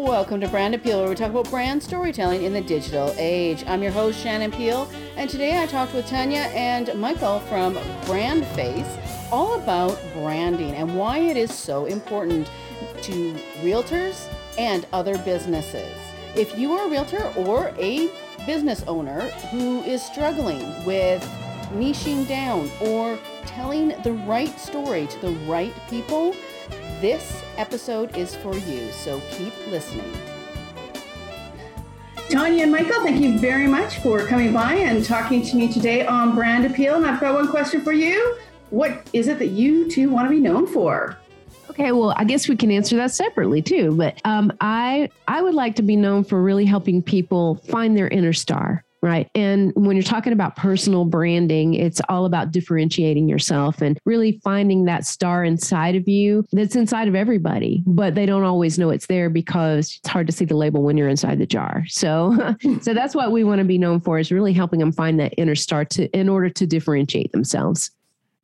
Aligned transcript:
Welcome 0.00 0.40
to 0.40 0.48
Brand 0.48 0.74
Appeal, 0.74 1.00
where 1.00 1.10
we 1.10 1.14
talk 1.14 1.28
about 1.28 1.50
brand 1.50 1.82
storytelling 1.82 2.42
in 2.44 2.54
the 2.54 2.62
digital 2.62 3.14
age. 3.18 3.62
I'm 3.66 3.82
your 3.82 3.92
host, 3.92 4.18
Shannon 4.18 4.50
Peel, 4.50 4.90
and 5.16 5.28
today 5.28 5.62
I 5.62 5.66
talked 5.66 5.92
with 5.92 6.06
Tanya 6.06 6.50
and 6.54 6.94
Michael 6.98 7.40
from 7.40 7.78
Brand 8.06 8.46
Face 8.46 8.96
all 9.30 9.60
about 9.60 10.00
branding 10.14 10.74
and 10.74 10.96
why 10.96 11.18
it 11.18 11.36
is 11.36 11.52
so 11.52 11.84
important 11.84 12.50
to 13.02 13.34
realtors 13.60 14.26
and 14.56 14.86
other 14.94 15.18
businesses. 15.18 15.94
If 16.34 16.58
you 16.58 16.72
are 16.72 16.86
a 16.86 16.90
realtor 16.90 17.30
or 17.36 17.74
a 17.76 18.10
business 18.46 18.82
owner 18.86 19.28
who 19.50 19.82
is 19.82 20.02
struggling 20.02 20.82
with 20.86 21.22
niching 21.74 22.26
down 22.26 22.70
or 22.80 23.18
telling 23.44 23.88
the 24.02 24.12
right 24.26 24.58
story 24.58 25.06
to 25.08 25.20
the 25.20 25.32
right 25.46 25.74
people, 25.90 26.34
this 27.00 27.42
episode 27.56 28.16
is 28.16 28.34
for 28.36 28.54
you. 28.56 28.90
So 28.92 29.20
keep 29.30 29.54
listening. 29.68 30.12
Tanya 32.28 32.62
and 32.62 32.70
Michael, 32.72 33.02
thank 33.02 33.20
you 33.20 33.38
very 33.38 33.66
much 33.66 33.98
for 33.98 34.24
coming 34.26 34.52
by 34.52 34.74
and 34.74 35.04
talking 35.04 35.42
to 35.42 35.56
me 35.56 35.72
today 35.72 36.06
on 36.06 36.34
Brand 36.34 36.64
Appeal. 36.64 36.94
And 36.94 37.06
I've 37.06 37.20
got 37.20 37.34
one 37.34 37.48
question 37.48 37.80
for 37.80 37.92
you. 37.92 38.38
What 38.70 39.08
is 39.12 39.26
it 39.26 39.38
that 39.40 39.48
you 39.48 39.90
two 39.90 40.10
want 40.10 40.28
to 40.28 40.30
be 40.30 40.40
known 40.40 40.66
for? 40.66 41.18
Okay, 41.70 41.92
well, 41.92 42.14
I 42.16 42.24
guess 42.24 42.48
we 42.48 42.56
can 42.56 42.70
answer 42.70 42.96
that 42.96 43.10
separately 43.10 43.62
too. 43.62 43.96
But 43.96 44.20
um, 44.24 44.52
I 44.60 45.08
I 45.26 45.42
would 45.42 45.54
like 45.54 45.76
to 45.76 45.82
be 45.82 45.96
known 45.96 46.22
for 46.24 46.40
really 46.40 46.66
helping 46.66 47.02
people 47.02 47.56
find 47.66 47.96
their 47.96 48.08
inner 48.08 48.32
star. 48.32 48.84
Right. 49.02 49.30
And 49.34 49.72
when 49.76 49.96
you're 49.96 50.02
talking 50.02 50.34
about 50.34 50.56
personal 50.56 51.06
branding, 51.06 51.72
it's 51.72 52.02
all 52.10 52.26
about 52.26 52.50
differentiating 52.50 53.28
yourself 53.28 53.80
and 53.80 53.98
really 54.04 54.40
finding 54.44 54.84
that 54.84 55.06
star 55.06 55.42
inside 55.42 55.96
of 55.96 56.06
you 56.06 56.44
that's 56.52 56.76
inside 56.76 57.08
of 57.08 57.14
everybody, 57.14 57.82
but 57.86 58.14
they 58.14 58.26
don't 58.26 58.44
always 58.44 58.78
know 58.78 58.90
it's 58.90 59.06
there 59.06 59.30
because 59.30 59.98
it's 60.02 60.08
hard 60.08 60.26
to 60.26 60.32
see 60.34 60.44
the 60.44 60.56
label 60.56 60.82
when 60.82 60.98
you're 60.98 61.08
inside 61.08 61.38
the 61.38 61.46
jar. 61.46 61.84
So, 61.88 62.54
so 62.82 62.92
that's 62.92 63.14
what 63.14 63.32
we 63.32 63.42
want 63.42 63.60
to 63.60 63.64
be 63.64 63.78
known 63.78 64.00
for 64.00 64.18
is 64.18 64.30
really 64.30 64.52
helping 64.52 64.80
them 64.80 64.92
find 64.92 65.18
that 65.18 65.32
inner 65.38 65.54
star 65.54 65.86
to 65.86 66.10
in 66.10 66.28
order 66.28 66.50
to 66.50 66.66
differentiate 66.66 67.32
themselves. 67.32 67.90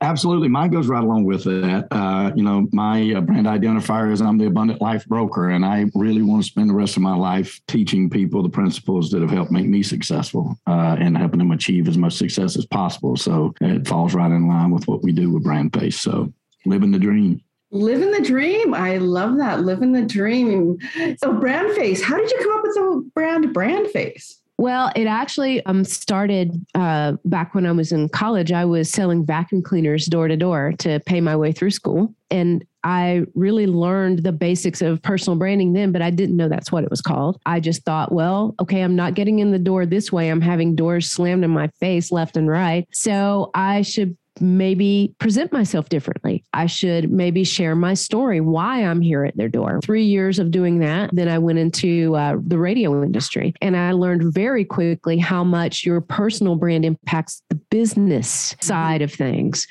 Absolutely. 0.03 0.49
Mine 0.49 0.71
goes 0.71 0.89
right 0.89 1.03
along 1.03 1.25
with 1.25 1.45
that. 1.45 1.89
Uh, 1.91 2.31
you 2.37 2.43
know, 2.43 2.69
my 2.71 3.15
uh, 3.15 3.21
brand 3.23 3.47
identifier 3.47 4.13
is 4.13 4.21
I'm 4.21 4.37
the 4.37 4.47
abundant 4.47 4.83
life 4.83 5.07
broker, 5.07 5.49
and 5.51 5.65
I 5.65 5.87
really 5.95 6.21
want 6.21 6.43
to 6.43 6.47
spend 6.47 6.69
the 6.69 6.75
rest 6.75 6.97
of 6.97 7.03
my 7.03 7.15
life 7.17 7.61
teaching 7.67 8.11
people 8.11 8.43
the 8.43 8.51
principles 8.51 9.11
that 9.11 9.23
have 9.23 9.31
helped 9.31 9.51
make 9.51 9.67
me 9.67 9.83
successful 9.83 10.59
uh, 10.67 10.97
and 10.99 11.17
helping 11.17 11.39
them 11.39 11.51
achieve 11.51 11.89
as 11.89 11.97
much 11.97 12.13
success 12.13 12.57
as 12.59 12.67
possible. 12.67 13.17
So 13.17 13.55
it 13.63 13.89
falls 13.89 14.13
right 14.13 14.31
in 14.31 14.47
line 14.49 14.71
with 14.71 14.87
what 14.87 15.03
we 15.03 15.13
do 15.13 15.31
with 15.31 15.45
Brand 15.45 15.73
Face. 15.73 15.99
So 15.99 16.31
living 16.67 16.91
the 16.91 16.99
dream. 16.99 17.41
Living 17.71 18.11
the 18.11 18.23
dream. 18.23 18.75
I 18.75 18.99
love 18.99 19.39
that. 19.39 19.63
Living 19.63 19.93
the 19.93 20.05
dream. 20.05 20.79
So, 21.19 21.33
Brand 21.33 21.75
Face, 21.75 22.03
how 22.03 22.17
did 22.17 22.31
you 22.31 22.39
come 22.39 22.59
up 22.59 22.63
with 22.63 22.75
the 22.75 23.11
brand 23.15 23.53
Brand 23.53 23.89
Face? 23.89 24.41
Well, 24.59 24.91
it 24.97 25.07
actually 25.07 25.65
um, 25.67 25.85
started 25.85 26.65
uh, 26.75 27.17
back 27.27 27.55
when 27.55 27.67
I 27.67 27.73
was 27.73 27.93
in 27.93 28.09
college. 28.09 28.53
I 28.53 28.65
was 28.65 28.91
selling 28.91 29.25
vacuum 29.25 29.63
cleaners 29.63 30.07
door 30.07 30.29
to 30.29 30.37
door 30.37 30.73
to 30.79 30.99
pay 31.01 31.21
my 31.21 31.37
way 31.37 31.53
through 31.53 31.73
school. 31.73 32.15
And 32.31 32.65
I 32.83 33.27
really 33.35 33.67
learned 33.67 34.21
the 34.21 34.33
basics 34.33 34.81
of 34.81 35.03
personal 35.03 35.39
branding 35.39 35.75
then, 35.75 35.93
but 35.93 36.01
I 36.01 36.11
didn't 36.11 36.37
know 36.37 36.49
that's 36.49 36.73
what 36.73 36.85
it 36.85 36.91
was 36.91 37.03
called. 37.03 37.39
I 37.45 37.61
just 37.61 37.85
thought, 37.85 38.13
well, 38.13 38.55
okay, 38.61 38.81
I'm 38.81 38.97
not 38.97 39.15
getting 39.15 39.41
in 39.41 39.51
the 39.51 39.59
door 39.59 39.85
this 39.85 40.11
way. 40.11 40.31
I'm 40.31 40.41
having 40.41 40.75
doors 40.75 41.11
slammed 41.11 41.45
in 41.45 41.51
my 41.51 41.69
face 41.79 42.11
left 42.11 42.37
and 42.37 42.49
right. 42.49 42.89
So 42.93 43.51
I 43.55 43.83
should 43.83 44.17
maybe 44.41 45.15
present 45.19 45.53
myself 45.53 45.89
differently. 45.89 46.45
I 46.53 46.67
should 46.67 47.11
maybe 47.11 47.45
share 47.45 47.75
my 47.75 47.95
story, 47.95 48.41
why 48.41 48.85
I'm 48.85 49.01
here 49.01 49.25
at 49.25 49.37
their 49.37 49.49
door. 49.49 49.81
Three 49.83 50.05
years 50.05 50.39
of 50.39 50.51
doing 50.51 50.79
that. 50.81 51.11
Then 51.13 51.29
I 51.29 51.39
went 51.39 51.59
into 51.59 52.15
uh, 52.17 52.37
the 52.45 52.59
radio 52.59 53.03
industry 53.03 53.55
and 53.61 53.77
I 53.77 53.93
learned 53.93 54.33
very 54.35 54.65
quickly 54.65 55.19
how 55.19 55.45
much 55.45 55.85
your 55.85 56.01
personal 56.01 56.57
brand 56.57 56.85
impacts 56.85 57.43
the 57.49 57.57
business 57.71 58.55
side 58.61 59.03
of 59.03 59.13
things. 59.13 59.67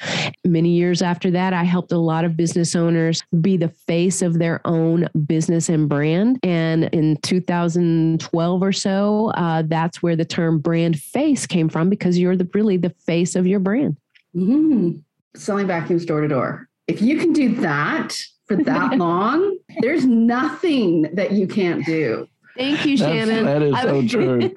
Many 0.46 0.70
years 0.70 1.02
after 1.02 1.32
that, 1.32 1.54
I 1.54 1.64
helped 1.64 1.92
a 1.92 1.98
lot 1.98 2.26
of 2.26 2.38
business 2.38 2.76
owners 2.76 3.24
be 3.42 3.58
the 3.58 3.70
face 3.70 4.22
of 4.22 4.40
their 4.40 4.62
own 4.66 5.08
business 5.26 5.70
and 5.70 5.88
brand. 5.90 6.40
And 6.44 6.86
in 6.86 7.18
2012 7.18 8.62
or 8.62 8.72
so, 8.72 9.32
uh, 9.36 9.64
that's 9.66 10.02
where 10.02 10.16
the 10.16 10.26
term 10.26 10.60
brand 10.60 11.00
face 11.00 11.46
came 11.46 11.70
from 11.70 11.90
because 11.90 12.18
you're 12.18 12.36
the, 12.36 12.50
really 12.54 12.78
the 12.78 12.94
face 13.06 13.36
of 13.36 13.48
your 13.48 13.60
brand. 13.60 13.98
Mm, 14.36 15.02
selling 15.36 15.68
vacuums 15.68 16.06
door 16.06 16.22
to 16.22 16.28
door. 16.28 16.68
If 16.88 17.02
you 17.02 17.18
can 17.18 17.34
do 17.34 17.56
that 17.56 18.18
for 18.48 18.58
that 18.58 18.98
long, 18.98 19.58
there's 19.80 20.06
nothing 20.06 21.04
that 21.14 21.32
you 21.32 21.48
can't 21.48 21.86
do. 21.86 22.28
Thank 22.58 22.86
you, 22.86 22.96
Shannon. 22.96 23.44
that 23.46 23.62
is 23.62 23.82
so 23.82 24.08
true. 24.08 24.50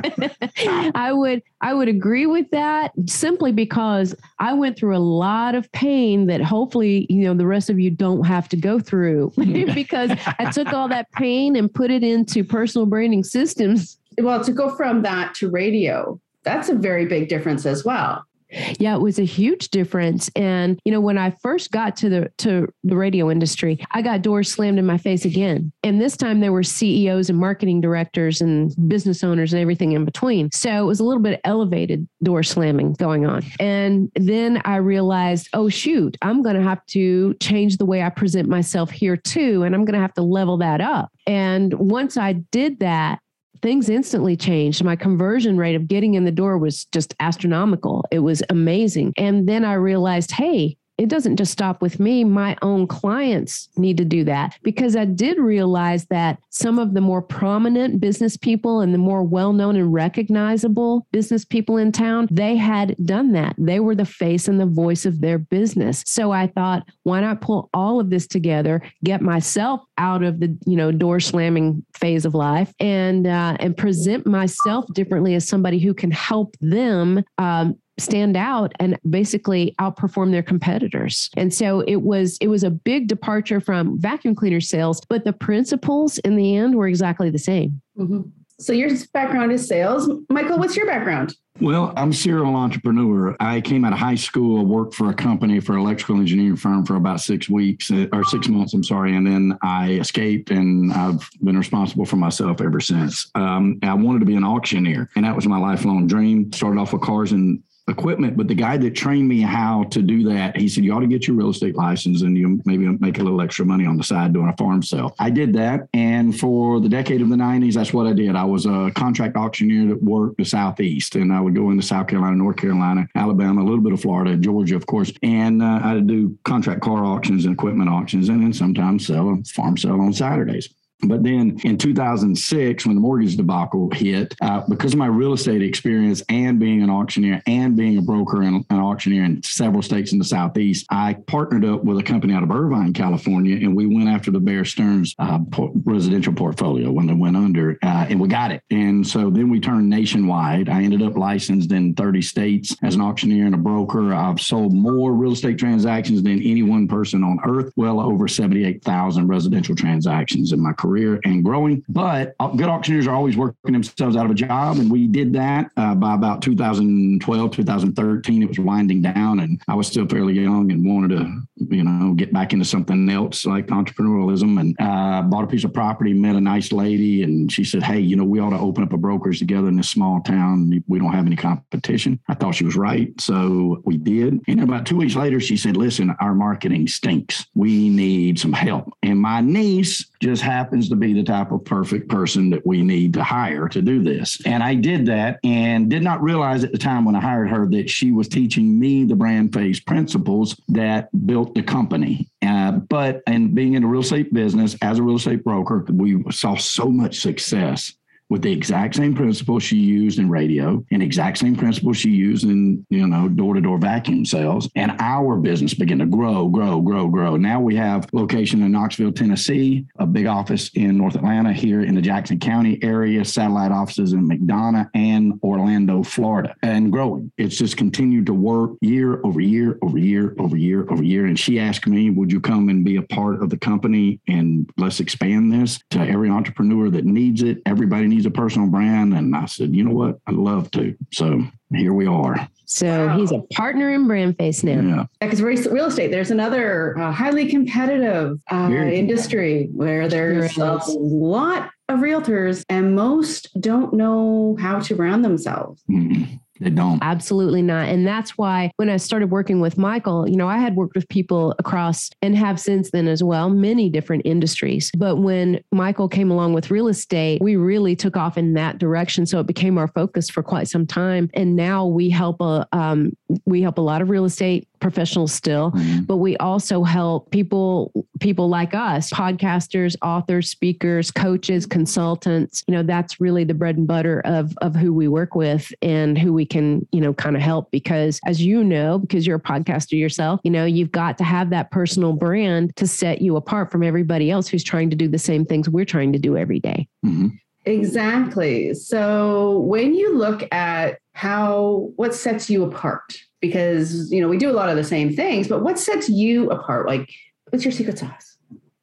I 0.94 1.12
would 1.12 1.42
I 1.60 1.74
would 1.74 1.88
agree 1.88 2.26
with 2.26 2.48
that 2.50 2.92
simply 3.06 3.50
because 3.50 4.14
I 4.38 4.52
went 4.52 4.78
through 4.78 4.96
a 4.96 5.00
lot 5.00 5.56
of 5.56 5.70
pain 5.72 6.26
that 6.26 6.40
hopefully, 6.40 7.06
you 7.10 7.24
know, 7.24 7.34
the 7.34 7.46
rest 7.46 7.70
of 7.70 7.80
you 7.80 7.90
don't 7.90 8.24
have 8.24 8.48
to 8.50 8.56
go 8.56 8.78
through 8.78 9.32
because 9.36 10.12
I 10.38 10.50
took 10.52 10.72
all 10.72 10.88
that 10.88 11.10
pain 11.12 11.56
and 11.56 11.72
put 11.72 11.90
it 11.90 12.04
into 12.04 12.44
personal 12.44 12.86
branding 12.86 13.24
systems. 13.24 13.98
Well, 14.16 14.44
to 14.44 14.52
go 14.52 14.74
from 14.76 15.02
that 15.02 15.34
to 15.36 15.50
radio, 15.50 16.20
that's 16.44 16.68
a 16.68 16.74
very 16.74 17.06
big 17.06 17.28
difference 17.28 17.66
as 17.66 17.84
well. 17.84 18.24
Yeah, 18.50 18.94
it 18.94 19.00
was 19.00 19.18
a 19.18 19.24
huge 19.24 19.68
difference. 19.68 20.30
And 20.34 20.80
you 20.84 20.92
know, 20.92 21.00
when 21.00 21.18
I 21.18 21.30
first 21.30 21.70
got 21.70 21.96
to 21.96 22.08
the 22.08 22.32
to 22.38 22.68
the 22.84 22.96
radio 22.96 23.30
industry, 23.30 23.84
I 23.92 24.02
got 24.02 24.22
doors 24.22 24.50
slammed 24.50 24.78
in 24.78 24.86
my 24.86 24.98
face 24.98 25.24
again. 25.24 25.72
And 25.82 26.00
this 26.00 26.16
time 26.16 26.40
there 26.40 26.52
were 26.52 26.62
CEOs 26.62 27.28
and 27.28 27.38
marketing 27.38 27.80
directors 27.80 28.40
and 28.40 28.74
business 28.88 29.22
owners 29.22 29.52
and 29.52 29.60
everything 29.60 29.92
in 29.92 30.04
between. 30.04 30.50
So 30.52 30.70
it 30.70 30.86
was 30.86 31.00
a 31.00 31.04
little 31.04 31.22
bit 31.22 31.40
elevated 31.44 32.08
door 32.22 32.42
slamming 32.42 32.94
going 32.94 33.26
on. 33.26 33.44
And 33.60 34.10
then 34.14 34.62
I 34.64 34.76
realized, 34.76 35.48
oh 35.52 35.68
shoot, 35.68 36.16
I'm 36.22 36.42
going 36.42 36.56
to 36.56 36.62
have 36.62 36.84
to 36.86 37.34
change 37.34 37.76
the 37.76 37.86
way 37.86 38.02
I 38.02 38.10
present 38.10 38.48
myself 38.48 38.90
here 38.90 39.16
too 39.16 39.62
and 39.62 39.74
I'm 39.74 39.84
going 39.84 39.94
to 39.94 40.00
have 40.00 40.14
to 40.14 40.22
level 40.22 40.56
that 40.58 40.80
up. 40.80 41.10
And 41.26 41.74
once 41.74 42.16
I 42.16 42.32
did 42.32 42.80
that, 42.80 43.20
things 43.62 43.88
instantly 43.88 44.36
changed. 44.36 44.84
My 44.84 44.96
conversion 44.96 45.56
rate 45.56 45.74
of 45.74 45.88
getting 45.88 46.14
in 46.14 46.24
the 46.24 46.32
door 46.32 46.58
was 46.58 46.84
just 46.86 47.14
astronomical. 47.20 48.04
It 48.10 48.20
was 48.20 48.42
amazing. 48.50 49.14
And 49.16 49.48
then 49.48 49.64
I 49.64 49.74
realized, 49.74 50.30
hey, 50.30 50.76
it 50.98 51.08
doesn't 51.08 51.36
just 51.36 51.52
stop 51.52 51.80
with 51.80 52.00
me. 52.00 52.24
My 52.24 52.56
own 52.60 52.88
clients 52.88 53.68
need 53.76 53.96
to 53.98 54.04
do 54.04 54.24
that 54.24 54.58
because 54.64 54.96
I 54.96 55.04
did 55.04 55.38
realize 55.38 56.06
that 56.06 56.38
some 56.50 56.78
of 56.80 56.92
the 56.92 57.00
more 57.00 57.22
prominent 57.22 58.00
business 58.00 58.36
people 58.36 58.80
and 58.80 58.92
the 58.92 58.98
more 58.98 59.22
well 59.22 59.52
known 59.52 59.76
and 59.76 59.92
recognizable 59.92 61.06
business 61.12 61.44
people 61.44 61.76
in 61.76 61.92
town, 61.92 62.26
they 62.32 62.56
had 62.56 62.96
done 63.04 63.32
that. 63.32 63.54
They 63.58 63.78
were 63.78 63.94
the 63.94 64.04
face 64.04 64.48
and 64.48 64.60
the 64.60 64.66
voice 64.66 65.06
of 65.06 65.20
their 65.20 65.38
business. 65.38 66.02
So 66.04 66.32
I 66.32 66.48
thought, 66.48 66.88
why 67.04 67.20
not 67.20 67.40
pull 67.40 67.70
all 67.72 68.00
of 68.00 68.10
this 68.10 68.26
together, 68.26 68.82
get 69.04 69.22
myself 69.22 69.80
out 69.98 70.24
of 70.24 70.40
the 70.40 70.56
you 70.66 70.76
know 70.76 70.90
door 70.90 71.20
slamming 71.20 71.84
phase 71.94 72.24
of 72.24 72.34
life 72.34 72.72
and 72.80 73.26
uh, 73.26 73.56
and 73.60 73.76
present 73.76 74.26
myself 74.26 74.84
differently 74.94 75.34
as 75.34 75.46
somebody 75.46 75.78
who 75.78 75.94
can 75.94 76.10
help 76.10 76.56
them 76.60 77.22
um, 77.38 77.78
stand 77.98 78.36
out 78.36 78.72
and 78.78 78.98
basically 79.08 79.74
outperform 79.80 80.30
their 80.30 80.42
competitors. 80.42 81.30
And 81.36 81.52
so 81.52 81.80
it 81.80 82.02
was 82.02 82.38
it 82.40 82.48
was 82.48 82.64
a 82.64 82.70
big 82.70 83.08
departure 83.08 83.60
from 83.60 83.98
vacuum 84.00 84.34
cleaner 84.34 84.60
sales, 84.60 85.00
but 85.08 85.24
the 85.24 85.32
principles 85.32 86.18
in 86.18 86.36
the 86.36 86.56
end 86.56 86.74
were 86.74 86.88
exactly 86.88 87.30
the 87.30 87.38
same. 87.38 87.80
Mm-hmm. 87.98 88.22
So 88.60 88.72
your 88.72 88.90
background 89.12 89.52
is 89.52 89.68
sales. 89.68 90.10
Michael, 90.28 90.58
what's 90.58 90.76
your 90.76 90.86
background? 90.86 91.36
Well, 91.60 91.92
I'm 91.96 92.10
a 92.10 92.14
serial 92.14 92.54
entrepreneur. 92.54 93.36
I 93.40 93.60
came 93.60 93.84
out 93.84 93.92
of 93.92 93.98
high 93.98 94.16
school, 94.16 94.64
worked 94.64 94.94
for 94.94 95.10
a 95.10 95.14
company 95.14 95.58
for 95.60 95.74
an 95.74 95.80
electrical 95.80 96.16
engineering 96.16 96.56
firm 96.56 96.84
for 96.84 96.96
about 96.96 97.20
six 97.20 97.48
weeks 97.48 97.90
uh, 97.90 98.06
or 98.12 98.24
six 98.24 98.48
months, 98.48 98.74
I'm 98.74 98.84
sorry. 98.84 99.16
And 99.16 99.26
then 99.26 99.58
I 99.62 99.92
escaped 99.94 100.50
and 100.50 100.92
I've 100.92 101.28
been 101.42 101.58
responsible 101.58 102.04
for 102.04 102.16
myself 102.16 102.60
ever 102.60 102.80
since. 102.80 103.30
Um, 103.34 103.78
I 103.82 103.94
wanted 103.94 104.20
to 104.20 104.26
be 104.26 104.36
an 104.36 104.44
auctioneer 104.44 105.08
and 105.16 105.24
that 105.24 105.34
was 105.34 105.46
my 105.46 105.58
lifelong 105.58 106.06
dream. 106.06 106.52
Started 106.52 106.80
off 106.80 106.92
with 106.92 107.02
cars 107.02 107.32
and 107.32 107.62
equipment, 107.88 108.36
but 108.36 108.48
the 108.48 108.54
guy 108.54 108.76
that 108.76 108.94
trained 108.94 109.28
me 109.28 109.40
how 109.40 109.84
to 109.84 110.02
do 110.02 110.22
that, 110.24 110.56
he 110.56 110.68
said, 110.68 110.84
you 110.84 110.92
ought 110.92 111.00
to 111.00 111.06
get 111.06 111.26
your 111.26 111.36
real 111.36 111.50
estate 111.50 111.76
license 111.76 112.22
and 112.22 112.36
you 112.36 112.60
maybe 112.64 112.86
make 112.86 113.18
a 113.18 113.22
little 113.22 113.40
extra 113.40 113.64
money 113.64 113.86
on 113.86 113.96
the 113.96 114.04
side 114.04 114.32
doing 114.32 114.48
a 114.48 114.56
farm 114.56 114.82
sale. 114.82 115.14
I 115.18 115.30
did 115.30 115.52
that. 115.54 115.88
And 115.94 116.38
for 116.38 116.80
the 116.80 116.88
decade 116.88 117.20
of 117.20 117.28
the 117.28 117.36
90s, 117.36 117.74
that's 117.74 117.92
what 117.92 118.06
I 118.06 118.12
did. 118.12 118.36
I 118.36 118.44
was 118.44 118.66
a 118.66 118.90
contract 118.94 119.36
auctioneer 119.36 119.88
that 119.88 120.02
worked 120.02 120.38
the 120.38 120.44
Southeast 120.44 121.14
and 121.16 121.32
I 121.32 121.40
would 121.40 121.54
go 121.54 121.70
into 121.70 121.82
South 121.82 122.08
Carolina, 122.08 122.36
North 122.36 122.56
Carolina, 122.56 123.08
Alabama, 123.14 123.62
a 123.62 123.64
little 123.64 123.80
bit 123.80 123.92
of 123.92 124.00
Florida, 124.00 124.36
Georgia, 124.36 124.76
of 124.76 124.86
course. 124.86 125.12
And 125.22 125.62
uh, 125.62 125.80
I'd 125.82 126.06
do 126.06 126.36
contract 126.44 126.82
car 126.82 127.04
auctions 127.04 127.44
and 127.44 127.54
equipment 127.54 127.90
auctions 127.90 128.28
and 128.28 128.42
then 128.42 128.52
sometimes 128.52 129.06
sell 129.06 129.30
a 129.30 129.44
farm 129.44 129.76
sale 129.76 130.00
on 130.00 130.12
Saturdays. 130.12 130.68
But 131.02 131.22
then 131.22 131.58
in 131.62 131.78
2006, 131.78 132.86
when 132.86 132.96
the 132.96 133.00
mortgage 133.00 133.36
debacle 133.36 133.90
hit, 133.92 134.34
uh, 134.40 134.62
because 134.68 134.94
of 134.94 134.98
my 134.98 135.06
real 135.06 135.32
estate 135.32 135.62
experience 135.62 136.22
and 136.28 136.58
being 136.58 136.82
an 136.82 136.90
auctioneer 136.90 137.40
and 137.46 137.76
being 137.76 137.98
a 137.98 138.02
broker 138.02 138.42
and 138.42 138.64
an 138.70 138.80
auctioneer 138.80 139.24
in 139.24 139.42
several 139.44 139.82
states 139.82 140.12
in 140.12 140.18
the 140.18 140.24
Southeast, 140.24 140.86
I 140.90 141.14
partnered 141.26 141.64
up 141.64 141.84
with 141.84 141.98
a 141.98 142.02
company 142.02 142.34
out 142.34 142.42
of 142.42 142.50
Irvine, 142.50 142.92
California, 142.92 143.56
and 143.56 143.76
we 143.76 143.86
went 143.86 144.08
after 144.08 144.32
the 144.32 144.40
Bear 144.40 144.64
Stearns 144.64 145.14
uh, 145.20 145.38
residential 145.84 146.32
portfolio 146.32 146.90
when 146.90 147.06
they 147.06 147.14
went 147.14 147.36
under, 147.36 147.78
uh, 147.82 148.06
and 148.08 148.18
we 148.18 148.26
got 148.26 148.50
it. 148.50 148.62
And 148.70 149.06
so 149.06 149.30
then 149.30 149.50
we 149.50 149.60
turned 149.60 149.88
nationwide. 149.88 150.68
I 150.68 150.82
ended 150.82 151.02
up 151.02 151.16
licensed 151.16 151.70
in 151.70 151.94
30 151.94 152.22
states 152.22 152.76
as 152.82 152.96
an 152.96 153.00
auctioneer 153.00 153.46
and 153.46 153.54
a 153.54 153.58
broker. 153.58 154.12
I've 154.12 154.40
sold 154.40 154.74
more 154.74 155.12
real 155.12 155.32
estate 155.32 155.58
transactions 155.58 156.24
than 156.24 156.42
any 156.42 156.64
one 156.64 156.88
person 156.88 157.22
on 157.22 157.38
earth, 157.44 157.72
well 157.76 158.00
over 158.00 158.26
78,000 158.26 159.28
residential 159.28 159.76
transactions 159.76 160.52
in 160.52 160.60
my 160.60 160.72
career 160.72 160.87
career 160.88 161.20
and 161.24 161.44
growing. 161.44 161.84
But 161.88 162.34
uh, 162.40 162.48
good 162.48 162.68
auctioneers 162.68 163.06
are 163.06 163.14
always 163.14 163.36
working 163.36 163.72
themselves 163.72 164.16
out 164.16 164.24
of 164.24 164.30
a 164.30 164.34
job. 164.34 164.78
And 164.78 164.90
we 164.90 165.06
did 165.06 165.32
that 165.34 165.70
uh, 165.76 165.94
by 165.94 166.14
about 166.14 166.40
2012, 166.40 167.50
2013. 167.50 168.42
It 168.42 168.48
was 168.48 168.58
winding 168.58 169.02
down 169.02 169.40
and 169.40 169.60
I 169.68 169.74
was 169.74 169.86
still 169.86 170.06
fairly 170.06 170.34
young 170.34 170.72
and 170.72 170.84
wanted 170.86 171.18
to, 171.18 171.42
you 171.74 171.84
know, 171.84 172.14
get 172.14 172.32
back 172.32 172.52
into 172.52 172.64
something 172.64 173.08
else 173.10 173.44
like 173.44 173.66
entrepreneurialism 173.66 174.58
and 174.60 174.76
uh, 174.80 175.22
bought 175.22 175.44
a 175.44 175.46
piece 175.46 175.64
of 175.64 175.74
property, 175.74 176.14
met 176.14 176.36
a 176.36 176.40
nice 176.40 176.72
lady. 176.72 177.22
And 177.22 177.52
she 177.52 177.64
said, 177.64 177.82
Hey, 177.82 178.00
you 178.00 178.16
know, 178.16 178.24
we 178.24 178.40
ought 178.40 178.50
to 178.50 178.58
open 178.58 178.82
up 178.82 178.92
a 178.92 178.96
brokerage 178.98 179.38
together 179.38 179.68
in 179.68 179.76
this 179.76 179.90
small 179.90 180.22
town. 180.22 180.82
We 180.86 180.98
don't 180.98 181.12
have 181.12 181.26
any 181.26 181.36
competition. 181.36 182.18
I 182.28 182.34
thought 182.34 182.54
she 182.54 182.64
was 182.64 182.76
right. 182.76 183.08
So 183.20 183.82
we 183.84 183.98
did. 183.98 184.40
And 184.48 184.62
about 184.62 184.86
two 184.86 184.96
weeks 184.96 185.16
later, 185.16 185.40
she 185.40 185.56
said, 185.56 185.76
Listen, 185.76 186.14
our 186.20 186.34
marketing 186.34 186.88
stinks. 186.88 187.46
We 187.54 187.90
need 187.90 188.38
some 188.38 188.52
help. 188.52 188.92
And 189.02 189.20
my 189.20 189.40
niece 189.40 190.06
just 190.20 190.42
happens 190.42 190.88
to 190.88 190.96
be 190.96 191.12
the 191.12 191.22
type 191.22 191.52
of 191.52 191.64
perfect 191.64 192.08
person 192.08 192.50
that 192.50 192.66
we 192.66 192.82
need 192.82 193.14
to 193.14 193.22
hire 193.22 193.68
to 193.68 193.80
do 193.80 194.02
this. 194.02 194.40
And 194.44 194.62
I 194.62 194.74
did 194.74 195.06
that 195.06 195.38
and 195.44 195.88
did 195.88 196.02
not 196.02 196.22
realize 196.22 196.64
at 196.64 196.72
the 196.72 196.78
time 196.78 197.04
when 197.04 197.14
I 197.14 197.20
hired 197.20 197.50
her 197.50 197.66
that 197.68 197.88
she 197.88 198.10
was 198.10 198.28
teaching 198.28 198.78
me 198.78 199.04
the 199.04 199.16
brand 199.16 199.52
face 199.52 199.80
principles 199.80 200.60
that 200.68 201.08
built 201.26 201.54
the 201.54 201.62
company. 201.62 202.28
Uh, 202.42 202.72
but 202.72 203.22
and 203.26 203.54
being 203.54 203.74
in 203.74 203.82
the 203.82 203.88
real 203.88 204.00
estate 204.00 204.32
business 204.32 204.76
as 204.82 204.98
a 204.98 205.02
real 205.02 205.16
estate 205.16 205.44
broker, 205.44 205.84
we 205.88 206.22
saw 206.30 206.56
so 206.56 206.88
much 206.88 207.20
success 207.20 207.94
with 208.28 208.42
the 208.42 208.52
exact 208.52 208.94
same 208.94 209.14
principle 209.14 209.58
she 209.58 209.76
used 209.76 210.18
in 210.18 210.28
radio 210.28 210.84
and 210.90 211.02
exact 211.02 211.38
same 211.38 211.56
principle 211.56 211.92
she 211.92 212.10
used 212.10 212.44
in 212.44 212.84
you 212.90 213.06
know 213.06 213.28
door-to-door 213.28 213.78
vacuum 213.78 214.24
sales. 214.24 214.68
And 214.74 214.92
our 214.98 215.36
business 215.36 215.74
began 215.74 215.98
to 215.98 216.06
grow 216.06 216.48
grow 216.48 216.80
grow 216.80 217.08
grow. 217.08 217.36
Now 217.36 217.60
we 217.60 217.76
have 217.76 218.08
location 218.12 218.62
in 218.62 218.72
knoxville 218.72 219.12
tennessee 219.12 219.86
a 219.98 220.06
big 220.06 220.26
office 220.26 220.70
in 220.74 220.96
north 220.96 221.14
atlanta 221.14 221.52
here 221.52 221.82
in 221.82 221.94
the 221.94 222.02
jackson 222.02 222.38
county 222.38 222.78
area 222.82 223.24
satellite 223.24 223.72
offices 223.72 224.12
in 224.12 224.28
mcdonough 224.28 224.88
and 224.94 225.38
orlando 225.42 226.02
florida 226.02 226.54
and 226.62 226.92
growing. 226.92 227.30
It's 227.38 227.56
just 227.56 227.76
continued 227.76 228.26
to 228.26 228.34
work 228.34 228.72
year 228.80 229.20
over 229.24 229.40
year 229.40 229.78
over 229.82 229.98
year 229.98 230.34
over 230.38 230.56
year 230.56 230.86
over 230.90 231.02
year. 231.02 231.26
And 231.26 231.38
she 231.38 231.58
asked 231.58 231.86
me 231.86 232.10
would 232.10 232.32
you 232.32 232.40
come 232.40 232.68
and 232.68 232.84
be 232.84 232.96
a 232.96 233.02
part 233.02 233.42
of 233.42 233.50
the 233.50 233.58
company 233.58 234.20
and 234.28 234.68
let's 234.76 235.00
expand 235.00 235.52
this 235.52 235.80
to 235.90 236.00
every 236.00 236.28
entrepreneur 236.30 236.90
that 236.90 237.04
needs 237.04 237.42
it? 237.42 237.58
Everybody 237.66 238.06
needs 238.06 238.17
needs 238.18 238.26
a 238.26 238.30
personal 238.32 238.66
brand. 238.66 239.14
And 239.14 239.36
I 239.36 239.46
said, 239.46 239.76
you 239.76 239.84
know 239.84 239.94
what? 239.94 240.18
I'd 240.26 240.34
love 240.34 240.72
to. 240.72 240.96
So 241.12 241.40
here 241.72 241.92
we 241.92 242.06
are. 242.06 242.48
So 242.64 243.06
wow. 243.06 243.16
he's 243.16 243.30
a 243.30 243.38
partner 243.54 243.90
in 243.90 244.08
brand 244.08 244.36
face 244.36 244.64
now. 244.64 244.80
Yeah. 244.80 245.04
Because 245.20 245.40
real 245.40 245.86
estate, 245.86 246.10
there's 246.10 246.32
another 246.32 246.98
uh, 246.98 247.12
highly 247.12 247.48
competitive 247.48 248.40
uh, 248.50 248.70
industry 248.72 249.68
where 249.72 250.08
there's 250.08 250.58
a 250.58 250.80
lot 250.88 251.70
of 251.88 252.00
realtors 252.00 252.64
and 252.68 252.96
most 252.96 253.48
don't 253.60 253.94
know 253.94 254.56
how 254.58 254.80
to 254.80 254.94
brand 254.96 255.24
themselves. 255.24 255.82
Mm-hmm. 255.88 256.34
They 256.60 256.70
don't. 256.70 257.02
Absolutely 257.02 257.62
not. 257.62 257.88
And 257.88 258.06
that's 258.06 258.36
why 258.36 258.70
when 258.76 258.90
I 258.90 258.96
started 258.96 259.30
working 259.30 259.60
with 259.60 259.78
Michael, 259.78 260.28
you 260.28 260.36
know, 260.36 260.48
I 260.48 260.58
had 260.58 260.76
worked 260.76 260.94
with 260.94 261.08
people 261.08 261.54
across 261.58 262.10
and 262.22 262.36
have 262.36 262.60
since 262.60 262.90
then 262.90 263.08
as 263.08 263.22
well, 263.22 263.50
many 263.50 263.88
different 263.88 264.22
industries. 264.24 264.90
But 264.96 265.16
when 265.16 265.60
Michael 265.72 266.08
came 266.08 266.30
along 266.30 266.54
with 266.54 266.70
real 266.70 266.88
estate, 266.88 267.40
we 267.40 267.56
really 267.56 267.94
took 267.96 268.16
off 268.16 268.36
in 268.36 268.54
that 268.54 268.78
direction. 268.78 269.26
So 269.26 269.40
it 269.40 269.46
became 269.46 269.78
our 269.78 269.88
focus 269.88 270.30
for 270.30 270.42
quite 270.42 270.68
some 270.68 270.86
time. 270.86 271.30
And 271.34 271.56
now 271.56 271.86
we 271.86 272.10
help 272.10 272.40
a 272.40 272.66
um, 272.72 273.16
we 273.44 273.62
help 273.62 273.78
a 273.78 273.82
lot 273.82 274.02
of 274.02 274.10
real 274.10 274.24
estate 274.24 274.68
professionals 274.80 275.32
still 275.32 275.72
mm-hmm. 275.72 276.02
but 276.02 276.16
we 276.18 276.36
also 276.36 276.84
help 276.84 277.30
people 277.30 277.92
people 278.20 278.48
like 278.48 278.74
us 278.74 279.10
podcasters 279.10 279.96
authors 280.02 280.48
speakers 280.48 281.10
coaches 281.10 281.66
consultants 281.66 282.62
you 282.66 282.74
know 282.74 282.82
that's 282.82 283.20
really 283.20 283.44
the 283.44 283.54
bread 283.54 283.76
and 283.76 283.86
butter 283.86 284.20
of 284.24 284.56
of 284.58 284.76
who 284.76 284.92
we 284.92 285.08
work 285.08 285.34
with 285.34 285.72
and 285.82 286.16
who 286.16 286.32
we 286.32 286.46
can 286.48 286.86
you 286.92 287.00
know 287.00 287.12
kind 287.14 287.36
of 287.36 287.42
help 287.42 287.70
because 287.70 288.20
as 288.26 288.42
you 288.42 288.62
know 288.62 288.98
because 288.98 289.26
you're 289.26 289.36
a 289.36 289.40
podcaster 289.40 289.98
yourself 289.98 290.40
you 290.44 290.50
know 290.50 290.64
you've 290.64 290.92
got 290.92 291.18
to 291.18 291.24
have 291.24 291.50
that 291.50 291.70
personal 291.70 292.12
brand 292.12 292.74
to 292.76 292.86
set 292.86 293.20
you 293.22 293.36
apart 293.36 293.70
from 293.70 293.82
everybody 293.82 294.30
else 294.30 294.48
who's 294.48 294.64
trying 294.64 294.90
to 294.90 294.96
do 294.96 295.08
the 295.08 295.18
same 295.18 295.44
things 295.44 295.68
we're 295.68 295.84
trying 295.84 296.12
to 296.12 296.18
do 296.18 296.36
every 296.36 296.60
day. 296.60 296.88
Mm-hmm. 297.04 297.28
Exactly. 297.64 298.72
So 298.72 299.58
when 299.58 299.94
you 299.94 300.16
look 300.16 300.48
at 300.54 300.98
how 301.12 301.90
what 301.96 302.14
sets 302.14 302.48
you 302.48 302.62
apart 302.64 303.18
because 303.40 304.10
you 304.12 304.20
know 304.20 304.28
we 304.28 304.38
do 304.38 304.50
a 304.50 304.52
lot 304.52 304.68
of 304.68 304.76
the 304.76 304.84
same 304.84 305.12
things 305.12 305.48
but 305.48 305.62
what 305.62 305.78
sets 305.78 306.08
you 306.08 306.48
apart 306.50 306.86
like 306.86 307.12
what's 307.50 307.64
your 307.64 307.72
secret 307.72 307.98
sauce 307.98 308.37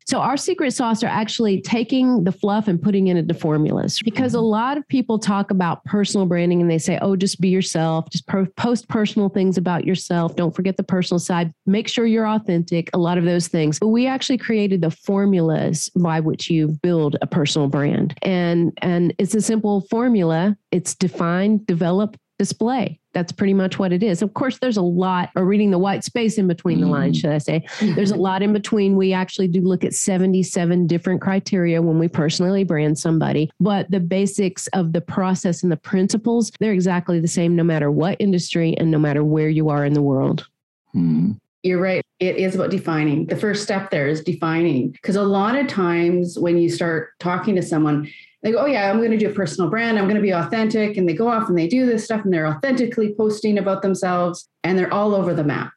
so 0.05 0.19
our 0.19 0.37
secret 0.37 0.71
sauce 0.71 1.03
are 1.03 1.07
actually 1.07 1.61
taking 1.61 2.23
the 2.23 2.31
fluff 2.31 2.67
and 2.67 2.81
putting 2.81 3.07
it 3.07 3.17
into 3.17 3.33
formulas 3.33 3.99
because 4.03 4.33
a 4.35 4.41
lot 4.41 4.77
of 4.77 4.87
people 4.87 5.17
talk 5.17 5.49
about 5.49 5.83
personal 5.85 6.27
branding 6.27 6.61
and 6.61 6.69
they 6.69 6.77
say, 6.77 6.99
"Oh, 7.01 7.15
just 7.15 7.41
be 7.41 7.49
yourself, 7.49 8.09
just 8.11 8.27
post 8.55 8.87
personal 8.87 9.29
things 9.29 9.57
about 9.57 9.85
yourself. 9.85 10.35
Don't 10.35 10.55
forget 10.55 10.77
the 10.77 10.83
personal 10.83 11.19
side. 11.19 11.51
Make 11.65 11.87
sure 11.87 12.05
you're 12.05 12.27
authentic." 12.27 12.89
A 12.93 12.99
lot 12.99 13.17
of 13.17 13.25
those 13.25 13.47
things. 13.47 13.79
But 13.79 13.87
we 13.87 14.05
actually 14.05 14.37
created 14.37 14.81
the 14.81 14.91
formulas 14.91 15.89
by 15.95 16.19
which 16.19 16.49
you 16.49 16.77
build 16.83 17.17
a 17.21 17.27
personal 17.27 17.67
brand. 17.67 18.15
And 18.21 18.77
and 18.81 19.13
it's 19.17 19.33
a 19.33 19.41
simple 19.41 19.81
formula. 19.89 20.55
It's 20.71 20.93
define, 20.93 21.61
develop, 21.65 22.17
display. 22.37 22.99
That's 23.15 23.31
pretty 23.31 23.53
much 23.53 23.79
what 23.79 23.93
it 23.93 24.03
is. 24.03 24.21
Of 24.21 24.33
course, 24.33 24.59
there's 24.59 24.75
a 24.75 24.81
lot, 24.81 25.29
or 25.37 25.45
reading 25.45 25.71
the 25.71 25.79
white 25.79 26.03
space 26.03 26.37
in 26.37 26.47
between 26.47 26.81
the 26.81 26.87
lines, 26.87 27.17
mm. 27.17 27.21
should 27.21 27.29
I 27.31 27.37
say. 27.37 27.65
There's 27.95 28.11
a 28.11 28.17
lot 28.17 28.43
in 28.43 28.51
between. 28.51 28.97
We 28.97 29.13
actually 29.13 29.47
do 29.47 29.61
look 29.61 29.85
at 29.85 29.93
77 29.93 30.85
different 30.85 31.21
criteria 31.21 31.81
when 31.81 31.97
we 31.97 32.09
personally 32.09 32.65
brand 32.65 32.99
somebody, 32.99 33.49
but 33.61 33.89
the 33.89 34.01
basics 34.01 34.67
of 34.73 34.91
the 34.91 34.99
process 34.99 35.63
and 35.63 35.71
the 35.71 35.77
principles, 35.77 36.51
they're 36.59 36.73
exactly 36.73 37.21
the 37.21 37.27
same 37.29 37.55
no 37.55 37.63
matter 37.63 37.89
what 37.89 38.17
industry 38.19 38.75
and 38.77 38.91
no 38.91 38.99
matter 38.99 39.23
where 39.23 39.47
you 39.47 39.69
are 39.69 39.85
in 39.85 39.93
the 39.93 40.01
world. 40.01 40.45
Hmm. 40.91 41.31
You're 41.63 41.81
right. 41.81 42.05
It 42.19 42.35
is 42.35 42.53
about 42.53 42.69
defining. 42.69 43.27
The 43.27 43.37
first 43.37 43.63
step 43.63 43.91
there 43.91 44.07
is 44.07 44.21
defining. 44.21 44.91
Because 44.91 45.15
a 45.15 45.23
lot 45.23 45.55
of 45.55 45.67
times 45.67 46.37
when 46.37 46.57
you 46.57 46.69
start 46.69 47.17
talking 47.19 47.55
to 47.55 47.63
someone, 47.63 48.11
they 48.45 48.51
go, 48.51 48.59
oh 48.59 48.67
yeah, 48.67 48.91
I'm 48.91 48.99
going 48.99 49.09
to 49.09 49.17
do 49.17 49.27
a 49.27 49.33
personal 49.33 49.71
brand. 49.71 49.97
I'm 49.97 50.05
going 50.05 50.17
to 50.17 50.21
be 50.21 50.29
authentic. 50.29 50.97
And 50.97 51.09
they 51.09 51.13
go 51.13 51.27
off 51.27 51.49
and 51.49 51.57
they 51.57 51.67
do 51.67 51.87
this 51.87 52.05
stuff 52.05 52.23
and 52.23 52.31
they're 52.31 52.45
authentically 52.45 53.15
posting 53.17 53.57
about 53.57 53.81
themselves 53.81 54.47
and 54.63 54.77
they're 54.77 54.93
all 54.93 55.15
over 55.15 55.33
the 55.33 55.43
map. 55.43 55.71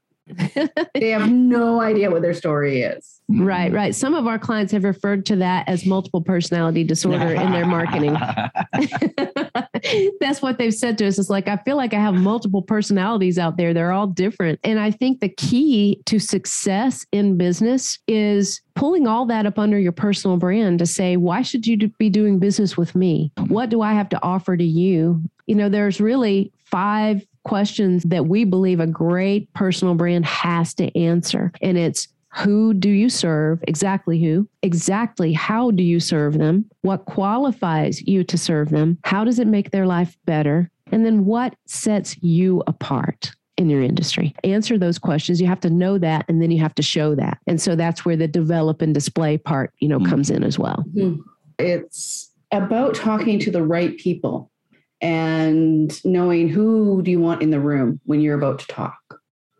They 0.95 1.11
have 1.11 1.31
no 1.31 1.81
idea 1.81 2.11
what 2.11 2.23
their 2.23 2.35
story 2.35 2.83
is. 2.83 3.19
Right, 3.31 3.71
right. 3.71 3.95
Some 3.95 4.15
of 4.15 4.27
our 4.27 4.39
clients 4.39 4.73
have 4.73 4.85
referred 4.85 5.27
to 5.27 5.37
that 5.37 5.69
as 5.69 5.85
multiple 5.85 6.23
personality 6.23 6.83
disorder 6.83 7.35
in 7.35 7.53
their 7.53 7.67
marketing. 7.67 8.15
That's 10.21 10.41
what 10.41 10.57
they've 10.57 10.73
said 10.73 10.97
to 10.99 11.07
us. 11.07 11.19
It's 11.19 11.29
like, 11.29 11.47
I 11.47 11.59
feel 11.59 11.77
like 11.77 11.93
I 11.93 12.01
have 12.01 12.15
multiple 12.15 12.63
personalities 12.63 13.39
out 13.39 13.59
there. 13.59 13.75
They're 13.75 13.93
all 13.93 14.07
different. 14.07 14.61
And 14.65 14.81
I 14.81 14.91
think 14.91 15.21
the 15.21 15.29
key 15.29 16.01
to 16.07 16.19
success 16.19 17.05
in 17.13 17.37
business 17.37 17.99
is 18.09 18.63
pulling 18.75 19.07
all 19.07 19.27
that 19.27 19.45
up 19.45 19.59
under 19.59 19.79
your 19.79 19.93
personal 19.93 20.39
brand 20.39 20.79
to 20.79 20.87
say, 20.87 21.19
why 21.19 21.43
should 21.43 21.67
you 21.67 21.77
be 21.99 22.09
doing 22.09 22.39
business 22.39 22.79
with 22.79 22.95
me? 22.95 23.31
What 23.49 23.69
do 23.69 23.83
I 23.83 23.93
have 23.93 24.09
to 24.11 24.23
offer 24.23 24.57
to 24.57 24.65
you? 24.65 25.23
You 25.47 25.55
know, 25.55 25.69
there's 25.69 26.01
really 26.01 26.51
five 26.65 27.27
questions 27.45 28.03
that 28.05 28.27
we 28.27 28.45
believe 28.45 28.81
a 28.81 28.87
great 28.87 29.53
personal 29.55 29.95
brand 29.95 30.27
has 30.27 30.75
to 30.75 30.97
answer. 30.99 31.53
And 31.63 31.79
it's 31.79 32.09
who 32.35 32.75
do 32.75 32.91
you 32.91 33.09
serve? 33.09 33.61
Exactly 33.67 34.23
who? 34.23 34.49
Exactly 34.63 35.33
how 35.33 35.71
do 35.71 35.83
you 35.83 35.99
serve 35.99 36.39
them? 36.39 36.67
What 36.83 37.07
qualifies 37.07 38.03
you 38.03 38.23
to 38.25 38.39
serve 38.39 38.71
them? 38.71 38.99
How 39.05 39.25
does 39.25 39.39
it 39.39 39.47
make 39.47 39.71
their 39.71 39.87
life 39.87 40.17
better? 40.25 40.71
And 40.93 41.05
then 41.05 41.25
what 41.25 41.55
sets 41.67 42.17
you 42.23 42.63
apart? 42.67 43.33
in 43.59 43.69
your 43.69 43.83
industry? 43.83 44.33
Answer 44.45 44.79
those 44.79 44.99
questions. 44.99 45.41
You 45.41 45.49
have 45.49 45.61
to 45.63 45.71
know 45.71 45.99
that 45.99 46.25
and 46.29 46.41
then 46.41 46.53
you 46.53 46.61
have 46.61 46.77
to 46.77 46.83
show 46.83 47.17
that. 47.17 47.39
And 47.49 47.61
so 47.61 47.75
that's 47.75 48.05
where 48.05 48.17
the 48.17 48.29
develop 48.29 48.81
and 48.81 48.95
display 48.95 49.37
part, 49.37 49.75
you 49.81 49.89
know, 49.89 49.99
mm-hmm. 49.99 50.11
comes 50.11 50.31
in 50.31 50.45
as 50.45 50.59
well. 50.59 50.85
Mm-hmm. 50.95 51.21
It's 51.59 52.31
about 52.53 52.95
talking 52.95 53.41
to 53.41 53.51
the 53.51 53.65
right 53.65 53.99
people 53.99 54.51
and 55.01 56.05
knowing 56.05 56.49
who 56.49 57.03
do 57.03 57.11
you 57.11 57.21
want 57.21 57.43
in 57.43 57.51
the 57.51 57.61
room 57.61 58.01
when 58.05 58.21
you're 58.21 58.37
about 58.39 58.59
to 58.61 58.67
talk. 58.67 58.99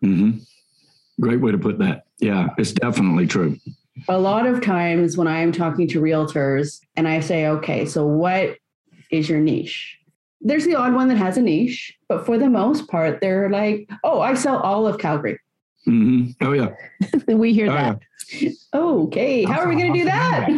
Mm-hmm. 0.05 0.39
Great 1.21 1.41
way 1.41 1.53
to 1.53 1.59
put 1.59 1.79
that. 1.79 2.05
Yeah, 2.19 2.49
it's 2.59 2.73
definitely 2.73 3.27
true. 3.27 3.57
a 4.09 4.19
lot 4.19 4.47
of 4.47 4.63
times 4.63 5.17
when 5.17 5.27
I'm 5.29 5.53
talking 5.53 5.89
to 5.89 6.01
realtors 6.01 6.81
and 6.97 7.07
I 7.09 7.21
say, 7.21 7.47
okay, 7.47 7.87
so 7.87 8.07
what 8.07 8.57
is 9.11 9.29
your 9.29 9.41
niche? 9.41 9.97
There's 10.41 10.65
the 10.65 10.77
odd 10.77 10.95
one 10.95 11.09
that 11.09 11.17
has 11.19 11.37
a 11.37 11.43
niche, 11.43 11.97
but 12.09 12.25
for 12.25 12.39
the 12.39 12.49
most 12.49 12.87
part, 12.89 13.21
they're 13.21 13.51
like, 13.51 13.91
oh, 14.05 14.21
I 14.21 14.35
sell 14.35 14.59
all 14.59 14.87
of 14.87 14.99
Calgary. 14.99 15.41
Mm-hmm. 15.87 16.45
Oh 16.45 16.53
yeah. 16.53 16.71
we 17.35 17.53
hear 17.53 17.71
Oh, 17.71 17.75
that. 17.75 18.01
Okay, 18.75 19.45
how 19.45 19.61
are 19.61 19.69
we 19.69 19.77
going 19.77 19.93
to 19.93 19.99
do 19.99 20.05
that? 20.05 20.49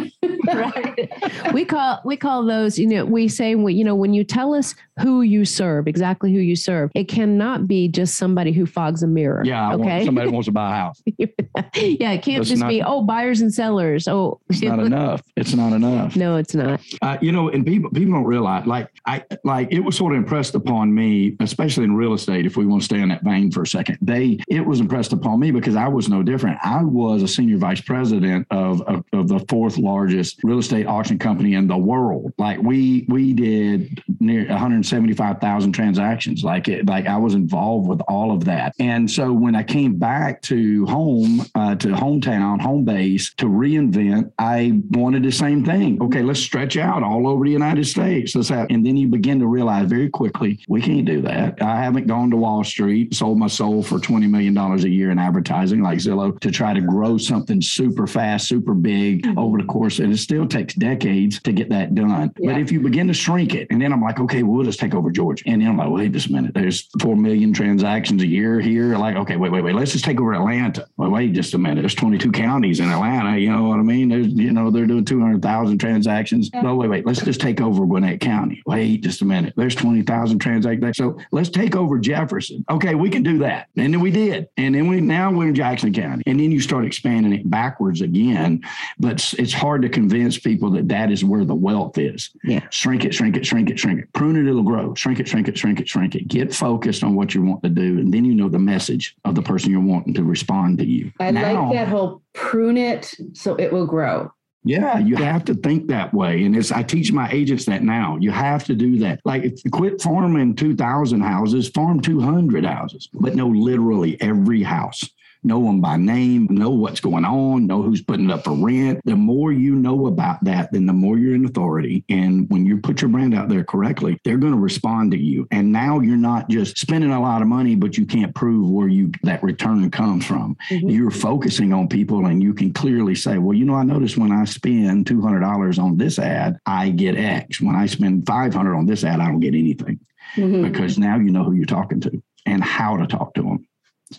right. 0.53 1.53
We 1.53 1.63
call 1.65 2.01
we 2.03 2.17
call 2.17 2.45
those, 2.45 2.77
you 2.77 2.85
know, 2.87 3.05
we 3.05 3.27
say 3.27 3.55
we, 3.55 3.73
you 3.73 3.83
know, 3.85 3.95
when 3.95 4.13
you 4.13 4.23
tell 4.23 4.53
us 4.53 4.75
who 5.01 5.21
you 5.21 5.45
serve, 5.45 5.87
exactly 5.87 6.33
who 6.33 6.39
you 6.39 6.55
serve, 6.55 6.91
it 6.93 7.05
cannot 7.05 7.67
be 7.67 7.87
just 7.87 8.15
somebody 8.15 8.51
who 8.51 8.65
fogs 8.65 9.03
a 9.03 9.07
mirror. 9.07 9.43
Yeah. 9.45 9.63
I 9.69 9.75
want- 9.75 9.81
Okay. 9.81 10.05
somebody 10.05 10.29
wants 10.29 10.47
to 10.47 10.51
buy 10.51 10.71
a 10.71 10.75
house. 10.75 11.01
yeah, 11.17 12.11
it 12.11 12.21
can't 12.21 12.37
That's 12.39 12.49
just 12.49 12.61
not- 12.61 12.69
be, 12.69 12.81
oh, 12.83 13.01
buyers 13.03 13.41
and 13.41 13.53
sellers. 13.53 14.07
Oh, 14.07 14.39
It's 14.49 14.61
not 14.61 14.79
enough. 14.79 15.21
It's 15.37 15.53
not 15.53 15.73
enough. 15.73 16.15
no, 16.15 16.35
it's 16.37 16.53
not. 16.53 16.81
Uh, 17.01 17.17
you 17.21 17.31
know, 17.31 17.49
and 17.49 17.65
people 17.65 17.89
people 17.91 18.13
don't 18.13 18.25
realize 18.25 18.65
like 18.67 18.89
I 19.05 19.23
like 19.43 19.69
it 19.71 19.79
was 19.79 19.95
sort 19.95 20.13
of 20.13 20.17
impressed 20.17 20.55
upon 20.55 20.93
me, 20.93 21.35
especially 21.39 21.85
in 21.85 21.95
real 21.95 22.13
estate. 22.13 22.45
If 22.45 22.57
we 22.57 22.65
want 22.65 22.81
to 22.81 22.85
stay 22.85 22.99
in 23.01 23.09
that 23.09 23.23
vein 23.23 23.51
for 23.51 23.61
a 23.63 23.67
second, 23.67 23.97
they 24.01 24.39
it 24.49 24.65
was 24.65 24.79
impressed 24.81 25.13
upon 25.13 25.39
me 25.39 25.51
because 25.51 25.75
I 25.75 25.87
was 25.87 26.09
no 26.09 26.21
different. 26.23 26.57
I 26.63 26.83
was 26.83 27.23
a 27.23 27.27
senior 27.27 27.50
vice 27.57 27.81
president 27.81 28.47
of 28.51 28.81
of, 28.83 29.03
of 29.13 29.27
the 29.27 29.39
fourth 29.49 29.77
largest 29.77 30.39
real 30.43 30.59
estate 30.59 30.85
auction 30.85 31.19
company 31.19 31.55
in 31.55 31.67
the 31.67 31.77
world. 31.77 32.33
Like 32.37 32.61
we 32.61 33.05
we 33.07 33.33
did 33.33 34.01
near 34.19 34.47
175,000 34.47 35.71
transactions. 35.71 36.43
Like 36.43 36.67
it, 36.67 36.85
like 36.85 37.07
I 37.07 37.17
was 37.17 37.33
involved 37.33 37.87
with 37.87 38.01
all 38.07 38.31
of 38.31 38.45
that. 38.45 38.73
And 38.79 39.09
so 39.09 39.33
when 39.33 39.55
I 39.55 39.63
came 39.63 39.97
back 39.97 40.41
to 40.43 40.85
home 40.85 41.41
uh, 41.55 41.75
to 41.75 41.89
hometown, 41.89 42.61
home 42.61 42.85
base 42.85 43.33
to 43.35 43.45
reinvent, 43.45 44.31
I 44.39 44.81
wanted 44.91 45.23
the 45.23 45.31
same 45.31 45.65
thing. 45.65 46.01
Okay, 46.01 46.21
let's 46.21 46.39
stretch 46.39 46.77
out 46.77 47.03
all 47.03 47.27
over 47.27 47.45
the 47.45 47.51
United 47.51 47.85
States. 47.85 48.35
Let's 48.35 48.49
have, 48.49 48.67
and 48.69 48.85
then 48.85 48.97
you 48.97 49.07
begin 49.07 49.39
to 49.39 49.47
realize 49.47 49.89
very 49.89 50.09
quickly 50.09 50.63
we 50.67 50.81
can't 50.81 51.05
do 51.05 51.21
that. 51.21 51.61
I 51.61 51.81
haven't 51.81 52.07
gone 52.07 52.29
to 52.31 52.37
Wall 52.37 52.63
Street, 52.63 53.13
sold 53.13 53.37
my 53.37 53.47
soul 53.47 53.83
for 53.83 53.99
twenty 53.99 54.27
million 54.27 54.53
dollars 54.53 54.83
a 54.83 54.89
year 54.89 55.11
in 55.11 55.19
advertising 55.19 55.81
like 55.81 55.99
Zillow 55.99 56.39
to 56.39 56.51
try 56.51 56.73
to 56.73 56.81
grow 56.81 57.17
something 57.17 57.40
super 57.61 58.07
fast, 58.07 58.47
super 58.47 58.73
big 58.73 59.23
mm-hmm. 59.23 59.37
over 59.37 59.57
the 59.57 59.63
course, 59.65 59.99
and 59.99 60.11
it 60.13 60.17
still 60.17 60.47
takes 60.47 60.73
decades 60.75 61.41
to 61.41 61.51
get 61.51 61.69
that 61.69 61.95
done. 61.95 62.31
Yeah. 62.37 62.53
But 62.53 62.61
if 62.61 62.71
you 62.71 62.79
begin 62.79 63.07
to 63.07 63.13
shrink 63.13 63.53
it, 63.55 63.67
and 63.69 63.81
then 63.81 63.93
I'm 63.93 64.01
like, 64.01 64.19
okay, 64.19 64.43
well, 64.43 64.57
we'll 64.57 64.65
just 64.65 64.79
take 64.79 64.93
over 64.93 65.11
Georgia, 65.11 65.43
and 65.47 65.61
then 65.61 65.69
I'm 65.69 65.77
like, 65.77 65.89
wait 65.89 66.11
just 66.11 66.27
a 66.27 66.31
minute, 66.31 66.53
there's 66.53 66.89
four 66.99 67.15
million 67.15 67.53
transactions 67.53 68.21
a 68.21 68.27
year 68.27 68.59
here. 68.59 68.97
Like, 68.97 69.15
okay, 69.15 69.37
wait, 69.37 69.51
wait, 69.51 69.63
wait, 69.63 69.75
let's 69.75 69.91
just 69.91 70.05
take 70.05 70.19
over 70.19 70.33
Atlanta. 70.33 70.87
Well, 70.97 71.11
wait 71.11 71.33
just 71.33 71.53
a 71.53 71.57
minute, 71.57 71.81
there's 71.81 71.95
22 71.95 72.31
counties 72.31 72.79
in 72.79 72.89
Atlanta. 72.89 73.37
You 73.37 73.51
know 73.51 73.63
what 73.63 73.79
I 73.79 73.83
mean? 73.83 74.09
There's, 74.09 74.27
you 74.27 74.51
know, 74.51 74.71
they're 74.71 74.85
doing 74.85 75.05
200,000 75.05 75.77
transactions. 75.77 76.49
No, 76.53 76.75
wait, 76.75 76.89
wait, 76.89 77.05
let's 77.05 77.21
just 77.21 77.41
take 77.41 77.61
over 77.61 77.85
Gwinnett 77.85 78.19
County. 78.21 78.61
Wait 78.65 79.01
just 79.01 79.21
a 79.21 79.25
minute, 79.25 79.53
there's 79.55 79.75
20,000 79.75 80.39
transactions. 80.39 80.97
So 80.97 81.17
let's 81.31 81.49
take 81.49 81.75
over 81.75 81.97
Jefferson. 81.97 82.63
Okay, 82.69 82.95
we 82.95 83.09
can 83.09 83.23
do 83.23 83.37
that, 83.39 83.67
and 83.75 83.93
then 83.93 83.99
we 83.99 84.11
did, 84.11 84.47
and 84.57 84.75
then 84.75 84.87
we 84.87 85.01
now 85.01 85.31
we're 85.31 85.47
in 85.47 85.55
Jackson 85.55 85.93
County, 85.93 86.23
and 86.25 86.39
then 86.39 86.51
you 86.51 86.59
start 86.59 86.85
expanding 86.85 87.30
it 87.33 87.49
backwards 87.49 88.01
again. 88.01 88.61
But 88.99 89.33
it's- 89.33 89.51
hard 89.61 89.81
to 89.83 89.89
convince 89.89 90.39
people 90.39 90.71
that 90.71 90.87
that 90.87 91.11
is 91.11 91.23
where 91.23 91.45
the 91.45 91.53
wealth 91.53 91.97
is. 91.97 92.31
Yeah. 92.43 92.61
Shrink 92.71 93.05
it, 93.05 93.13
shrink 93.13 93.37
it, 93.37 93.45
shrink 93.45 93.69
it, 93.69 93.77
shrink 93.77 93.99
it. 93.99 94.11
Prune 94.13 94.35
it, 94.35 94.49
it'll 94.49 94.63
grow. 94.63 94.95
Shrink 94.95 95.19
it, 95.19 95.27
shrink 95.27 95.47
it, 95.47 95.57
shrink 95.57 95.79
it, 95.79 95.87
shrink 95.87 96.15
it. 96.15 96.27
Get 96.27 96.53
focused 96.53 97.03
on 97.03 97.13
what 97.13 97.35
you 97.35 97.43
want 97.43 97.61
to 97.63 97.69
do, 97.69 97.99
and 97.99 98.11
then 98.11 98.25
you 98.25 98.33
know 98.33 98.49
the 98.49 98.57
message 98.57 99.15
of 99.23 99.35
the 99.35 99.41
person 99.41 99.71
you're 99.71 99.81
wanting 99.81 100.13
to 100.15 100.23
respond 100.23 100.79
to 100.79 100.85
you. 100.85 101.11
I 101.19 101.29
Now- 101.31 101.65
like 101.65 101.73
that 101.75 101.87
whole 101.89 102.21
prune 102.33 102.77
it 102.77 103.13
so 103.33 103.55
it 103.55 103.71
will 103.71 103.85
grow. 103.85 104.31
Yeah, 104.63 104.99
you 104.99 105.15
have 105.15 105.43
to 105.45 105.55
think 105.55 105.87
that 105.87 106.13
way. 106.13 106.43
And 106.43 106.55
it's 106.55 106.71
I 106.71 106.83
teach 106.83 107.11
my 107.11 107.27
agents 107.31 107.65
that 107.65 107.81
now. 107.81 108.17
You 108.19 108.29
have 108.31 108.63
to 108.65 108.75
do 108.75 108.99
that. 108.99 109.19
Like 109.25 109.43
if 109.43 109.65
you 109.65 109.71
quit 109.71 109.99
farming 110.01 110.55
2,000 110.55 111.21
houses, 111.21 111.69
farm 111.69 111.99
200 111.99 112.63
houses, 112.63 113.09
but 113.13 113.35
know 113.35 113.47
literally 113.47 114.21
every 114.21 114.61
house. 114.61 115.03
Know 115.43 115.63
them 115.65 115.81
by 115.81 115.97
name, 115.97 116.47
know 116.51 116.69
what's 116.69 116.99
going 116.99 117.25
on, 117.25 117.65
know 117.65 117.81
who's 117.81 118.01
putting 118.03 118.29
it 118.29 118.31
up 118.31 118.43
for 118.43 118.51
rent. 118.53 119.01
The 119.05 119.15
more 119.15 119.51
you 119.51 119.73
know 119.75 120.05
about 120.05 120.43
that, 120.43 120.71
then 120.71 120.85
the 120.85 120.93
more 120.93 121.17
you're 121.17 121.33
in 121.33 121.45
authority. 121.45 122.03
And 122.09 122.47
when 122.51 122.65
you 122.65 122.77
put 122.77 123.01
your 123.01 123.09
brand 123.09 123.33
out 123.33 123.49
there 123.49 123.63
correctly, 123.63 124.19
they're 124.23 124.37
going 124.37 124.53
to 124.53 124.59
respond 124.59 125.11
to 125.11 125.17
you. 125.17 125.47
And 125.49 125.71
now 125.71 125.99
you're 125.99 126.15
not 126.15 126.47
just 126.49 126.77
spending 126.77 127.11
a 127.11 127.19
lot 127.21 127.41
of 127.41 127.47
money, 127.47 127.75
but 127.75 127.97
you 127.97 128.05
can't 128.05 128.35
prove 128.35 128.69
where 128.69 128.87
you 128.87 129.11
that 129.23 129.41
return 129.43 129.89
comes 129.89 130.25
from 130.25 130.55
Mhm. 130.69 130.91
you're 130.93 131.11
focusing 131.11 131.73
on 131.73 131.87
people 131.87 132.25
and 132.27 132.41
you 132.43 132.53
can 132.53 132.71
clearly 132.71 133.15
say, 133.15 133.37
well, 133.39 133.57
you 133.57 133.65
know, 133.65 133.73
I 133.75 133.83
notice 133.83 134.15
when 134.17 134.31
I 134.31 134.45
spend 134.45 135.05
$200 135.07 135.79
on 135.79 135.97
this 135.97 136.19
ad, 136.19 136.57
I 136.65 136.89
get 136.91 137.15
X. 137.15 137.59
When 137.61 137.75
I 137.75 137.87
spend 137.87 138.27
500 138.27 138.75
on 138.75 138.85
this 138.85 139.03
ad, 139.03 139.19
I 139.19 139.27
don't 139.27 139.39
get 139.39 139.55
anything 139.55 139.99
Mhm. 140.35 140.61
because 140.63 140.99
now 140.99 141.17
you 141.17 141.31
know 141.31 141.43
who 141.43 141.53
you're 141.53 141.65
talking 141.65 141.99
to 142.01 142.21
and 142.45 142.63
how 142.63 142.97
to 142.97 143.07
talk 143.07 143.33
to 143.35 143.41
them. 143.41 143.65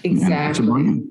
And 0.05 0.21
that's 0.21 0.59
a 0.59 0.63
Exactly. 0.63 1.03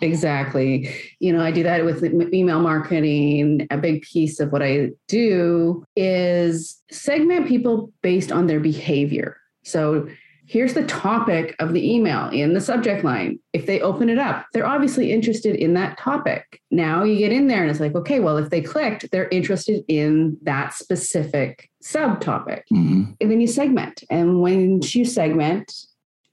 Exactly. 0.00 0.94
You 1.18 1.32
know, 1.32 1.42
I 1.42 1.50
do 1.50 1.62
that 1.64 1.84
with 1.84 2.04
email 2.32 2.60
marketing. 2.60 3.66
A 3.70 3.76
big 3.76 4.02
piece 4.02 4.38
of 4.40 4.52
what 4.52 4.62
I 4.62 4.90
do 5.08 5.84
is 5.96 6.80
segment 6.90 7.48
people 7.48 7.92
based 8.02 8.30
on 8.30 8.46
their 8.46 8.60
behavior. 8.60 9.36
So 9.64 10.08
here's 10.46 10.72
the 10.72 10.86
topic 10.86 11.54
of 11.58 11.74
the 11.74 11.94
email 11.94 12.28
in 12.30 12.54
the 12.54 12.60
subject 12.60 13.04
line. 13.04 13.38
If 13.52 13.66
they 13.66 13.80
open 13.80 14.08
it 14.08 14.18
up, 14.18 14.46
they're 14.52 14.66
obviously 14.66 15.12
interested 15.12 15.56
in 15.56 15.74
that 15.74 15.98
topic. 15.98 16.62
Now 16.70 17.02
you 17.02 17.18
get 17.18 17.32
in 17.32 17.48
there 17.48 17.62
and 17.62 17.70
it's 17.70 17.80
like, 17.80 17.94
okay, 17.94 18.20
well, 18.20 18.38
if 18.38 18.50
they 18.50 18.62
clicked, 18.62 19.10
they're 19.10 19.28
interested 19.28 19.84
in 19.88 20.38
that 20.42 20.72
specific 20.72 21.68
subtopic. 21.84 22.62
Mhm. 22.72 23.14
And 23.20 23.30
then 23.30 23.40
you 23.40 23.46
segment. 23.46 24.04
And 24.10 24.40
when 24.40 24.80
you 24.82 25.04
segment 25.04 25.74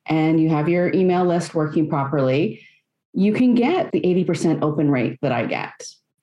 and 0.05 0.39
you 0.39 0.49
have 0.49 0.69
your 0.69 0.93
email 0.93 1.25
list 1.25 1.55
working 1.55 1.89
properly, 1.89 2.61
you 3.13 3.33
can 3.33 3.55
get 3.55 3.91
the 3.91 4.01
80% 4.01 4.61
open 4.61 4.89
rate 4.91 5.17
that 5.21 5.31
I 5.31 5.45
get. 5.45 5.73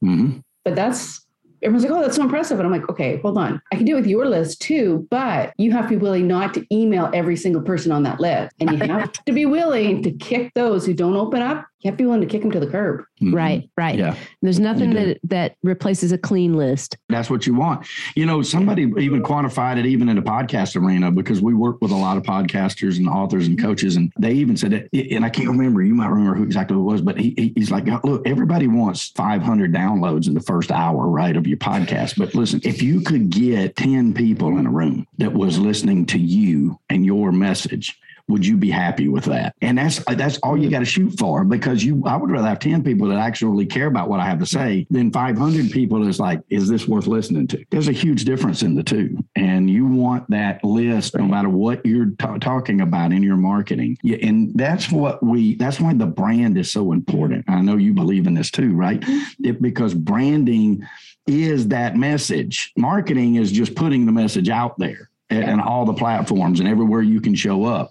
Mhm. 0.05 0.43
But 0.65 0.77
that's 0.77 1.23
everyone's 1.63 1.85
like, 1.85 1.93
oh, 1.93 2.03
that's 2.03 2.17
so 2.17 2.23
impressive. 2.23 2.59
And 2.59 2.67
I'm 2.67 2.73
like, 2.73 2.89
okay, 2.91 3.19
hold 3.19 3.39
on. 3.39 3.61
I 3.73 3.77
can 3.77 3.85
do 3.85 3.93
it 3.93 4.01
with 4.01 4.07
your 4.07 4.27
list 4.27 4.61
too, 4.61 5.07
but 5.11 5.53
you 5.59 5.71
have 5.73 5.85
to 5.85 5.91
be 5.91 5.97
willing 5.97 6.27
not 6.27 6.55
to 6.55 6.67
email 6.75 7.09
every 7.15 7.37
single 7.37 7.63
person 7.63 7.93
on 7.93 8.03
that 8.03 8.21
list. 8.21 8.55
And 8.59 8.71
you 8.71 8.79
have 8.79 9.13
to 9.13 9.33
be 9.33 9.47
willing 9.47 10.03
to 10.03 10.11
kick 10.11 10.53
those 10.55 10.85
who 10.85 10.93
don't 10.93 11.17
open 11.17 11.41
up. 11.41 11.67
You 11.83 11.91
have 11.91 11.99
to 11.99 12.03
be 12.03 12.07
willing 12.07 12.21
to 12.21 12.27
kick 12.29 12.43
them 12.43 12.51
to 12.53 12.61
the 12.61 12.67
curb. 12.69 13.05
Mhm. 13.21 13.35
Right, 13.35 13.69
right. 13.77 13.99
Yeah. 13.99 14.15
There's 14.41 14.61
nothing 14.61 14.91
that 14.95 15.19
that 15.25 15.57
replaces 15.65 16.13
a 16.13 16.19
clean 16.19 16.55
list. 16.57 16.97
That's 17.09 17.29
what 17.29 17.45
you 17.47 17.55
want. 17.55 17.87
You 18.15 18.25
know, 18.25 18.41
somebody 18.43 18.83
even 18.99 19.23
quantified 19.23 19.79
it 19.79 19.87
even 19.87 20.09
in 20.09 20.15
the 20.17 20.23
podcast 20.23 20.77
arena 20.81 21.11
because 21.11 21.43
we 21.43 21.55
work 21.55 21.79
with 21.83 21.91
a 21.91 21.97
lot 21.97 22.17
of 22.17 22.23
podcasters 22.23 22.99
and 22.99 23.09
authors 23.09 23.49
and 23.49 23.61
coaches, 23.61 23.97
and 23.97 24.13
they 24.19 24.33
even 24.33 24.57
said 24.57 24.73
it. 24.73 24.89
And 25.13 25.25
I 25.25 25.29
can't 25.31 25.49
remember. 25.49 25.83
You 25.83 25.95
might 25.95 26.09
remember 26.09 26.35
who 26.37 26.45
exactly 26.45 26.77
it 26.77 26.81
was, 26.81 27.01
but 27.01 27.19
he, 27.19 27.35
he- 27.37 27.53
he's 27.57 27.71
like, 27.73 27.87
"Look, 28.05 28.27
everybody 28.29 28.69
wants 28.69 29.09
500 29.17 29.73
downloads 29.75 30.29
in 30.29 30.35
the 30.35 30.41
first 30.41 30.71
hour, 30.71 31.09
right, 31.09 31.37
of 31.37 31.47
your 31.49 31.59
podcast. 31.59 32.17
But 32.17 32.35
listen, 32.35 32.61
if 32.65 32.81
you 32.81 33.01
could 33.01 33.31
get 33.31 33.75
10 33.75 34.15
people 34.15 34.57
in 34.59 34.67
a 34.67 34.71
room 34.71 35.07
that 35.19 35.33
was 35.33 35.59
listening 35.59 36.07
to 36.07 36.19
you 36.19 36.79
and 36.89 37.05
your 37.05 37.33
message." 37.33 37.99
Would 38.29 38.47
you 38.47 38.57
be 38.57 38.71
happy 38.71 39.09
with 39.09 39.25
that? 39.25 39.55
And 39.61 39.79
that's 39.79 40.03
that's 40.05 40.39
all 40.39 40.57
you 40.57 40.71
got 40.71 40.81
to 40.81 40.85
shoot 40.85 41.19
for 41.19 41.45
because 41.45 41.85
you. 41.85 42.03
I 42.07 42.17
would 42.17 42.31
rather 42.31 42.49
have 42.49 42.59
ten 42.59 42.83
people 42.83 43.09
that 43.09 43.19
actually 43.19 43.67
care 43.67 43.87
about 43.87 44.09
what 44.09 44.21
I 44.21 44.27
have 44.27 44.39
to 44.39 44.47
say 44.47 44.87
than 44.91 45.11
five 45.13 45.37
hundred 45.37 45.71
people 45.71 46.05
that's 46.05 46.19
like, 46.19 46.41
is 46.49 46.69
this 46.69 46.87
worth 46.87 47.07
listening 47.07 47.47
to? 47.49 47.65
There's 47.71 47.89
a 47.89 47.93
huge 47.93 48.25
difference 48.25 48.63
in 48.63 48.75
the 48.75 48.83
two, 48.83 49.19
and 49.37 49.69
you 49.69 49.87
want 49.87 50.29
that 50.31 50.63
list 50.65 51.17
no 51.17 51.25
matter 51.25 51.49
what 51.49 51.85
you're 51.85 52.11
ta- 52.19 52.39
talking 52.39 52.81
about 52.81 53.13
in 53.13 53.23
your 53.23 53.37
marketing. 53.37 53.99
Yeah, 54.03 54.19
and 54.23 54.53
that's 54.55 54.91
what 54.91 55.23
we. 55.23 55.57
That's 55.57 55.81
why 55.81 55.95
the 55.95 56.07
brand 56.07 56.57
is 56.59 56.71
so 56.71 56.93
important. 56.93 57.45
I 57.49 57.61
know 57.61 57.77
you 57.77 57.93
believe 57.93 58.27
in 58.27 58.35
this 58.35 58.51
too, 58.51 58.75
right? 58.75 59.01
Mm-hmm. 59.01 59.47
It, 59.47 59.63
because 59.63 59.95
branding 59.95 60.87
is 61.27 61.69
that 61.69 61.97
message. 61.97 62.73
Marketing 62.77 63.37
is 63.37 63.53
just 63.53 63.75
putting 63.75 64.07
the 64.07 64.13
message 64.13 64.49
out 64.49 64.79
there 64.79 65.11
and 65.31 65.61
all 65.61 65.85
the 65.85 65.95
platforms 65.95 66.61
and 66.61 66.69
everywhere 66.69 67.01
you 67.01 67.21
can 67.21 67.35
show 67.35 67.65
up. 67.65 67.91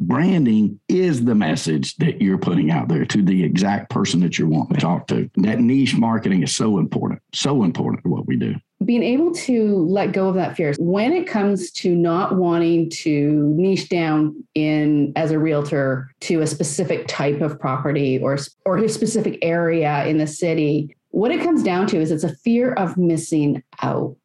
Branding 0.00 0.80
is 0.88 1.24
the 1.24 1.34
message 1.34 1.96
that 1.96 2.20
you're 2.20 2.38
putting 2.38 2.70
out 2.70 2.88
there 2.88 3.04
to 3.06 3.22
the 3.22 3.42
exact 3.44 3.90
person 3.90 4.20
that 4.20 4.38
you're 4.38 4.48
wanting 4.48 4.74
to 4.74 4.80
talk 4.80 5.06
to. 5.08 5.30
That 5.36 5.60
niche 5.60 5.96
marketing 5.96 6.42
is 6.42 6.54
so 6.54 6.78
important, 6.78 7.20
so 7.32 7.62
important 7.64 8.02
to 8.04 8.08
what 8.10 8.26
we 8.26 8.36
do. 8.36 8.54
being 8.84 9.02
able 9.02 9.32
to 9.32 9.76
let 9.76 10.12
go 10.12 10.28
of 10.28 10.34
that 10.34 10.56
fear 10.56 10.74
when 10.78 11.12
it 11.12 11.26
comes 11.26 11.70
to 11.70 11.94
not 11.94 12.36
wanting 12.36 12.90
to 12.90 13.54
niche 13.56 13.88
down 13.88 14.34
in 14.54 15.12
as 15.14 15.30
a 15.30 15.38
realtor 15.38 16.10
to 16.20 16.40
a 16.40 16.46
specific 16.46 17.06
type 17.06 17.40
of 17.40 17.60
property 17.60 18.18
or 18.18 18.36
or 18.66 18.78
a 18.78 18.88
specific 18.88 19.38
area 19.42 20.04
in 20.06 20.18
the 20.18 20.26
city 20.26 20.96
what 21.10 21.30
it 21.30 21.42
comes 21.42 21.62
down 21.62 21.86
to 21.86 22.00
is 22.00 22.10
it's 22.10 22.24
a 22.24 22.34
fear 22.36 22.72
of 22.72 22.96
missing 22.96 23.62
out 23.82 24.16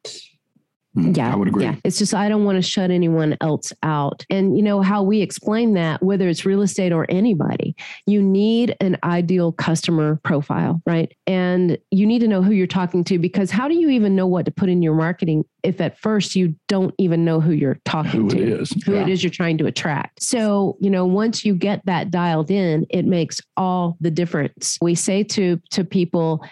Mm, 0.98 1.16
yeah, 1.16 1.32
I 1.32 1.36
would 1.36 1.48
agree. 1.48 1.64
Yeah, 1.64 1.76
it's 1.84 1.98
just 1.98 2.14
I 2.14 2.28
don't 2.28 2.44
want 2.44 2.56
to 2.56 2.62
shut 2.62 2.90
anyone 2.90 3.36
else 3.40 3.72
out. 3.82 4.24
And 4.30 4.56
you 4.56 4.62
know 4.62 4.80
how 4.82 5.02
we 5.02 5.20
explain 5.22 5.74
that, 5.74 6.02
whether 6.02 6.28
it's 6.28 6.44
real 6.44 6.62
estate 6.62 6.92
or 6.92 7.06
anybody, 7.08 7.74
you 8.06 8.22
need 8.22 8.76
an 8.80 8.98
ideal 9.04 9.52
customer 9.52 10.20
profile, 10.24 10.82
right? 10.86 11.12
And 11.26 11.78
you 11.90 12.06
need 12.06 12.20
to 12.20 12.28
know 12.28 12.42
who 12.42 12.52
you're 12.52 12.66
talking 12.66 13.04
to 13.04 13.18
because 13.18 13.50
how 13.50 13.68
do 13.68 13.74
you 13.74 13.88
even 13.90 14.16
know 14.16 14.26
what 14.26 14.44
to 14.46 14.50
put 14.50 14.68
in 14.68 14.82
your 14.82 14.94
marketing 14.94 15.44
if 15.64 15.80
at 15.80 15.98
first 15.98 16.36
you 16.36 16.54
don't 16.68 16.94
even 16.98 17.24
know 17.24 17.40
who 17.40 17.52
you're 17.52 17.78
talking 17.84 18.22
Who 18.22 18.28
to? 18.30 18.42
it 18.42 18.48
is. 18.48 18.70
who 18.84 18.94
Yeah. 18.94 19.02
it 19.02 19.08
is 19.08 19.22
you're 19.22 19.30
trying 19.30 19.58
to 19.58 19.66
attract. 19.66 20.22
So, 20.22 20.76
you 20.80 20.88
know, 20.90 21.04
once 21.04 21.44
you 21.44 21.54
get 21.54 21.84
that 21.86 22.10
dialed 22.10 22.50
in, 22.50 22.86
it 22.90 23.04
makes 23.04 23.40
all 23.56 23.96
the 24.00 24.10
difference. 24.10 24.78
We 24.80 24.94
say 24.94 25.22
to 25.24 25.60
to 25.70 25.84
people 25.84 26.44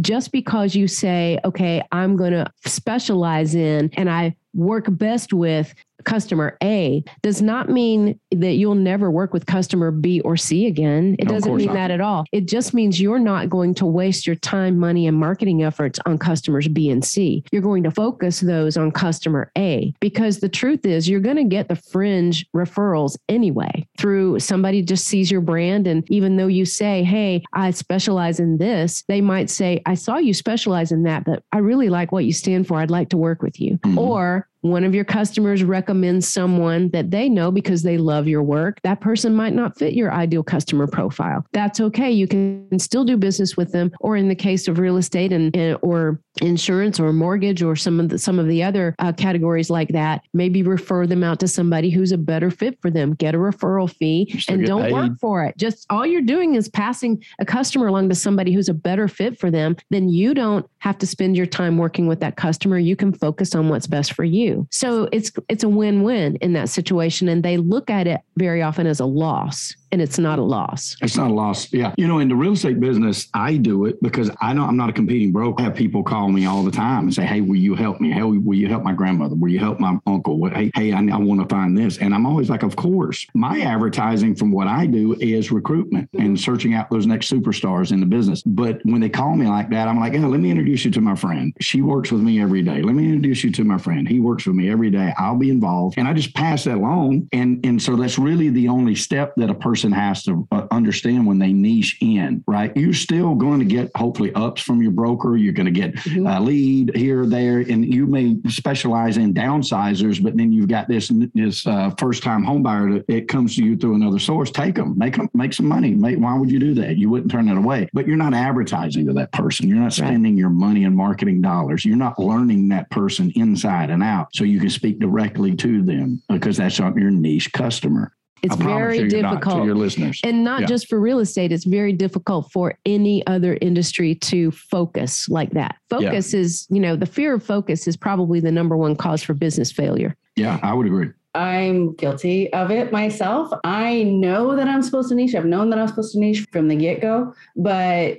just 0.00 0.32
because 0.32 0.74
you 0.74 0.88
say, 0.88 1.38
okay, 1.44 1.82
I'm 1.92 2.16
going 2.16 2.32
to 2.32 2.46
specialize 2.64 3.54
in 3.54 3.90
and 3.94 4.08
I 4.08 4.36
work 4.54 4.86
best 4.88 5.32
with 5.32 5.74
customer 6.04 6.56
A 6.62 7.02
does 7.22 7.42
not 7.42 7.68
mean 7.68 8.18
that 8.32 8.52
you'll 8.54 8.74
never 8.74 9.10
work 9.10 9.32
with 9.32 9.46
customer 9.46 9.90
B 9.90 10.20
or 10.20 10.36
C 10.36 10.66
again. 10.66 11.16
It 11.18 11.26
No, 11.28 11.34
doesn't 11.34 11.56
mean 11.56 11.66
not. 11.66 11.74
that 11.74 11.90
at 11.90 12.00
all. 12.00 12.24
It 12.32 12.46
just 12.48 12.74
means 12.74 13.00
you're 13.00 13.18
not 13.18 13.48
going 13.48 13.74
to 13.74 13.86
waste 13.86 14.26
your 14.26 14.36
time, 14.36 14.78
money, 14.78 15.06
and 15.06 15.16
marketing 15.16 15.62
efforts 15.62 15.98
on 16.06 16.18
customers 16.18 16.68
B 16.68 16.90
and 16.90 17.04
C. 17.04 17.44
You're 17.52 17.62
going 17.62 17.82
to 17.84 17.90
focus 17.90 18.40
those 18.40 18.76
on 18.76 18.90
customer 18.90 19.50
A 19.56 19.92
because 20.00 20.38
the 20.40 20.48
truth 20.48 20.84
is 20.86 21.08
you're 21.08 21.20
going 21.20 21.36
to 21.36 21.44
get 21.44 21.68
the 21.68 21.76
fringe 21.76 22.46
referrals 22.54 23.16
anyway 23.28 23.86
through 23.98 24.38
somebody 24.40 24.82
just 24.82 25.06
sees 25.06 25.30
your 25.30 25.40
brand. 25.40 25.86
And 25.86 26.08
even 26.10 26.36
though 26.36 26.46
you 26.46 26.64
say, 26.64 27.02
Hey, 27.04 27.42
I 27.52 27.70
specialize 27.70 28.40
in 28.40 28.58
this, 28.58 29.04
they 29.08 29.20
might 29.20 29.50
say, 29.50 29.82
I 29.86 29.94
saw 29.94 30.16
you 30.18 30.34
specialize 30.34 30.92
in 30.92 31.02
that, 31.04 31.24
but 31.24 31.42
I 31.52 31.58
really 31.58 31.88
like 31.88 32.12
what 32.12 32.24
you 32.24 32.32
stand 32.32 32.66
for. 32.66 32.78
I'd 32.78 32.90
like 32.90 33.08
to 33.10 33.16
work 33.16 33.42
with 33.42 33.60
you. 33.60 33.78
Mhm. 33.78 33.96
Or 33.98 34.48
one 34.62 34.84
of 34.84 34.94
your 34.94 35.04
customers 35.04 35.64
recommends 35.64 36.28
someone 36.28 36.90
that 36.90 37.10
they 37.10 37.28
know 37.28 37.50
because 37.50 37.82
they 37.82 37.98
love 37.98 38.28
your 38.28 38.42
work. 38.42 38.80
That 38.82 39.00
person 39.00 39.34
might 39.34 39.54
not 39.54 39.78
fit 39.78 39.94
your 39.94 40.12
ideal 40.12 40.42
customer 40.42 40.86
profile. 40.86 41.44
That's 41.52 41.80
okay. 41.80 42.10
You 42.10 42.26
can 42.28 42.78
still 42.78 43.04
do 43.04 43.16
business 43.16 43.56
with 43.56 43.72
them. 43.72 43.90
Or 44.00 44.16
in 44.16 44.28
the 44.28 44.34
case 44.34 44.68
of 44.68 44.78
real 44.78 44.96
estate 44.96 45.32
and, 45.32 45.54
and- 45.56 45.78
or 45.82 46.20
insurance 46.42 47.00
or 47.00 47.12
mortgage 47.12 47.62
or 47.62 47.74
some 47.76 48.00
of 48.00 48.08
the 48.08 48.18
some 48.18 48.38
of 48.38 48.46
the 48.46 48.62
other 48.62 48.94
uh, 48.98 49.12
categories 49.12 49.70
like 49.70 49.88
that, 49.88 50.22
maybe 50.32 50.62
refer 50.62 51.06
them 51.06 51.22
out 51.22 51.40
to 51.40 51.48
somebody 51.48 51.90
who's 51.90 52.12
a 52.12 52.18
better 52.18 52.50
fit 52.50 52.78
for 52.80 52.90
them. 52.90 53.14
Get 53.14 53.34
a 53.34 53.38
referral 53.38 53.90
fee 53.90 54.42
and 54.48 54.64
don't 54.64 54.82
paid. 54.82 54.92
work 54.92 55.12
for 55.20 55.44
it. 55.44 55.56
Just 55.56 55.86
all 55.90 56.06
you're 56.06 56.22
doing 56.22 56.54
is 56.54 56.68
passing 56.68 57.22
a 57.38 57.44
customer 57.44 57.86
along 57.86 58.08
to 58.10 58.14
somebody 58.14 58.52
who's 58.52 58.68
a 58.68 58.74
better 58.74 59.08
fit 59.08 59.38
for 59.38 59.50
them. 59.50 59.76
Then 59.90 60.08
you 60.08 60.34
don't 60.34 60.68
have 60.78 60.98
to 60.98 61.06
spend 61.06 61.36
your 61.36 61.46
time 61.46 61.78
working 61.78 62.06
with 62.06 62.20
that 62.20 62.36
customer. 62.36 62.78
You 62.78 62.96
can 62.96 63.12
focus 63.12 63.54
on 63.54 63.68
what's 63.68 63.86
best 63.86 64.12
for 64.12 64.24
you. 64.24 64.49
So 64.70 65.08
it's 65.12 65.32
it's 65.48 65.64
a 65.64 65.68
win-win 65.68 66.36
in 66.36 66.52
that 66.54 66.68
situation 66.68 67.28
and 67.28 67.42
they 67.42 67.56
look 67.56 67.90
at 67.90 68.06
it 68.06 68.20
very 68.36 68.62
often 68.62 68.86
as 68.86 69.00
a 69.00 69.06
loss 69.06 69.74
and 69.92 70.00
it's 70.00 70.18
not 70.18 70.38
a 70.38 70.42
loss. 70.42 70.96
It's 71.02 71.16
not 71.16 71.30
a 71.30 71.34
loss. 71.34 71.72
Yeah. 71.72 71.94
You 71.96 72.06
know, 72.06 72.18
in 72.18 72.28
the 72.28 72.34
real 72.36 72.52
estate 72.52 72.80
business, 72.80 73.28
I 73.34 73.56
do 73.56 73.86
it 73.86 74.00
because 74.02 74.30
I 74.40 74.52
know 74.52 74.64
I'm 74.64 74.76
not 74.76 74.90
a 74.90 74.92
competing 74.92 75.32
broker. 75.32 75.62
I 75.62 75.64
have 75.64 75.74
people 75.74 76.02
call 76.02 76.28
me 76.28 76.46
all 76.46 76.62
the 76.62 76.70
time 76.70 77.04
and 77.04 77.14
say, 77.14 77.24
Hey, 77.24 77.40
will 77.40 77.56
you 77.56 77.74
help 77.74 78.00
me? 78.00 78.10
Hey, 78.10 78.22
will 78.22 78.54
you 78.54 78.68
help 78.68 78.82
my 78.84 78.92
grandmother? 78.92 79.34
Will 79.34 79.48
you 79.48 79.58
help 79.58 79.80
my 79.80 79.98
uncle? 80.06 80.48
Hey, 80.48 80.70
hey, 80.74 80.92
I, 80.92 80.98
I 80.98 81.16
want 81.16 81.40
to 81.40 81.46
find 81.52 81.76
this. 81.76 81.98
And 81.98 82.14
I'm 82.14 82.26
always 82.26 82.48
like, 82.48 82.62
of 82.62 82.76
course. 82.76 83.26
My 83.34 83.60
advertising 83.60 84.34
from 84.34 84.52
what 84.52 84.68
I 84.68 84.86
do 84.86 85.14
is 85.14 85.50
recruitment 85.50 86.08
and 86.18 86.38
searching 86.38 86.74
out 86.74 86.90
those 86.90 87.06
next 87.06 87.30
superstars 87.30 87.92
in 87.92 88.00
the 88.00 88.06
business. 88.06 88.42
But 88.42 88.80
when 88.84 89.00
they 89.00 89.08
call 89.08 89.34
me 89.34 89.46
like 89.46 89.70
that, 89.70 89.88
I'm 89.88 89.98
like, 89.98 90.14
oh, 90.14 90.28
let 90.28 90.40
me 90.40 90.50
introduce 90.50 90.84
you 90.84 90.90
to 90.92 91.00
my 91.00 91.16
friend. 91.16 91.52
She 91.60 91.82
works 91.82 92.12
with 92.12 92.20
me 92.20 92.40
every 92.40 92.62
day. 92.62 92.82
Let 92.82 92.94
me 92.94 93.04
introduce 93.04 93.42
you 93.42 93.50
to 93.52 93.64
my 93.64 93.78
friend. 93.78 94.06
He 94.06 94.20
works 94.20 94.46
with 94.46 94.56
me 94.56 94.70
every 94.70 94.90
day. 94.90 95.12
I'll 95.18 95.36
be 95.36 95.50
involved. 95.50 95.98
And 95.98 96.06
I 96.06 96.12
just 96.12 96.34
pass 96.34 96.64
that 96.64 96.76
along. 96.76 97.28
And, 97.32 97.64
and 97.64 97.82
so 97.82 97.96
that's 97.96 98.18
really 98.18 98.50
the 98.50 98.68
only 98.68 98.94
step 98.94 99.34
that 99.36 99.50
a 99.50 99.54
person 99.54 99.79
has 99.92 100.22
to 100.24 100.46
uh, 100.52 100.66
understand 100.70 101.26
when 101.26 101.38
they 101.38 101.52
niche 101.52 101.96
in, 102.00 102.44
right? 102.46 102.76
You're 102.76 102.92
still 102.92 103.34
going 103.34 103.58
to 103.60 103.64
get 103.64 103.90
hopefully 103.96 104.32
ups 104.34 104.62
from 104.62 104.82
your 104.82 104.92
broker. 104.92 105.36
You're 105.36 105.52
going 105.52 105.72
to 105.72 105.80
get 105.80 105.94
Mhm. 105.96 106.36
a 106.36 106.40
lead 106.40 106.94
here 106.94 107.22
or 107.22 107.26
there, 107.26 107.58
and 107.58 107.92
you 107.92 108.06
may 108.06 108.36
specialize 108.48 109.16
in 109.16 109.32
downsizers, 109.34 110.22
but 110.22 110.36
then 110.36 110.52
you've 110.52 110.68
got 110.68 110.88
this 110.88 111.10
this 111.34 111.66
uh, 111.66 111.90
first 111.98 112.22
time 112.22 112.42
home 112.44 112.62
buyer 112.62 112.92
that 112.92 113.04
it 113.08 113.28
comes 113.28 113.56
to 113.56 113.64
you 113.64 113.76
through 113.76 113.94
another 113.94 114.18
source. 114.18 114.50
Take 114.50 114.74
them, 114.74 114.96
make 114.98 115.16
them, 115.16 115.28
make 115.34 115.52
some 115.52 115.66
money. 115.66 115.94
Make, 115.94 116.18
why 116.18 116.36
would 116.36 116.50
you 116.50 116.58
do 116.58 116.74
that? 116.74 116.96
You 116.98 117.10
wouldn't 117.10 117.30
turn 117.30 117.48
it 117.48 117.56
away. 117.56 117.88
But 117.92 118.06
you're 118.06 118.16
not 118.16 118.34
advertising 118.34 119.06
to 119.06 119.12
that 119.14 119.32
person. 119.32 119.68
You're 119.68 119.78
not 119.78 119.84
Right. 119.84 119.92
spending 119.92 120.36
your 120.36 120.50
money 120.50 120.84
and 120.84 120.96
marketing 120.96 121.40
dollars. 121.40 121.84
You're 121.84 121.96
not 121.96 122.18
learning 122.18 122.68
that 122.68 122.90
person 122.90 123.32
inside 123.34 123.90
and 123.90 124.02
out, 124.02 124.28
so 124.34 124.44
you 124.44 124.60
can 124.60 124.70
speak 124.70 124.98
directly 124.98 125.54
to 125.56 125.82
them 125.82 126.22
because 126.28 126.56
that's 126.56 126.78
your 126.78 127.10
niche 127.10 127.52
customer. 127.52 128.12
It's 128.42 128.56
very 128.56 128.98
you 128.98 129.06
you're 129.06 129.22
not, 129.22 129.34
difficult. 129.34 129.58
to 129.60 129.64
your 129.66 129.74
listeners. 129.74 130.20
And 130.24 130.42
not 130.44 130.62
Yeah. 130.62 130.66
just 130.66 130.88
for 130.88 130.98
real 131.00 131.18
estate, 131.18 131.52
it's 131.52 131.64
very 131.64 131.92
difficult 131.92 132.50
for 132.52 132.74
any 132.86 133.26
other 133.26 133.58
industry 133.60 134.14
to 134.16 134.50
focus 134.50 135.28
like 135.28 135.50
that. 135.52 135.76
Focus 135.90 136.32
is, 136.34 136.66
you 136.70 136.80
know, 136.80 136.96
the 136.96 137.06
fear 137.06 137.34
of 137.34 137.42
focus 137.42 137.86
is 137.86 137.96
probably 137.96 138.40
the 138.40 138.52
number 138.52 138.76
one 138.76 138.96
cause 138.96 139.22
for 139.22 139.34
business 139.34 139.70
failure. 139.72 140.16
yeah, 140.36 140.58
I 140.62 140.72
would 140.72 140.86
agree. 140.86 141.10
I'm 141.34 141.94
guilty 141.94 142.52
of 142.52 142.70
it 142.70 142.90
myself. 142.90 143.52
I 143.62 144.02
know 144.04 144.56
that 144.56 144.66
I'm 144.66 144.82
supposed 144.82 145.10
to 145.10 145.14
niche. 145.14 145.34
I've 145.34 145.44
known 145.44 145.70
that 145.70 145.78
I'm 145.78 145.86
supposed 145.86 146.12
to 146.14 146.18
niche 146.18 146.46
from 146.50 146.66
the 146.68 146.74
get 146.76 147.00
go, 147.00 147.34
but 147.56 148.18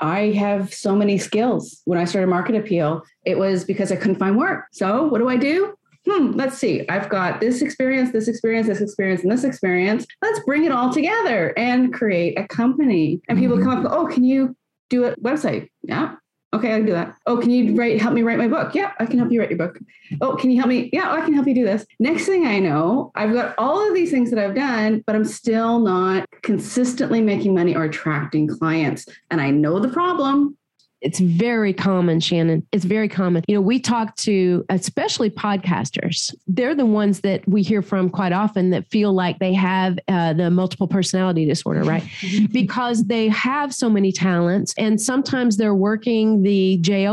I 0.00 0.30
have 0.32 0.72
so 0.74 0.94
many 0.96 1.16
skills. 1.16 1.80
When 1.84 1.98
I 1.98 2.04
started 2.04 2.26
Market 2.28 2.56
Appeal, 2.56 3.02
it 3.24 3.38
was 3.38 3.64
because 3.64 3.92
I 3.92 3.96
couldn't 3.96 4.16
find 4.18 4.36
work. 4.36 4.64
So 4.72 5.06
what 5.06 5.18
do 5.18 5.28
I 5.28 5.36
do? 5.36 5.74
Hmm, 6.08 6.32
let's 6.32 6.56
see. 6.56 6.88
I've 6.88 7.08
got 7.10 7.40
this 7.40 7.60
experience, 7.60 8.10
this 8.10 8.26
experience, 8.26 8.66
this 8.66 8.80
experience, 8.80 9.22
and 9.22 9.30
this 9.30 9.44
experience. 9.44 10.06
Let's 10.22 10.40
bring 10.46 10.64
it 10.64 10.72
all 10.72 10.92
together 10.92 11.52
and 11.58 11.92
create 11.92 12.38
a 12.38 12.48
company. 12.48 13.20
And 13.28 13.38
people 13.38 13.58
Mhm. 13.58 13.64
come 13.64 13.86
up, 13.86 13.92
oh, 13.92 14.06
can 14.06 14.24
you 14.24 14.56
do 14.88 15.04
a 15.04 15.14
website? 15.16 15.68
Yeah. 15.82 16.14
Okay, 16.52 16.72
I 16.72 16.78
can 16.78 16.86
do 16.86 16.92
that. 16.92 17.14
Oh, 17.26 17.36
can 17.36 17.50
you 17.50 17.76
write 17.76 18.00
help 18.00 18.12
me 18.12 18.22
write 18.22 18.38
my 18.38 18.48
book? 18.48 18.74
Yeah, 18.74 18.90
I 18.98 19.06
can 19.06 19.20
help 19.20 19.30
you 19.30 19.38
write 19.38 19.50
your 19.50 19.58
book. 19.58 19.78
Oh, 20.20 20.34
can 20.34 20.50
you 20.50 20.56
help 20.56 20.68
me? 20.68 20.90
Yeah, 20.92 21.12
I 21.12 21.20
can 21.20 21.32
help 21.32 21.46
you 21.46 21.54
do 21.54 21.64
this. 21.64 21.86
Next 22.00 22.26
thing 22.26 22.44
I 22.44 22.58
know, 22.58 23.12
I've 23.14 23.32
got 23.32 23.54
all 23.56 23.86
of 23.86 23.94
these 23.94 24.10
things 24.10 24.30
that 24.30 24.38
I've 24.44 24.56
done, 24.56 25.04
but 25.06 25.14
I'm 25.14 25.24
still 25.24 25.78
not 25.78 26.26
consistently 26.42 27.20
making 27.20 27.54
money 27.54 27.76
or 27.76 27.84
attracting 27.84 28.48
clients. 28.48 29.06
And 29.30 29.40
I 29.40 29.50
know 29.50 29.78
the 29.78 29.90
problem. 29.90 30.56
It's 31.00 31.18
very 31.18 31.72
common, 31.72 32.20
Shannon. 32.20 32.66
It's 32.72 32.84
very 32.84 33.08
common. 33.08 33.44
You 33.48 33.54
know, 33.54 33.60
we 33.60 33.80
talk 33.80 34.16
to 34.16 34.64
especially 34.68 35.30
podcasters. 35.30 36.34
They're 36.46 36.74
the 36.74 36.86
ones 36.86 37.20
that 37.20 37.46
we 37.48 37.62
hear 37.62 37.82
from 37.82 38.10
quite 38.10 38.32
often 38.32 38.70
that 38.70 38.88
feel 38.90 39.12
like 39.12 39.38
they 39.38 39.54
have 39.54 39.98
uh, 40.08 40.32
the 40.34 40.50
multiple 40.50 40.88
personality 40.88 41.44
disorder, 41.44 41.82
right? 41.82 42.04
because 42.52 43.04
they 43.04 43.28
have 43.28 43.74
so 43.74 43.88
many 43.88 44.12
talents 44.12 44.74
and 44.76 45.00
sometimes 45.00 45.56
they're 45.56 45.74
working 45.74 46.42
the 46.42 46.78
job 46.78 47.10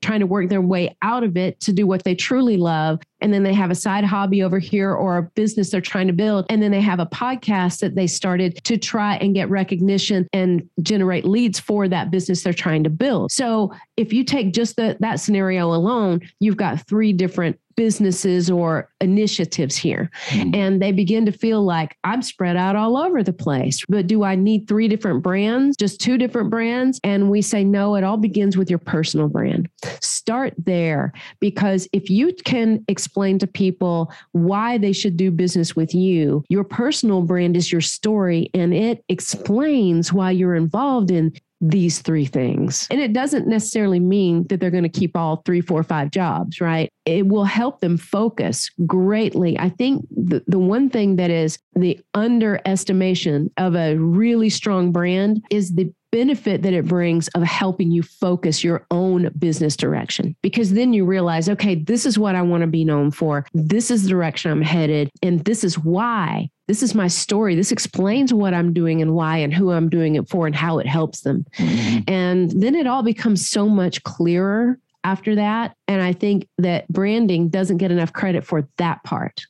trying 0.00 0.20
to 0.20 0.26
work 0.26 0.48
their 0.48 0.60
way 0.60 0.96
out 1.02 1.22
of 1.22 1.36
it 1.36 1.60
to 1.60 1.72
do 1.72 1.86
what 1.86 2.04
they 2.04 2.14
truly 2.14 2.56
love 2.56 3.00
and 3.24 3.32
then 3.32 3.42
they 3.42 3.54
have 3.54 3.70
a 3.70 3.74
side 3.74 4.04
hobby 4.04 4.42
over 4.42 4.58
here 4.58 4.92
or 4.92 5.16
a 5.16 5.22
business 5.22 5.70
they're 5.70 5.80
trying 5.80 6.08
to 6.08 6.12
build. 6.12 6.44
And 6.50 6.62
then 6.62 6.70
they 6.70 6.82
have 6.82 7.00
a 7.00 7.06
podcast 7.06 7.78
that 7.80 7.94
they 7.94 8.06
started 8.06 8.62
to 8.64 8.76
try 8.76 9.16
and 9.16 9.34
get 9.34 9.48
recognition 9.48 10.28
and 10.34 10.68
generate 10.82 11.24
leads 11.24 11.58
for 11.58 11.88
that 11.88 12.10
business 12.10 12.42
they're 12.42 12.52
trying 12.52 12.84
to 12.84 12.90
build. 12.90 13.32
So 13.32 13.72
if 13.96 14.12
you 14.12 14.24
take 14.24 14.52
just 14.52 14.76
the, 14.76 14.98
that 15.00 15.20
scenario 15.20 15.72
alone 15.72 16.20
you've 16.38 16.58
got 16.58 16.86
three 16.86 17.14
different 17.14 17.58
businesses 17.76 18.50
or 18.50 18.88
initiatives 19.00 19.76
here 19.76 20.10
Mhm. 20.28 20.54
and 20.54 20.82
they 20.82 20.92
begin 20.92 21.26
to 21.26 21.32
feel 21.32 21.62
like 21.62 21.96
I'm 22.04 22.22
spread 22.22 22.56
out 22.56 22.76
all 22.76 22.96
over 22.96 23.22
the 23.22 23.32
place. 23.32 23.82
But 23.88 24.06
do 24.06 24.22
I 24.24 24.34
need 24.34 24.66
three 24.68 24.88
different 24.88 25.22
brands, 25.22 25.76
just 25.76 26.00
two 26.00 26.18
different 26.18 26.50
brands? 26.50 27.00
And 27.04 27.30
we 27.30 27.42
say, 27.42 27.64
no, 27.64 27.94
it 27.96 28.04
all 28.04 28.16
begins 28.16 28.56
with 28.56 28.70
your 28.70 28.78
personal 28.78 29.28
brand. 29.28 29.68
Start 30.00 30.54
there 30.58 31.12
because 31.40 31.88
if 31.92 32.08
you 32.10 32.32
can 32.44 32.84
explain 32.88 33.38
to 33.38 33.46
people 33.46 34.12
why 34.32 34.78
they 34.78 34.92
should 34.92 35.16
do 35.16 35.30
business 35.30 35.76
with 35.76 35.94
you, 35.94 36.44
your 36.48 36.64
personal 36.64 37.22
brand 37.22 37.56
is 37.56 37.70
your 37.70 37.80
story 37.80 38.50
and 38.54 38.72
it 38.74 39.04
explains 39.08 40.12
why 40.12 40.30
you're 40.30 40.54
involved 40.54 41.10
in 41.10 41.32
these 41.68 42.00
three 42.00 42.26
things. 42.26 42.86
And 42.90 43.00
it 43.00 43.12
doesn't 43.12 43.46
necessarily 43.46 44.00
mean 44.00 44.46
that 44.48 44.60
they're 44.60 44.70
going 44.70 44.82
to 44.82 44.88
keep 44.88 45.16
all 45.16 45.42
three, 45.44 45.60
four, 45.60 45.82
five 45.82 46.10
jobs, 46.10 46.60
right? 46.60 46.90
It 47.06 47.26
will 47.26 47.44
help 47.44 47.80
them 47.80 47.96
focus 47.96 48.70
greatly. 48.86 49.58
I 49.58 49.70
think 49.70 50.06
the, 50.10 50.42
the 50.46 50.58
one 50.58 50.90
thing 50.90 51.16
that 51.16 51.30
is 51.30 51.58
the 51.74 51.98
underestimation 52.14 53.50
of 53.56 53.74
a 53.74 53.96
really 53.96 54.50
strong 54.50 54.92
brand 54.92 55.44
is 55.50 55.74
the 55.74 55.92
benefit 56.14 56.62
that 56.62 56.72
it 56.72 56.86
brings 56.86 57.26
of 57.28 57.42
helping 57.42 57.90
you 57.90 58.00
focus 58.00 58.62
your 58.62 58.86
own 58.92 59.28
business 59.36 59.76
direction 59.76 60.36
because 60.42 60.72
then 60.72 60.92
you 60.92 61.04
realize 61.04 61.48
okay 61.48 61.74
this 61.74 62.06
is 62.06 62.16
what 62.16 62.36
i 62.36 62.40
want 62.40 62.60
to 62.60 62.68
be 62.68 62.84
known 62.84 63.10
for 63.10 63.44
this 63.52 63.90
is 63.90 64.04
the 64.04 64.08
direction 64.08 64.52
i'm 64.52 64.62
headed 64.62 65.10
and 65.24 65.44
this 65.44 65.64
is 65.64 65.76
why 65.76 66.48
this 66.68 66.84
is 66.84 66.94
my 66.94 67.08
story 67.08 67.56
this 67.56 67.72
explains 67.72 68.32
what 68.32 68.54
i'm 68.54 68.72
doing 68.72 69.02
and 69.02 69.12
why 69.12 69.38
and 69.38 69.52
who 69.52 69.72
i'm 69.72 69.88
doing 69.88 70.14
it 70.14 70.28
for 70.28 70.46
and 70.46 70.54
how 70.54 70.78
it 70.78 70.86
helps 70.86 71.22
them 71.22 71.44
Mhm. 71.58 72.08
and 72.08 72.62
then 72.62 72.76
it 72.76 72.86
all 72.86 73.02
becomes 73.02 73.44
so 73.48 73.68
much 73.68 74.00
clearer 74.04 74.78
after 75.02 75.34
that. 75.34 75.76
And 75.86 76.00
I 76.00 76.12
think 76.14 76.48
that 76.58 76.88
branding 76.88 77.50
doesn't 77.50 77.76
get 77.76 77.90
enough 77.90 78.12
credit 78.14 78.42
for 78.46 78.66
that 78.78 79.04
part. 79.04 79.42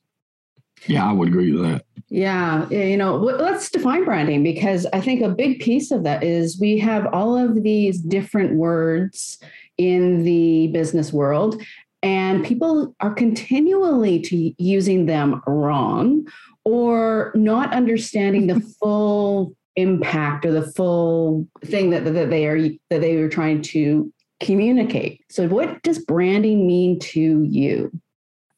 Yeah, 0.88 1.08
I 1.08 1.12
would 1.12 1.28
agree 1.28 1.52
with 1.52 1.62
that. 1.62 1.84
Yeah, 2.14 2.68
you 2.70 2.96
know, 2.96 3.16
let's 3.16 3.68
define 3.68 4.04
branding 4.04 4.44
because 4.44 4.86
I 4.92 5.00
think 5.00 5.20
a 5.20 5.28
big 5.28 5.58
piece 5.58 5.90
of 5.90 6.04
that 6.04 6.22
is 6.22 6.60
we 6.60 6.78
have 6.78 7.12
all 7.12 7.36
of 7.36 7.64
these 7.64 8.00
different 8.00 8.54
words 8.54 9.36
in 9.78 10.22
the 10.22 10.68
business 10.68 11.12
world 11.12 11.60
and 12.04 12.44
people 12.44 12.94
are 13.00 13.12
continually 13.12 14.20
to 14.20 14.54
using 14.62 15.06
them 15.06 15.42
wrong 15.48 16.24
or 16.64 17.32
not 17.34 17.72
understanding 17.72 18.46
the 18.46 18.60
full 18.80 19.56
impact 19.74 20.46
or 20.46 20.52
the 20.52 20.70
full 20.70 21.48
thing 21.64 21.90
that, 21.90 22.04
that 22.04 22.30
they 22.30 22.46
are 22.46 22.60
that 22.90 23.00
they 23.00 23.16
are 23.16 23.28
trying 23.28 23.60
to 23.60 24.12
communicate. 24.38 25.20
So 25.30 25.48
what 25.48 25.82
does 25.82 25.98
branding 25.98 26.64
mean 26.64 27.00
to 27.00 27.42
you? 27.42 27.90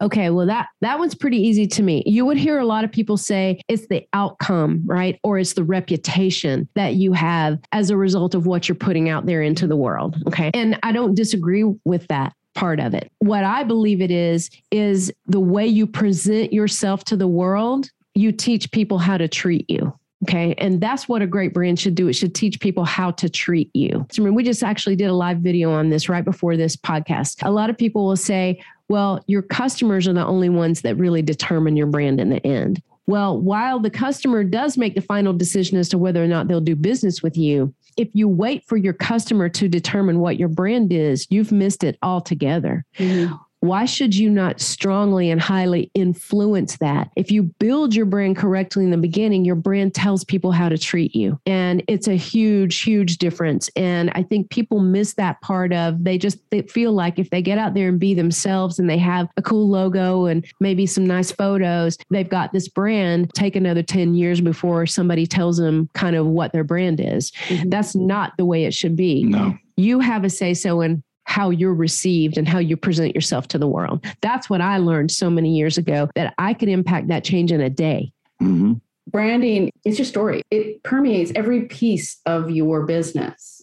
Okay, 0.03 0.29
well 0.31 0.47
that 0.47 0.69
that 0.83 0.99
one's 0.99 1.15
pretty 1.15 1.39
easy 1.39 1.67
to 1.67 1.83
me. 1.83 2.03
You 2.07 2.27
would 2.27 2.37
hear 2.37 2.59
a 2.59 2.67
lot 2.67 2.85
of 2.85 2.93
people 2.93 3.17
say 3.17 3.61
it's 3.69 3.87
the 3.87 4.07
outcome, 4.13 4.83
right? 4.85 5.19
Or 5.23 5.39
it's 5.39 5.55
the 5.55 5.65
reputation 5.65 6.69
that 6.75 6.95
you 6.95 7.13
have 7.15 7.59
as 7.73 7.91
a 7.91 7.97
result 7.97 8.35
of 8.35 8.47
what 8.47 8.69
you're 8.69 8.77
putting 8.77 9.09
out 9.09 9.27
there 9.27 9.43
into 9.43 9.67
the 9.67 9.77
world, 9.77 10.17
okay? 10.27 10.51
And 10.53 10.79
I 10.83 10.93
don't 10.93 11.15
disagree 11.15 11.65
with 11.85 12.07
that 12.09 12.35
part 12.55 12.81
of 12.81 12.95
it. 12.95 13.11
What 13.21 13.45
I 13.45 13.63
believe 13.65 14.01
it 14.01 14.11
is 14.11 14.51
is 14.71 15.13
the 15.27 15.41
way 15.41 15.67
you 15.67 15.87
present 15.87 16.53
yourself 16.53 17.05
to 17.05 17.17
the 17.17 17.29
world, 17.29 17.91
you 18.15 18.33
teach 18.33 18.71
people 18.73 18.99
how 18.99 19.17
to 19.19 19.29
treat 19.29 19.69
you. 19.69 19.95
Okay. 20.25 20.55
And 20.57 20.81
that's 20.81 21.09
what 21.09 21.21
a 21.21 21.27
great 21.27 21.53
brand 21.53 21.79
should 21.79 21.95
do. 21.95 22.09
It 22.09 22.15
should 22.15 22.35
teach 22.35 22.59
people 22.59 22.85
how 22.85 23.11
to 23.13 23.29
treat 23.29 23.71
you. 23.75 24.07
So, 24.11 24.23
I 24.23 24.25
mean, 24.25 24.35
we 24.35 24.43
just 24.43 24.63
actually 24.63 24.97
did 24.97 25.09
a 25.09 25.13
live 25.13 25.39
video 25.39 25.71
on 25.71 25.91
this 25.91 26.09
right 26.09 26.25
before 26.25 26.57
this 26.57 26.75
podcast. 26.75 27.47
A 27.47 27.51
lot 27.51 27.69
of 27.69 27.77
people 27.77 28.07
will 28.07 28.17
say, 28.17 28.63
well, 28.89 29.23
your 29.27 29.43
customers 29.43 30.07
are 30.07 30.13
the 30.13 30.25
only 30.25 30.49
ones 30.49 30.83
that 30.83 30.97
really 30.97 31.23
determine 31.23 31.77
your 31.77 31.87
brand 31.87 32.21
in 32.21 32.31
the 32.31 32.45
end. 32.47 32.83
Well, 33.07 33.41
while 33.41 33.79
the 33.79 33.91
customer 33.91 34.43
does 34.43 34.77
make 34.77 34.95
the 34.95 35.01
final 35.01 35.33
decision 35.33 35.79
as 35.79 35.89
to 35.91 35.99
whether 35.99 36.23
or 36.23 36.27
not 36.27 36.49
they'll 36.49 36.61
do 36.61 36.75
business 36.75 37.23
with 37.23 37.37
you, 37.37 37.73
if 37.97 38.09
you 38.13 38.29
wait 38.29 38.65
for 38.65 38.77
your 38.77 38.93
customer 38.93 39.49
to 39.49 39.69
determine 39.69 40.19
what 40.19 40.39
your 40.39 40.49
brand 40.49 40.93
is, 40.93 41.27
you've 41.31 41.53
missed 41.53 41.85
it 41.85 41.99
altogether. 42.03 42.85
Mm-hmm 42.99 43.35
why 43.61 43.85
should 43.85 44.15
you 44.15 44.31
not 44.31 44.61
strongly 44.61 45.31
and 45.31 45.41
highly 45.41 45.91
influence 45.95 46.77
that? 46.79 47.11
If 47.17 47.31
you 47.31 47.45
build 47.45 47.95
your 47.95 48.07
brand 48.07 48.37
correctly 48.37 48.85
in 48.85 48.91
the 48.91 48.97
beginning, 48.97 49.45
your 49.45 49.55
brand 49.55 49.95
tells 49.95 50.25
people 50.25 50.53
how 50.53 50.69
to 50.69 50.79
treat 50.79 51.15
you. 51.15 51.41
And 51.47 51.83
it's 51.89 52.09
a 52.09 52.15
huge, 52.15 52.83
huge 52.83 53.19
difference. 53.19 53.71
And 53.75 54.11
I 54.15 54.23
think 54.23 54.51
people 54.51 54.81
miss 54.81 55.15
that 55.15 55.41
part 55.41 55.73
of 55.73 56.05
they 56.05 56.19
just 56.19 56.39
they 56.51 56.63
feel 56.63 56.93
like 56.93 57.19
if 57.19 57.31
they 57.31 57.43
get 57.43 57.59
out 57.59 57.75
there 57.75 57.89
and 57.89 57.99
be 57.99 58.15
themselves 58.15 58.79
and 58.79 58.89
they 58.89 58.99
have 58.99 59.29
a 59.37 59.43
cool 59.43 59.69
logo 59.69 60.27
and 60.27 60.47
maybe 60.61 60.87
some 60.87 61.07
nice 61.07 61.33
photos, 61.33 61.99
they've 62.11 62.29
got 62.29 62.53
this 62.53 62.69
brand. 62.69 63.33
Take 63.35 63.57
another 63.57 63.83
10 63.83 64.15
years 64.15 64.41
before 64.41 64.87
somebody 64.87 65.27
tells 65.27 65.57
them 65.57 65.89
kind 65.95 66.17
of 66.17 66.27
what 66.27 66.53
their 66.53 66.65
brand 66.65 67.01
is. 67.01 67.31
Mm-hmm. 67.49 67.71
That's 67.71 67.95
not 67.95 68.33
the 68.37 68.45
way 68.45 68.65
it 68.65 68.75
should 68.75 68.97
be. 68.97 69.25
No. 69.25 69.57
You 69.77 70.01
have 70.01 70.25
a 70.25 70.31
say 70.31 70.55
so 70.55 70.81
in 70.81 71.03
how 71.27 71.51
you're 71.51 71.75
received 71.75 72.39
and 72.39 72.49
how 72.49 72.59
you 72.59 72.77
present 72.77 73.15
yourself 73.15 73.49
to 73.49 73.59
the 73.59 73.69
world. 73.69 74.05
That's 74.21 74.49
what 74.49 74.61
I 74.61 74.79
learned 74.79 75.11
so 75.11 75.29
many 75.29 75.57
years 75.57 75.77
ago 75.77 76.09
that 76.15 76.35
I 76.39 76.55
could 76.55 76.69
impact 76.69 77.09
that 77.09 77.25
change 77.25 77.53
in 77.53 77.61
a 77.61 77.69
day. 77.69 78.13
Mm-hmm. 78.41 78.75
Branding 79.09 79.71
is 79.85 79.99
your 79.99 80.07
story, 80.07 80.43
it 80.51 80.83
permeates 80.83 81.33
every 81.35 81.63
piece 81.63 82.21
of 82.27 82.51
your 82.51 82.87
business 82.87 83.57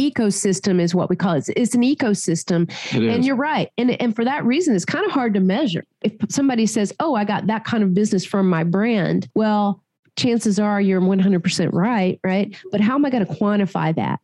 ecosystem 0.00 0.80
is 0.80 0.94
what 0.94 1.08
we 1.08 1.16
call 1.16 1.34
it. 1.34 1.48
It's 1.56 1.74
an 1.74 1.82
ecosystem. 1.82 2.68
and 2.92 3.24
you're 3.24 3.36
right. 3.36 3.70
And, 3.78 3.90
and 4.02 4.14
for 4.14 4.24
that 4.24 4.44
reason, 4.44 4.74
it's 4.74 4.84
kind 4.84 5.06
of 5.06 5.12
hard 5.12 5.34
to 5.34 5.40
measure. 5.40 5.84
If 6.02 6.14
somebody 6.30 6.66
says, 6.66 6.92
Oh, 7.00 7.14
I 7.14 7.24
got 7.24 7.46
that 7.46 7.64
kind 7.64 7.82
of 7.84 7.94
business 7.94 8.24
from 8.24 8.48
my 8.48 8.64
brand, 8.64 9.28
well, 9.34 9.82
chances 10.16 10.58
are 10.58 10.80
you're 10.80 11.00
100% 11.00 11.72
right, 11.72 12.18
right? 12.24 12.56
But 12.70 12.80
how 12.80 12.94
am 12.94 13.04
I 13.04 13.10
going 13.10 13.26
to 13.26 13.32
quantify 13.34 13.94
that? 13.96 14.20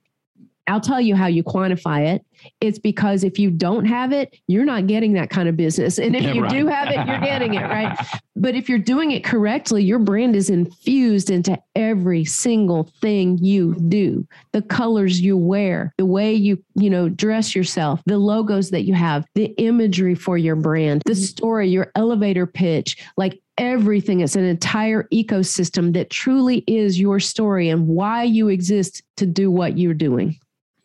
I'll 0.70 0.80
tell 0.80 1.00
you 1.00 1.16
how 1.16 1.26
you 1.26 1.42
quantify 1.42 2.14
it. 2.14 2.24
It's 2.60 2.78
because 2.78 3.24
if 3.24 3.38
you 3.38 3.50
don't 3.50 3.84
have 3.86 4.12
it, 4.12 4.38
you're 4.46 4.64
not 4.64 4.86
getting 4.86 5.14
that 5.14 5.28
kind 5.28 5.48
of 5.48 5.56
business. 5.56 5.98
And 5.98 6.14
if 6.14 6.22
yeah, 6.22 6.32
you 6.34 6.42
right. 6.42 6.50
do 6.50 6.66
have 6.68 6.88
it, 6.88 7.06
you're 7.08 7.18
getting 7.18 7.54
it, 7.54 7.62
right? 7.62 7.98
but 8.36 8.54
if 8.54 8.68
you're 8.68 8.78
doing 8.78 9.10
it 9.10 9.24
correctly, 9.24 9.82
your 9.82 9.98
brand 9.98 10.36
is 10.36 10.48
infused 10.48 11.28
into 11.28 11.58
every 11.74 12.24
single 12.24 12.84
thing 13.00 13.36
you 13.38 13.74
do. 13.88 14.26
The 14.52 14.62
colors 14.62 15.20
you 15.20 15.36
wear, 15.36 15.92
the 15.98 16.06
way 16.06 16.32
you, 16.34 16.62
you 16.76 16.88
know, 16.88 17.08
dress 17.08 17.54
yourself, 17.54 18.00
the 18.06 18.18
logos 18.18 18.70
that 18.70 18.82
you 18.82 18.94
have, 18.94 19.26
the 19.34 19.46
imagery 19.58 20.14
for 20.14 20.38
your 20.38 20.56
brand, 20.56 21.02
the 21.04 21.12
mm-hmm. 21.12 21.22
story, 21.22 21.68
your 21.68 21.90
elevator 21.96 22.46
pitch, 22.46 22.96
like 23.16 23.42
everything. 23.58 24.20
It's 24.20 24.36
an 24.36 24.44
entire 24.44 25.08
ecosystem 25.12 25.92
that 25.94 26.10
truly 26.10 26.64
is 26.68 26.98
your 26.98 27.18
story 27.18 27.68
and 27.68 27.88
why 27.88 28.22
you 28.22 28.48
exist 28.48 29.02
to 29.16 29.26
do 29.26 29.50
what 29.50 29.76
you're 29.76 29.94
doing. 29.94 30.38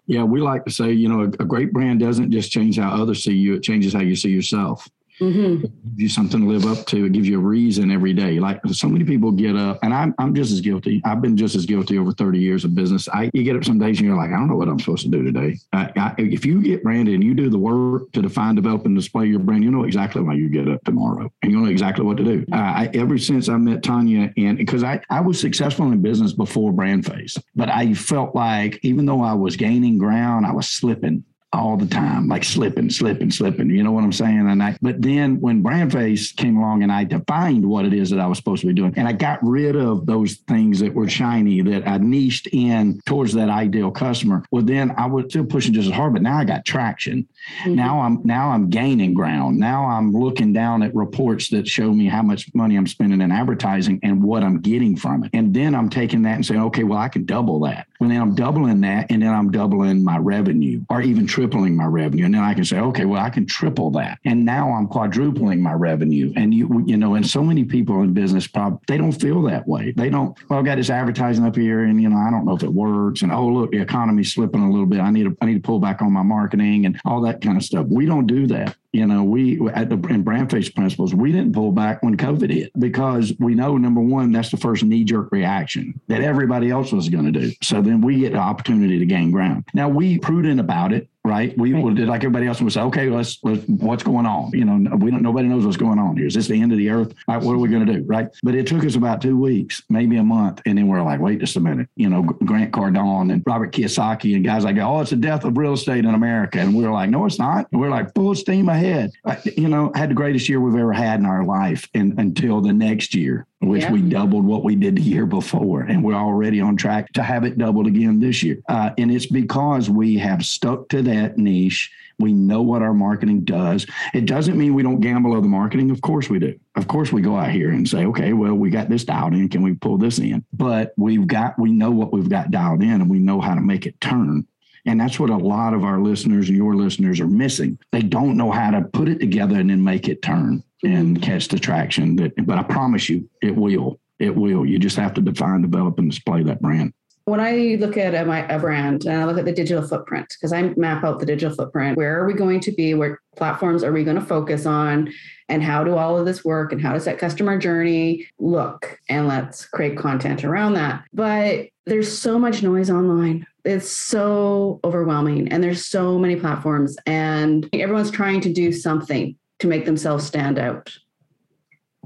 Yeah, 0.07 0.23
we 0.23 0.39
like 0.39 0.65
to 0.65 0.71
say, 0.71 0.91
you 0.91 1.09
know, 1.09 1.21
a, 1.21 1.27
a, 1.41 1.45
great 1.45 1.73
brand 1.73 1.99
doesn't 1.99 2.31
just 2.31 2.51
change 2.51 2.77
how 2.77 2.89
others 2.89 3.23
see 3.23 3.33
you, 3.33 3.55
it 3.55 3.63
changes 3.63 3.93
how 3.93 4.01
you 4.01 4.15
see 4.15 4.29
yourself. 4.29 4.87
Mm-hmm. 5.21 5.65
You 5.95 6.09
something 6.09 6.41
to 6.41 6.47
live 6.47 6.65
up 6.65 6.85
to. 6.87 7.05
It 7.05 7.13
gives 7.13 7.27
you 7.27 7.37
a 7.37 7.41
reason 7.41 7.91
every 7.91 8.13
day. 8.13 8.39
Like 8.39 8.59
so 8.67 8.89
many 8.89 9.05
people 9.05 9.31
get 9.31 9.55
up, 9.55 9.79
and 9.81 9.93
I'm 9.93 10.13
I'm 10.17 10.35
just 10.35 10.51
as 10.51 10.61
guilty. 10.61 11.01
I've 11.05 11.21
been 11.21 11.37
just 11.37 11.55
as 11.55 11.65
guilty 11.65 11.97
over 11.97 12.11
30 12.11 12.39
years 12.39 12.65
of 12.65 12.75
business. 12.75 13.07
I 13.09 13.29
you 13.33 13.43
get 13.43 13.55
up 13.55 13.63
some 13.63 13.79
days 13.79 13.99
and 13.99 14.07
you're 14.07 14.17
like, 14.17 14.31
I 14.31 14.33
don't 14.33 14.47
know 14.47 14.57
what 14.57 14.67
I'm 14.67 14.79
supposed 14.79 15.03
to 15.03 15.09
do 15.09 15.23
today. 15.23 15.57
I, 15.71 15.91
I, 15.95 16.15
if 16.17 16.45
you 16.45 16.61
get 16.61 16.83
branded 16.83 17.13
and 17.13 17.23
you 17.23 17.33
do 17.33 17.49
the 17.49 17.57
work 17.57 18.11
to 18.11 18.21
define, 18.21 18.55
develop, 18.55 18.85
and 18.85 18.95
display 18.95 19.27
your 19.27 19.39
brand, 19.39 19.63
you 19.63 19.71
know 19.71 19.83
exactly 19.83 20.21
why 20.21 20.33
you 20.33 20.49
get 20.49 20.67
up 20.67 20.83
tomorrow, 20.83 21.31
and 21.41 21.51
you 21.51 21.59
know 21.59 21.69
exactly 21.69 22.03
what 22.03 22.17
to 22.17 22.23
do. 22.23 22.45
Uh, 22.51 22.55
I, 22.55 22.89
ever 22.93 23.17
since 23.17 23.47
I 23.47 23.57
met 23.57 23.83
Tanya, 23.83 24.33
and 24.37 24.57
because 24.57 24.83
I 24.83 25.01
I 25.09 25.21
was 25.21 25.39
successful 25.39 25.91
in 25.91 26.01
business 26.01 26.33
before 26.33 26.73
Brand 26.73 27.05
Face, 27.05 27.37
but 27.55 27.69
I 27.69 27.93
felt 27.93 28.35
like 28.35 28.79
even 28.83 29.05
though 29.05 29.21
I 29.21 29.33
was 29.33 29.55
gaining 29.55 29.97
ground, 29.97 30.45
I 30.45 30.51
was 30.51 30.67
slipping 30.67 31.23
all 31.55 31.77
the 31.77 31.85
time, 31.85 32.27
like 32.27 32.43
slipping, 32.43 32.89
slipping, 32.89 33.31
slipping. 33.31 33.69
You 33.69 33.83
know 33.83 33.91
what 33.91 34.03
I'm 34.03 34.11
saying? 34.11 34.49
And 34.49 34.61
I, 34.61 34.77
but 34.81 35.01
then 35.01 35.39
when 35.41 35.61
Brand 35.61 35.91
Face 35.91 36.31
came 36.31 36.57
along 36.57 36.83
and 36.83 36.91
I 36.91 37.03
defined 37.03 37.65
what 37.65 37.85
it 37.85 37.93
is 37.93 38.09
that 38.09 38.19
I 38.19 38.27
was 38.27 38.37
supposed 38.37 38.61
to 38.61 38.67
be 38.67 38.73
doing, 38.73 38.93
and 38.95 39.07
I 39.07 39.13
got 39.13 39.39
rid 39.41 39.75
of 39.75 40.05
those 40.05 40.35
things 40.47 40.79
that 40.79 40.93
were 40.93 41.09
shiny 41.09 41.61
that 41.61 41.87
I 41.87 41.97
niched 41.97 42.47
in 42.51 43.01
towards 43.05 43.33
that 43.33 43.49
ideal 43.49 43.91
customer. 43.91 44.43
Well, 44.51 44.63
then 44.63 44.93
I 44.97 45.05
was 45.05 45.25
still 45.29 45.45
pushing 45.45 45.73
just 45.73 45.87
as 45.87 45.93
hard, 45.93 46.13
but 46.13 46.21
now 46.21 46.37
I 46.37 46.45
got 46.45 46.65
traction. 46.65 47.27
Mm-hmm. 47.59 47.75
Now 47.75 48.01
I'm 48.01 48.21
now 48.23 48.49
I'm 48.49 48.69
gaining 48.69 49.13
ground. 49.13 49.57
Now 49.57 49.85
I'm 49.85 50.11
looking 50.11 50.53
down 50.53 50.83
at 50.83 50.95
reports 50.95 51.49
that 51.49 51.67
show 51.67 51.91
me 51.91 52.07
how 52.07 52.21
much 52.21 52.53
money 52.53 52.75
I'm 52.75 52.87
spending 52.87 53.21
in 53.21 53.31
advertising 53.31 53.99
and 54.03 54.23
what 54.23 54.43
I'm 54.43 54.59
getting 54.59 54.95
from 54.95 55.23
it. 55.23 55.31
And 55.33 55.53
then 55.53 55.75
I'm 55.75 55.89
taking 55.89 56.21
that 56.23 56.35
and 56.35 56.45
saying, 56.45 56.61
okay, 56.61 56.83
well, 56.83 56.99
I 56.99 57.09
can 57.09 57.25
double 57.25 57.59
that. 57.61 57.87
And 57.99 58.11
then 58.11 58.21
I'm 58.21 58.35
doubling 58.35 58.81
that, 58.81 59.09
and 59.09 59.21
then 59.21 59.33
I'm 59.33 59.51
doubling 59.51 60.03
my 60.03 60.17
revenue 60.17 60.83
or 60.89 61.01
even 61.01 61.27
tripling 61.45 61.75
my 61.75 61.85
revenue. 61.85 62.25
And 62.25 62.33
then 62.33 62.41
I 62.41 62.53
can 62.53 62.65
say, 62.65 62.79
okay, 62.79 63.05
well, 63.05 63.21
I 63.23 63.29
can 63.29 63.45
triple 63.45 63.91
that. 63.91 64.19
And 64.25 64.45
now 64.45 64.71
I'm 64.73 64.87
quadrupling 64.87 65.61
my 65.61 65.73
revenue. 65.73 66.33
And 66.35 66.53
you, 66.53 66.83
you 66.87 66.97
know, 66.97 67.15
and 67.15 67.25
so 67.25 67.43
many 67.43 67.63
people 67.63 68.01
in 68.01 68.13
business 68.13 68.47
probably 68.47 68.79
they 68.87 68.97
don't 68.97 69.11
feel 69.11 69.41
that 69.43 69.67
way. 69.67 69.91
They 69.95 70.09
don't, 70.09 70.37
well, 70.49 70.59
I've 70.59 70.65
got 70.65 70.77
this 70.77 70.89
advertising 70.89 71.45
up 71.45 71.55
here, 71.55 71.81
and 71.81 72.01
you 72.01 72.09
know, 72.09 72.17
I 72.17 72.31
don't 72.31 72.45
know 72.45 72.55
if 72.55 72.63
it 72.63 72.73
works. 72.73 73.21
And 73.21 73.31
oh, 73.31 73.47
look, 73.47 73.71
the 73.71 73.81
economy's 73.81 74.33
slipping 74.33 74.61
a 74.61 74.69
little 74.69 74.85
bit. 74.85 74.99
I 74.99 75.11
need 75.11 75.23
to, 75.25 75.37
I 75.41 75.45
need 75.45 75.55
to 75.55 75.67
pull 75.67 75.79
back 75.79 76.01
on 76.01 76.11
my 76.11 76.23
marketing 76.23 76.85
and 76.85 76.99
all 77.05 77.21
that 77.21 77.41
kind 77.41 77.57
of 77.57 77.63
stuff. 77.63 77.85
We 77.89 78.05
don't 78.05 78.27
do 78.27 78.47
that 78.47 78.75
you 78.95 79.05
know, 79.05 79.25
we 79.25 79.59
at 79.71 79.89
the 79.89 79.95
in 80.07 80.23
Brandface 80.23 80.73
principles, 80.73 81.13
we 81.13 81.33
didn't 81.33 81.51
pull 81.51 81.73
back 81.73 82.01
when 82.01 82.15
COVID 82.15 82.49
hit 82.49 82.71
because 82.79 83.33
we 83.39 83.53
know 83.53 83.75
number 83.75 83.99
one, 83.99 84.31
that's 84.31 84.51
the 84.51 84.57
first 84.57 84.85
knee 84.85 85.03
jerk 85.03 85.33
reaction 85.33 85.99
that 86.07 86.21
everybody 86.21 86.69
else 86.69 86.93
was 86.93 87.09
going 87.09 87.25
to 87.25 87.39
do. 87.39 87.51
So 87.61 87.81
then 87.81 87.99
we 87.99 88.21
get 88.21 88.31
the 88.31 88.37
opportunity 88.37 88.97
to 88.97 89.05
gain 89.05 89.31
ground. 89.31 89.65
Now 89.73 89.89
we 89.89 90.17
prudent 90.17 90.61
about 90.61 90.93
it 90.93 91.09
right? 91.25 91.57
We 91.57 91.73
right. 91.73 91.95
did 91.95 92.07
like 92.07 92.23
everybody 92.23 92.45
else 92.45 92.61
would 92.61 92.71
say, 92.71 92.81
okay, 92.81 93.09
let's, 93.09 93.39
let's, 93.43 93.65
what's 93.65 94.03
going 94.03 94.27
on? 94.27 94.51
You 94.51 94.63
know, 94.63 94.95
we 94.97 95.09
don't, 95.09 95.23
nobody 95.23 95.47
knows 95.47 95.65
what's 95.65 95.75
going 95.75 95.97
on 95.97 96.15
here. 96.15 96.27
Is 96.27 96.35
this 96.35 96.47
the 96.47 96.61
end 96.61 96.71
of 96.71 96.77
the 96.77 96.89
earth? 96.91 97.13
Right, 97.27 97.41
what 97.41 97.53
are 97.53 97.57
we 97.57 97.67
going 97.67 97.85
to 97.85 97.93
do? 97.93 98.03
Right. 98.03 98.27
But 98.43 98.53
it 98.53 98.67
took 98.67 98.85
us 98.85 98.95
about 98.95 99.21
two 99.21 99.35
weeks, 99.35 99.81
maybe 99.89 100.17
a 100.17 100.23
month. 100.23 100.61
And 100.67 100.77
then 100.77 100.87
we're 100.87 101.01
like, 101.01 101.19
wait 101.19 101.39
just 101.39 101.55
a 101.55 101.59
minute, 101.59 101.89
you 101.95 102.09
know, 102.09 102.21
Grant 102.21 102.71
Cardone 102.71 103.33
and 103.33 103.41
Robert 103.45 103.71
Kiyosaki 103.71 104.35
and 104.35 104.45
guys 104.45 104.63
like, 104.63 104.77
oh, 104.77 105.01
it's 105.01 105.09
the 105.09 105.15
death 105.15 105.43
of 105.45 105.57
real 105.57 105.73
estate 105.73 106.05
in 106.05 106.13
America. 106.13 106.59
And 106.59 106.75
we 106.75 106.85
are 106.85 106.93
like, 106.93 107.09
no, 107.09 107.25
it's 107.25 107.39
not. 107.39 107.67
And 107.71 107.81
we're 107.81 107.89
like 107.89 108.13
full 108.13 108.35
steam 108.35 108.69
ahead. 108.69 109.11
You 109.57 109.67
know, 109.67 109.91
had 109.95 110.11
the 110.11 110.15
greatest 110.15 110.47
year 110.47 110.59
we've 110.61 110.79
ever 110.79 110.93
had 110.93 111.19
in 111.19 111.25
our 111.25 111.43
life 111.43 111.89
and, 111.95 112.19
until 112.19 112.61
the 112.61 112.73
next 112.73 113.15
year 113.15 113.47
which 113.59 113.83
yeah. 113.83 113.91
we 113.91 114.01
doubled 114.01 114.45
what 114.45 114.63
we 114.63 114.75
did 114.75 114.95
the 114.97 115.01
year 115.01 115.25
before. 115.25 115.81
And 115.81 116.03
we're 116.03 116.13
already 116.13 116.61
on 116.61 116.75
track 116.75 117.11
to 117.13 117.23
have 117.23 117.43
it 117.43 117.57
doubled 117.57 117.87
again 117.87 118.19
this 118.19 118.43
year. 118.43 118.61
Uh, 118.67 118.91
and 118.97 119.11
it's 119.11 119.25
because 119.25 119.89
we 119.89 120.17
have 120.17 120.45
stuck 120.45 120.89
to 120.89 121.01
that 121.03 121.37
niche. 121.37 121.91
We 122.19 122.31
know 122.31 122.61
what 122.61 122.81
our 122.81 122.93
marketing 122.93 123.41
does. 123.41 123.85
It 124.13 124.25
doesn't 124.25 124.57
mean 124.57 124.73
we 124.73 124.83
don't 124.83 124.99
gamble 124.99 125.33
on 125.33 125.41
the 125.41 125.49
marketing. 125.49 125.91
Of 125.91 126.01
course 126.01 126.29
we 126.29 126.39
do. 126.39 126.57
Of 126.75 126.87
course 126.87 127.11
we 127.11 127.21
go 127.21 127.35
out 127.35 127.51
here 127.51 127.71
and 127.71 127.87
say, 127.87 128.05
okay, 128.05 128.33
well, 128.33 128.55
we 128.55 128.69
got 128.69 128.89
this 128.89 129.03
dialed 129.03 129.33
in. 129.33 129.49
Can 129.49 129.63
we 129.63 129.73
pull 129.73 129.97
this 129.97 130.19
in? 130.19 130.45
But 130.53 130.93
we've 130.97 131.27
got, 131.27 131.59
we 131.59 131.71
know 131.71 131.91
what 131.91 132.13
we've 132.13 132.29
got 132.29 132.51
dialed 132.51 132.83
in 132.83 132.89
and 133.01 133.09
we 133.09 133.19
know 133.19 133.41
how 133.41 133.55
to 133.55 133.61
make 133.61 133.85
it 133.85 133.99
turn 133.99 134.47
And 134.85 134.99
that's 134.99 135.19
what 135.19 135.29
a 135.29 135.37
lot 135.37 135.73
of 135.73 135.83
our 135.83 135.99
listeners 135.99 136.47
and 136.49 136.57
your 136.57 136.75
listeners 136.75 137.19
are 137.19 137.27
missing. 137.27 137.79
They 137.91 138.01
don't 138.01 138.37
know 138.37 138.51
how 138.51 138.71
to 138.71 138.81
put 138.81 139.09
it 139.09 139.19
together 139.19 139.55
and 139.55 139.69
then 139.69 139.83
make 139.83 140.07
it 140.07 140.21
turn 140.21 140.63
and 140.83 141.17
mm-hmm. 141.17 141.23
catch 141.23 141.47
the 141.47 141.59
traction. 141.59 142.15
That, 142.17 142.33
but 142.45 142.57
I 142.57 142.63
promise 142.63 143.09
you, 143.09 143.29
it 143.41 143.55
will. 143.55 143.99
It 144.19 144.35
will. 144.35 144.65
You 144.65 144.79
just 144.79 144.97
have 144.97 145.13
to 145.15 145.21
define, 145.21 145.61
develop, 145.61 145.99
and 145.99 146.09
display 146.09 146.43
that 146.43 146.61
brand 146.61 146.93
when 147.25 147.39
I 147.39 147.75
look 147.79 147.97
at 147.97 148.13
a, 148.13 148.23
my, 148.23 148.47
a 148.47 148.59
brand 148.59 149.05
and 149.05 149.19
I 149.19 149.25
look 149.25 149.39
at 149.39 149.45
the 149.45 149.51
digital 149.51 149.85
footprint, 149.85 150.27
because 150.29 150.53
I 150.53 150.61
map 150.77 151.03
out 151.03 151.19
the 151.19 151.25
digital 151.25 151.55
footprint, 151.55 151.97
where 151.97 152.19
are 152.19 152.27
we 152.27 152.33
going 152.33 152.59
to 152.61 152.71
be? 152.71 152.93
What 152.93 153.13
platforms 153.35 153.83
are 153.83 153.91
we 153.91 154.03
going 154.03 154.19
to 154.19 154.25
focus 154.25 154.67
on? 154.67 155.11
And 155.49 155.63
how 155.63 155.83
do 155.83 155.95
all 155.95 156.19
of 156.19 156.25
this 156.25 156.45
work? 156.45 156.71
And 156.71 156.79
how 156.79 156.93
does 156.93 157.05
that 157.05 157.17
customer 157.17 157.57
journey 157.57 158.27
look? 158.37 158.99
And 159.09 159.27
let's 159.27 159.65
create 159.65 159.97
content 159.97 160.43
around 160.43 160.73
that. 160.73 161.03
But 161.13 161.69
there's 161.87 162.15
so 162.15 162.37
much 162.37 162.61
noise 162.61 162.91
online. 162.91 163.47
It's 163.65 163.89
so 163.91 164.79
overwhelming. 164.83 165.47
And 165.49 165.63
there's 165.63 165.85
so 165.85 166.19
many 166.19 166.35
platforms, 166.35 166.95
and 167.05 167.67
everyone's 167.73 168.11
trying 168.11 168.41
to 168.41 168.53
do 168.53 168.71
something 168.71 169.35
to 169.59 169.67
make 169.67 169.85
themselves 169.85 170.25
stand 170.25 170.59
out. 170.59 170.95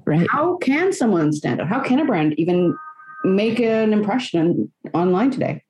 Right. 0.05 0.27
How 0.29 0.57
can 0.57 0.93
someone 0.93 1.33
stand 1.33 1.59
out? 1.59 1.67
How 1.67 1.81
can 1.81 1.99
a 1.99 2.05
brand 2.05 2.33
even 2.39 2.77
make 3.25 3.59
an 3.59 3.91
impression 3.91 4.71
online 4.93 5.31
today? 5.31 5.63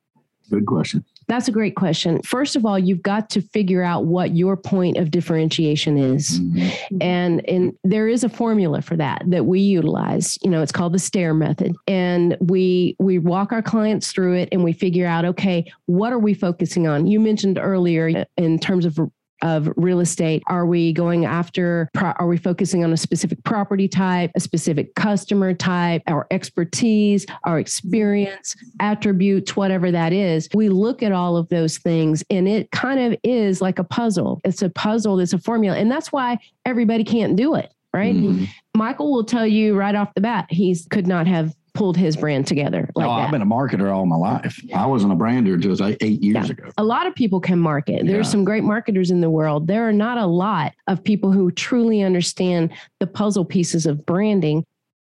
Good 0.50 0.66
question. 0.66 1.04
That's 1.30 1.48
a 1.48 1.52
great 1.52 1.76
question. 1.76 2.24
First 2.24 2.56
of 2.56 2.66
all, 2.66 2.80
you've 2.80 3.04
got 3.04 3.30
to 3.30 3.42
figure 3.42 3.84
out 3.84 4.06
what 4.06 4.36
your 4.36 4.58
point 4.58 4.98
of 4.98 5.12
differentiation 5.12 5.96
is. 5.96 6.40
Mm-hmm. 6.40 6.98
And 7.02 7.48
and 7.48 7.78
there 7.84 8.08
is 8.08 8.24
a 8.24 8.30
formula 8.30 8.82
for 8.82 8.98
that 8.98 9.22
that 9.28 9.46
we 9.46 9.60
utilize. 9.60 10.40
You 10.42 10.50
know, 10.50 10.64
it's 10.64 10.72
called 10.72 10.94
the 10.94 11.00
STAIR 11.00 11.36
method. 11.36 11.76
And 11.88 12.36
we 12.42 12.96
we 12.98 13.20
walk 13.20 13.52
our 13.52 13.62
clients 13.62 14.12
through 14.12 14.38
it 14.38 14.50
and 14.52 14.64
we 14.64 14.74
figure 14.74 15.06
out 15.06 15.24
okay, 15.24 15.72
what 15.86 16.12
are 16.12 16.20
we 16.20 16.34
focusing 16.34 16.88
on? 16.88 17.06
You 17.06 17.20
mentioned 17.20 17.60
earlier 17.62 18.26
in 18.36 18.58
terms 18.58 18.86
of 18.86 18.98
of 19.42 19.70
real 19.76 20.00
estate? 20.00 20.44
Are 20.48 20.66
we 20.66 20.94
going 20.94 21.26
after, 21.26 21.90
are 21.96 22.28
we 22.28 22.38
focusing 22.38 22.84
on 22.84 22.94
a 22.94 22.98
specific 22.98 23.44
property 23.44 23.88
type, 23.88 24.32
a 24.36 24.40
specific 24.40 24.96
customer 24.96 25.54
type, 25.54 26.02
our 26.08 26.28
expertise, 26.32 27.26
our 27.44 27.60
experience, 27.60 28.56
attributes, 28.80 29.56
whatever 29.56 29.92
that 29.92 30.14
is? 30.14 30.50
We 30.54 30.70
look 30.70 31.04
at 31.04 31.12
all 31.12 31.38
of 31.38 31.50
those 31.50 31.78
things 31.78 32.24
and 32.30 32.48
it 32.48 32.72
kind 32.72 33.00
of 33.00 33.20
is 33.24 33.62
like 33.62 33.80
a 33.80 33.84
puzzle. 33.84 34.42
It's 34.44 34.62
a 34.62 34.70
puzzle, 34.70 35.20
it's 35.20 35.34
a 35.34 35.40
formula. 35.40 35.78
And 35.78 35.92
that's 35.92 36.12
why 36.12 36.40
everybody 36.66 37.04
can't 37.04 37.36
do 37.36 37.56
it 37.56 37.74
right? 37.94 38.16
Mm-hmm. 38.16 38.46
Michael 38.76 39.12
will 39.12 39.24
tell 39.24 39.48
you 39.48 39.76
right 39.76 39.96
off 39.96 40.14
the 40.14 40.22
bat, 40.22 40.46
he 40.50 40.78
could 40.90 41.08
not 41.08 41.28
have 41.28 41.56
pulled 41.80 41.96
his 41.96 42.18
brand 42.18 42.46
together 42.46 42.90
like 42.94 43.08
that. 43.08 43.10
I've 43.10 43.32
been 43.32 43.42
a 43.42 43.46
marketer 43.46 43.90
all 43.90 44.06
my 44.06 44.18
life. 44.18 44.62
I 44.76 44.86
wasn't 44.86 45.14
a 45.14 45.16
brander 45.16 45.56
just 45.56 45.82
eight 45.82 46.22
years 46.22 46.48
yeah. 46.48 46.52
ago. 46.52 46.72
A 46.78 46.84
lot 46.84 47.08
of 47.08 47.16
people 47.16 47.40
can 47.40 47.58
market. 47.58 48.06
There's 48.06 48.28
yeah. 48.28 48.32
some 48.32 48.44
great 48.44 48.66
marketers 48.66 49.12
in 49.12 49.22
the 49.22 49.30
world. 49.30 49.68
There 49.68 49.88
are 49.88 49.94
not 49.94 50.18
a 50.18 50.26
lot 50.26 50.74
of 50.88 51.02
people 51.02 51.32
who 51.32 51.52
truly 51.52 52.02
understand 52.02 52.72
the 53.00 53.08
puzzle 53.08 53.46
pieces 53.46 53.86
of 53.86 54.06
branding, 54.06 54.66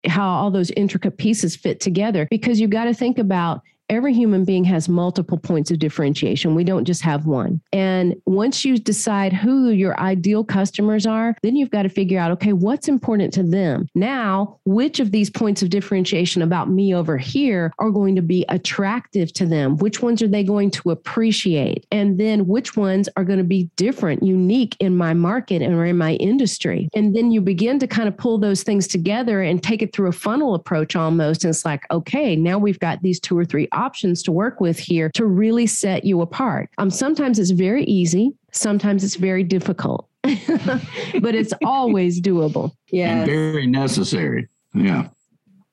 how 0.08 0.26
all 0.26 0.52
those 0.52 0.72
intricate 0.72 1.18
pieces 1.18 1.54
fit 1.54 1.82
together, 1.82 2.28
because 2.32 2.62
you've 2.62 2.70
got 2.70 2.86
to 2.86 2.94
think 2.94 3.18
about 3.18 3.60
every 3.90 4.14
human 4.14 4.46
being 4.46 4.64
has 4.66 4.90
multiple 4.90 5.38
points 5.38 5.72
of 5.72 5.80
differentiation. 5.80 6.56
We 6.56 6.64
don't 6.64 6.86
just 6.86 7.02
have 7.02 7.26
one. 7.26 7.62
And 7.72 8.16
once 8.26 8.66
you 8.66 8.78
decide 8.78 9.34
who 9.34 9.70
your 9.70 10.00
ideal 10.00 10.44
customers 10.44 11.06
are, 11.06 11.36
then 11.44 11.56
you've 11.56 11.70
got 11.70 11.84
to 11.84 11.90
figure 11.90 12.20
out, 12.20 12.32
okay, 12.32 12.54
what's 12.54 12.88
important 12.88 13.34
to 13.34 13.44
them? 13.44 13.88
Now, 13.96 14.60
which 14.66 15.00
of 15.00 15.12
these 15.12 15.30
points 15.30 15.62
of 15.62 15.70
differentiation 15.70 16.42
about 16.42 16.70
me 16.70 16.94
over 16.94 17.18
here 17.18 17.72
are 17.80 17.92
going 17.92 18.16
to 18.16 18.22
be 18.22 18.46
attractive 18.50 19.34
to 19.34 19.46
them? 19.46 19.78
Which 19.78 20.02
ones 20.02 20.22
are 20.22 20.28
they 20.28 20.44
going 20.44 20.72
to 20.72 20.92
appreciate? 20.92 21.86
And 21.92 22.20
then 22.20 22.48
which 22.48 22.78
ones 22.78 23.10
are 23.18 23.24
going 23.24 23.40
to 23.40 23.44
be 23.44 23.70
different, 23.76 24.24
unique 24.24 24.76
in 24.80 24.96
my 24.96 25.14
market 25.14 25.62
and 25.62 25.74
or 25.74 25.86
in 25.86 25.98
my 25.98 26.14
industry? 26.16 26.90
And 26.94 27.16
then 27.16 27.32
you 27.32 27.42
begin 27.42 27.80
to 27.80 27.88
kind 27.88 28.08
of 28.08 28.18
pull 28.18 28.38
those 28.38 28.64
things 28.64 28.88
together 28.88 29.42
and 29.42 29.62
take 29.62 29.82
it 29.82 29.94
through 29.94 30.08
a 30.08 30.14
funnel 30.14 30.56
approach 30.56 30.96
almost. 30.96 31.44
And 31.44 31.50
it's 31.50 31.66
like, 31.66 31.84
okay, 31.92 32.36
now 32.36 32.58
we've 32.58 32.80
got 32.80 33.02
these 33.02 33.20
two 33.20 33.38
or 33.38 33.46
three 33.46 33.68
options 33.74 34.24
to 34.24 34.32
work 34.32 34.60
with 34.60 34.80
here 34.80 35.10
to 35.16 35.26
really 35.26 35.68
set 35.68 36.04
you 36.04 36.22
apart. 36.22 36.70
Um, 36.78 36.90
sometimes 36.90 37.40
it's 37.40 37.52
very 37.52 37.84
easy, 37.86 38.32
sometimes 38.52 39.04
it's 39.04 39.16
very 39.16 39.44
difficult, 39.44 40.08
but 40.24 41.36
it's 41.36 41.54
always 41.66 42.22
doable. 42.22 42.72
Yeah. 42.92 43.26
Very 43.26 43.68
necessary. 43.68 44.48
Yeah. 44.74 45.10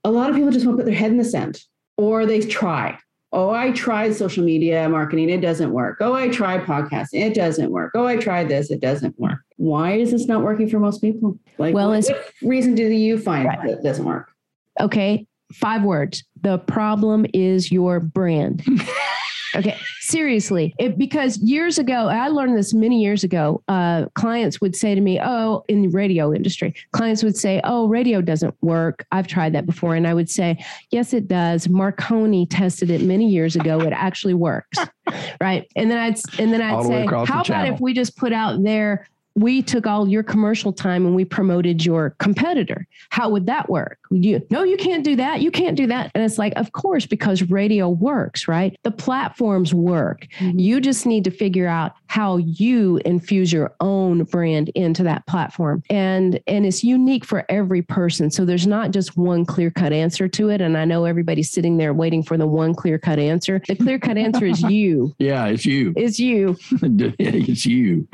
A 0.05 0.11
lot 0.11 0.31
of 0.31 0.37
people 0.37 0.51
just 0.51 0.67
want 0.67 0.79
to 0.79 0.85
put 0.85 0.91
their 0.91 0.99
head 0.99 1.11
in 1.11 1.19
the 1.19 1.25
sand 1.25 1.63
or 1.97 2.27
they 2.27 2.41
try. 2.41 2.99
Oh, 3.33 3.51
I 3.51 3.71
tried 3.71 4.17
social 4.17 4.45
media 4.45 4.89
marketing. 4.89 5.31
It 5.31 5.41
doesn't 5.41 5.71
work. 5.71 5.99
Oh, 6.01 6.15
I 6.15 6.29
tried 6.29 6.65
podcasting. 6.65 7.25
It 7.25 7.35
doesn't 7.35 7.71
work. 7.71 7.93
Oh, 7.95 8.05
I 8.05 8.17
tried 8.17 8.49
this. 8.49 8.73
It 8.73 8.81
doesn't 8.81 9.17
work. 9.21 9.39
Why 9.57 9.93
is 9.93 10.11
this 10.11 10.27
not 10.27 10.43
working 10.43 10.69
for 10.69 10.81
most 10.81 11.01
people? 11.01 11.39
Like, 11.57 11.73
well, 11.73 11.91
what 11.91 12.11
reason 12.43 12.75
do 12.75 12.83
you 12.89 13.19
find 13.19 13.47
right. 13.47 13.63
that 13.63 13.71
it 13.79 13.83
doesn't 13.85 14.05
work? 14.05 14.33
Okay 14.81 15.29
five 15.53 15.83
words. 15.83 16.25
The 16.43 16.59
problem 16.59 17.27
is 17.35 17.71
your 17.71 18.01
brand. 18.01 18.65
okay, 19.55 19.77
seriously, 20.01 20.75
it, 20.79 20.97
because 20.97 21.39
years 21.39 21.79
ago, 21.79 22.09
I 22.09 22.29
learned 22.29 22.57
this 22.57 22.73
many 22.73 23.03
years 23.03 23.25
ago. 23.25 23.63
Uh, 23.69 24.07
clients 24.15 24.61
would 24.61 24.75
say 24.75 24.95
to 24.95 25.01
me, 25.01 25.21
"Oh, 25.23 25.65
in 25.69 25.83
the 25.83 25.89
radio 25.89 26.33
industry, 26.33 26.75
clients 26.93 27.23
would 27.23 27.37
say, 27.37 27.61
"Oh, 27.65 27.89
radio 27.89 28.21
doesn't 28.21 28.55
work. 28.63 29.05
I've 29.13 29.27
tried 29.27 29.55
that 29.55 29.67
before," 29.67 29.95
and 29.95 30.07
I 30.07 30.15
would 30.15 30.31
say, 30.31 30.65
"Yes, 30.91 31.13
it 31.13 31.29
does. 31.29 31.69
Marconi 31.69 32.47
tested 32.47 32.91
it 32.91 33.03
many 33.03 33.29
years 33.29 33.57
ago. 33.57 33.81
It 33.81 33.93
actually 33.93 34.35
works." 34.35 34.79
right, 35.41 35.71
and 35.77 35.91
then 35.91 35.99
I'd 35.99 36.19
and 36.39 36.53
then 36.53 36.63
I'd 36.63 36.85
say, 36.85 37.07
"How 37.07 37.43
about 37.43 37.69
if 37.69 37.81
we 37.81 37.93
just 37.93 38.17
put 38.17 38.33
out 38.33 38.63
there 38.63 39.07
we 39.40 39.62
took 39.62 39.87
all 39.87 40.07
your 40.07 40.22
commercial 40.22 40.72
time 40.72 41.07
and 41.07 41.16
we 41.16 41.24
promoted 41.24 41.85
your 41.85 42.11
competitor. 42.18 42.87
How 43.09 43.31
would 43.31 43.46
that 43.46 43.70
work? 43.70 43.98
You 44.11 44.46
no, 44.50 44.62
you 44.62 44.76
can't 44.76 45.03
do 45.03 45.16
that. 45.16 45.40
You 45.40 45.50
can't 45.50 45.76
do 45.76 45.87
that. 45.87 46.11
And 46.14 46.22
it's 46.22 46.37
like, 46.37 46.53
of 46.57 46.72
course, 46.72 47.07
because 47.07 47.42
radio 47.44 47.88
works, 47.88 48.46
right? 48.46 48.79
The 48.83 48.90
platforms 48.90 49.72
work. 49.72 50.26
Mm-hmm. 50.38 50.59
You 50.59 50.81
just 50.81 51.07
need 51.07 51.24
to 51.24 51.31
figure 51.31 51.66
out 51.66 51.92
how 52.11 52.38
you 52.38 53.01
infuse 53.05 53.53
your 53.53 53.73
own 53.79 54.25
brand 54.25 54.68
into 54.70 55.05
that 55.05 55.25
platform. 55.29 55.81
And 55.88 56.40
and 56.49 56.66
it's 56.66 56.83
unique 56.83 57.25
for 57.25 57.44
every 57.49 57.83
person. 57.83 58.33
So 58.33 58.44
there's 58.44 58.66
not 58.66 58.90
just 58.90 59.16
one 59.16 59.46
clear-cut 59.46 59.92
answer 59.92 60.27
to 60.27 60.49
it. 60.49 60.61
And 60.61 60.77
I 60.77 60.85
know 60.85 61.05
everybody's 61.05 61.53
sitting 61.53 61.77
there 61.77 61.94
waiting 61.94 62.25
for 62.25 62.37
the 62.37 62.49
one 62.49 62.75
clear-cut 62.75 63.20
answer. 63.20 63.62
The 63.68 63.77
clear-cut 63.77 64.18
answer 64.18 64.44
is 64.44 64.61
you. 64.68 65.14
Yeah, 65.20 65.46
it's 65.46 65.64
you. 65.64 65.94
It's 65.96 66.18
you. 66.18 66.59
it's 66.83 67.64
you. 67.64 68.09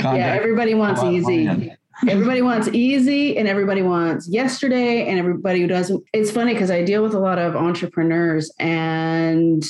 Contact 0.00 0.16
yeah, 0.16 0.32
everybody 0.32 0.72
wants 0.72 1.02
easy. 1.02 1.76
everybody 2.08 2.40
wants 2.40 2.68
easy 2.68 3.36
and 3.36 3.46
everybody 3.46 3.82
wants 3.82 4.30
yesterday 4.30 5.08
and 5.08 5.18
everybody 5.18 5.60
who 5.60 5.66
doesn't. 5.66 6.02
It's 6.14 6.30
funny 6.30 6.54
because 6.54 6.70
I 6.70 6.84
deal 6.84 7.02
with 7.02 7.12
a 7.12 7.20
lot 7.20 7.38
of 7.38 7.54
entrepreneurs 7.54 8.50
and 8.58 9.62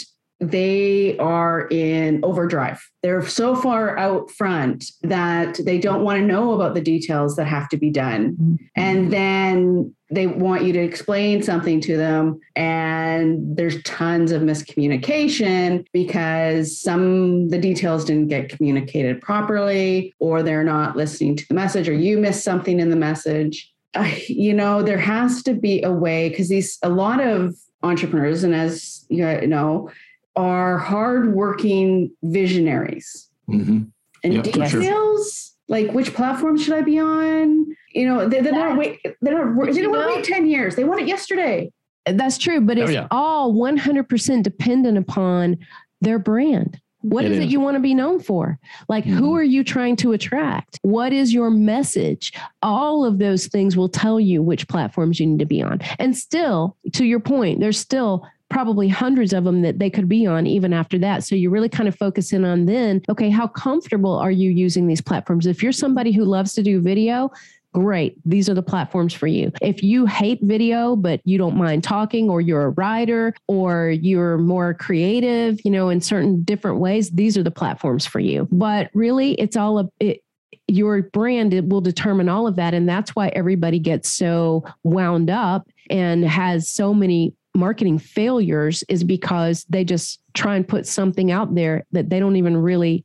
they 0.42 1.16
are 1.18 1.68
in 1.68 2.20
overdrive. 2.24 2.82
They're 3.04 3.24
so 3.24 3.54
far 3.54 3.96
out 3.96 4.28
front 4.30 4.84
that 5.02 5.60
they 5.64 5.78
don't 5.78 6.02
want 6.02 6.18
to 6.18 6.26
know 6.26 6.52
about 6.52 6.74
the 6.74 6.80
details 6.80 7.36
that 7.36 7.44
have 7.44 7.68
to 7.68 7.76
be 7.76 7.90
done. 7.90 8.32
Mm-hmm. 8.32 8.56
And 8.74 9.12
then 9.12 9.94
they 10.10 10.26
want 10.26 10.64
you 10.64 10.72
to 10.72 10.80
explain 10.80 11.42
something 11.44 11.80
to 11.82 11.96
them. 11.96 12.40
And 12.56 13.56
there's 13.56 13.80
tons 13.84 14.32
of 14.32 14.42
miscommunication 14.42 15.86
because 15.92 16.78
some 16.78 17.48
the 17.48 17.58
details 17.58 18.04
didn't 18.04 18.28
get 18.28 18.48
communicated 18.48 19.22
properly, 19.22 20.12
or 20.18 20.42
they're 20.42 20.64
not 20.64 20.96
listening 20.96 21.36
to 21.36 21.48
the 21.48 21.54
message, 21.54 21.88
or 21.88 21.94
you 21.94 22.18
missed 22.18 22.42
something 22.42 22.80
in 22.80 22.90
the 22.90 22.96
message. 22.96 23.72
Uh, 23.94 24.10
you 24.26 24.54
know, 24.54 24.82
there 24.82 24.98
has 24.98 25.42
to 25.44 25.54
be 25.54 25.82
a 25.82 25.92
way 25.92 26.30
because 26.30 26.48
these 26.48 26.78
a 26.82 26.88
lot 26.88 27.20
of 27.20 27.54
entrepreneurs, 27.84 28.42
and 28.42 28.54
as 28.54 29.04
you 29.08 29.46
know, 29.46 29.90
are 30.36 30.78
hardworking 30.78 32.10
visionaries. 32.22 33.28
Mm-hmm. 33.48 33.82
And 34.24 34.34
yep, 34.34 34.44
details 34.44 35.54
sure. 35.68 35.76
like 35.76 35.92
which 35.92 36.14
platform 36.14 36.56
should 36.56 36.74
I 36.74 36.82
be 36.82 36.98
on? 36.98 37.66
You 37.92 38.06
know, 38.06 38.28
they, 38.28 38.40
they 38.40 38.50
don't 38.50 38.78
wait. 38.78 39.00
They 39.02 39.30
don't. 39.30 39.56
They 39.72 39.82
don't 39.82 39.90
want 39.90 40.08
to 40.08 40.16
wait 40.16 40.24
ten 40.24 40.46
years. 40.46 40.76
They 40.76 40.84
want 40.84 41.00
it 41.00 41.08
yesterday. 41.08 41.72
That's 42.06 42.38
true, 42.38 42.60
but 42.60 42.78
oh, 42.78 42.82
it's 42.82 42.90
oh, 42.90 42.94
yeah. 42.94 43.08
all 43.10 43.52
one 43.52 43.76
hundred 43.76 44.08
percent 44.08 44.44
dependent 44.44 44.96
upon 44.96 45.58
their 46.00 46.18
brand. 46.18 46.80
What 47.02 47.24
it 47.24 47.32
is, 47.32 47.38
is, 47.38 47.44
it 47.44 47.50
you 47.50 47.58
want 47.58 47.74
to 47.74 47.80
be 47.80 47.94
known 47.94 48.20
for? 48.20 48.60
Like, 48.88 49.04
mm-hmm. 49.04 49.16
who 49.16 49.34
are 49.34 49.42
you 49.42 49.64
trying 49.64 49.96
to 49.96 50.12
attract? 50.12 50.78
What 50.82 51.12
is 51.12 51.34
your 51.34 51.50
message? 51.50 52.32
All 52.62 53.04
of 53.04 53.18
those 53.18 53.48
things 53.48 53.76
will 53.76 53.88
tell 53.88 54.20
you 54.20 54.40
which 54.40 54.68
platforms 54.68 55.18
you 55.18 55.26
need 55.26 55.40
to 55.40 55.44
be 55.44 55.60
on. 55.60 55.80
And 55.98 56.16
still, 56.16 56.76
to 56.92 57.04
your 57.04 57.18
point, 57.18 57.58
there's 57.58 57.78
still 57.78 58.24
probably 58.52 58.88
hundreds 58.88 59.32
of 59.32 59.44
them 59.44 59.62
that 59.62 59.78
they 59.78 59.90
could 59.90 60.08
be 60.08 60.26
on 60.26 60.46
even 60.46 60.72
after 60.72 60.98
that. 60.98 61.24
So 61.24 61.34
you 61.34 61.50
really 61.50 61.68
kind 61.68 61.88
of 61.88 61.96
focus 61.96 62.32
in 62.32 62.44
on 62.44 62.66
then, 62.66 63.02
okay, 63.08 63.30
how 63.30 63.48
comfortable 63.48 64.16
are 64.18 64.30
you 64.30 64.50
using 64.50 64.86
these 64.86 65.00
platforms? 65.00 65.46
If 65.46 65.62
you're 65.62 65.72
somebody 65.72 66.12
who 66.12 66.24
loves 66.24 66.52
to 66.54 66.62
do 66.62 66.80
video, 66.80 67.30
great. 67.72 68.16
These 68.26 68.50
are 68.50 68.54
the 68.54 68.62
platforms 68.62 69.14
for 69.14 69.26
you. 69.26 69.50
If 69.62 69.82
you 69.82 70.04
hate 70.04 70.40
video, 70.42 70.94
but 70.94 71.20
you 71.24 71.38
don't 71.38 71.56
mind 71.56 71.82
talking, 71.82 72.28
or 72.28 72.42
you're 72.42 72.66
a 72.66 72.70
writer, 72.70 73.34
or 73.48 73.88
you're 73.88 74.36
more 74.36 74.74
creative, 74.74 75.58
you 75.64 75.70
know, 75.70 75.88
in 75.88 76.02
certain 76.02 76.42
different 76.42 76.78
ways, 76.78 77.10
these 77.10 77.38
are 77.38 77.42
the 77.42 77.50
platforms 77.50 78.06
for 78.06 78.20
you. 78.20 78.46
But 78.52 78.90
really, 78.92 79.32
it's 79.34 79.56
all 79.56 79.78
a, 79.78 79.88
it, 79.98 80.20
your 80.68 81.02
brand 81.02 81.54
it 81.54 81.66
will 81.68 81.80
determine 81.80 82.28
all 82.28 82.46
of 82.46 82.56
that 82.56 82.72
and 82.72 82.88
that's 82.88 83.16
why 83.16 83.28
everybody 83.28 83.78
gets 83.78 84.08
so 84.08 84.64
wound 84.84 85.28
up 85.28 85.66
and 85.90 86.24
has 86.24 86.68
so 86.68 86.94
many 86.94 87.34
marketing 87.56 87.98
failures 87.98 88.82
is 88.88 89.04
because 89.04 89.64
they 89.68 89.84
just 89.84 90.20
try 90.34 90.56
and 90.56 90.66
put 90.66 90.86
something 90.86 91.30
out 91.30 91.54
there 91.54 91.84
that 91.92 92.08
they 92.08 92.18
don't 92.18 92.36
even 92.36 92.56
really 92.56 93.04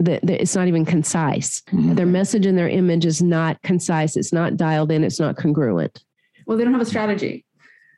that, 0.00 0.24
that 0.24 0.40
it's 0.40 0.54
not 0.54 0.68
even 0.68 0.84
concise 0.84 1.62
Mhm. 1.72 1.96
their 1.96 2.06
message 2.06 2.46
and 2.46 2.56
their 2.56 2.68
image 2.68 3.04
is 3.04 3.20
not 3.20 3.60
concise 3.62 4.16
it's 4.16 4.32
not 4.32 4.56
dialed 4.56 4.92
in 4.92 5.02
it's 5.04 5.18
not 5.20 5.36
congruent 5.36 6.02
Well, 6.46 6.56
they 6.56 6.64
don't 6.64 6.72
have 6.72 6.80
a 6.82 6.86
strategy. 6.86 7.44